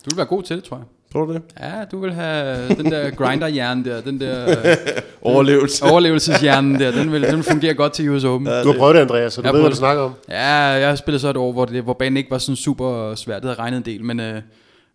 [0.05, 0.85] Du vil være god til det, tror jeg.
[1.13, 1.41] Tror du det?
[1.59, 3.47] Ja, du vil have den der grinder
[3.83, 4.77] der, den der øh,
[5.21, 5.85] Overlevelse.
[5.85, 8.45] overlevelseshjernen der, den vil, den vil fungere godt til US Open.
[8.47, 10.13] Du har prøvet det, Andreas, så du Jeg ved, hvad du snakker om.
[10.29, 13.15] Ja, jeg har spillet så et år, hvor, det, hvor banen ikke var sådan super
[13.15, 13.41] svært.
[13.41, 14.41] Det havde regnet en del, men, øh,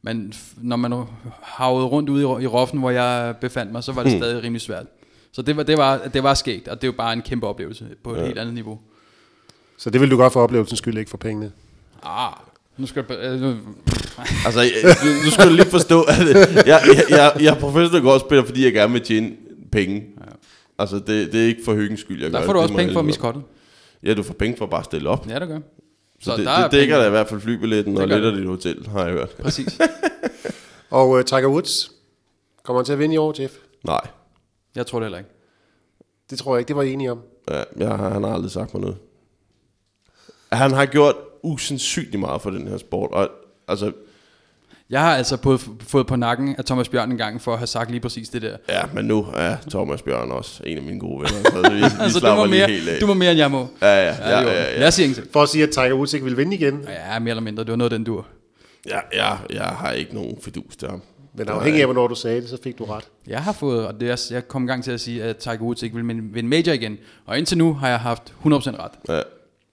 [0.03, 0.93] men når man
[1.43, 4.21] havede rundt ude i, i Roffen, hvor jeg befandt mig, så var det Hmm.
[4.21, 4.87] stadig rimelig svært.
[5.33, 7.47] Så det var, det, var, det var skægt, og det er jo bare en kæmpe
[7.47, 8.25] oplevelse på et ja.
[8.27, 8.79] helt andet niveau.
[9.79, 11.53] Så det vil du godt for oplevelsens skyld, ikke for pengene.
[12.03, 12.33] Ah,
[12.77, 13.19] nu skal jeg...
[13.19, 13.57] Øh, nu-
[14.47, 14.61] Altså,
[15.05, 18.65] nu, nu skal du lige forstå, at jeg, jeg, jeg, jeg er professionel golfspiller, fordi
[18.65, 19.33] jeg gerne vil tjene
[19.73, 19.95] penge.
[20.21, 20.25] Ja.
[20.79, 22.47] Altså, det, det er ikke for hyggens skyld, jeg gør der det.
[22.47, 23.43] får du Det også må penge for miskottet.
[24.03, 25.29] Ja, du får penge for at bare stille op.
[25.29, 25.59] Ja, det gør.
[26.21, 27.03] Så, det, der det er dækker penge.
[27.03, 28.41] da i hvert fald flybilletten og Det gør lidt af det.
[28.41, 29.31] dit hotel, har jeg hørt.
[29.31, 29.79] Præcis.
[30.91, 31.91] Og uh, Tiger Woods,
[32.65, 33.53] kommer han til at vinde i år, Jeff?
[33.85, 34.01] Nej,
[34.75, 35.31] Jeg tror det heller ikke.
[36.31, 37.21] Det tror jeg ikke, det var I enige om.
[37.51, 38.97] ja, jeg, han har aldrig sagt mig noget.
[40.53, 43.29] Han har gjort usandsynligt meget for den her sport, og
[43.69, 43.93] altså,
[44.91, 47.67] Jeg har altså fået, fået på nakken af Thomas Bjørn en gang for at have
[47.67, 48.57] sagt lige præcis det der.
[48.69, 51.83] ja, men nu er Thomas Bjørn også en af mine gode venner, så vi, vi
[51.83, 53.01] Altså, du slapper må, mere, helt af.
[53.01, 53.69] du må mere, end jeg må.
[53.83, 54.81] Ja, ja, Ja, ja, ja, ja, ja.
[54.81, 55.33] Jeg siger ingenting.
[55.33, 56.85] For at sige, at Tiger Woods ikke vil vinde igen.
[56.89, 57.65] Ja, mere eller mindre.
[57.65, 58.27] Det var noget, den dur.
[58.89, 61.03] Ja, ja, jeg har ikke nogen fidus til ham.
[61.35, 63.05] Men afhængig af, hvornår du sagde det, så fik du ret.
[63.27, 65.59] Jeg har fået, og det er, jeg kom i gang til at sige, at Tiger
[65.61, 66.99] Woods ikke vil vinde vinde major igen.
[67.27, 68.91] Og indtil nu har jeg haft 100% ret.
[69.09, 69.21] Ja,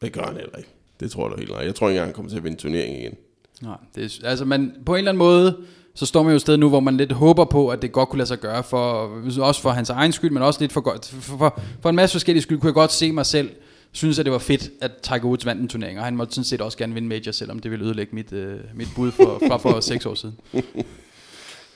[0.01, 0.69] det gør han heller ikke.
[0.99, 1.59] Det tror jeg da helt nej.
[1.65, 3.13] Jeg tror ikke engang, han kommer til at vinde turneringen igen.
[3.61, 5.57] Nej, det er, altså man, på en eller anden måde,
[5.95, 8.09] så står man jo et sted nu, hvor man lidt håber på, at det godt
[8.09, 11.07] kunne lade sig gøre, for, også for hans egen skyld, men også lidt for, godt,
[11.07, 13.49] for, for, for en masse forskellige skyld, kunne jeg godt se mig selv,
[13.91, 16.45] synes, at det var fedt, at Tiger Woods vandt en turnering, og han måtte sådan
[16.45, 19.57] set også gerne vinde major, selvom det ville ødelægge mit, øh, mit bud for, fra
[19.57, 20.35] for seks år siden.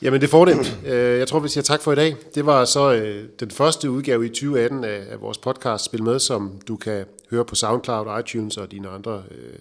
[0.02, 0.80] Jamen det er fornemt.
[0.86, 2.16] Øh, Jeg tror, vi siger tak for i dag.
[2.36, 6.20] Det var så øh, den første udgave i 2018 af, af vores podcast Spil Med,
[6.20, 9.60] som du kan høre på SoundCloud, iTunes og dine andre øh,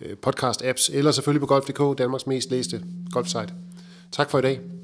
[0.00, 3.54] øh, podcast-apps, eller selvfølgelig på golf.dk, Danmarks mest læste golfsite.
[4.12, 4.75] Tak for i dag.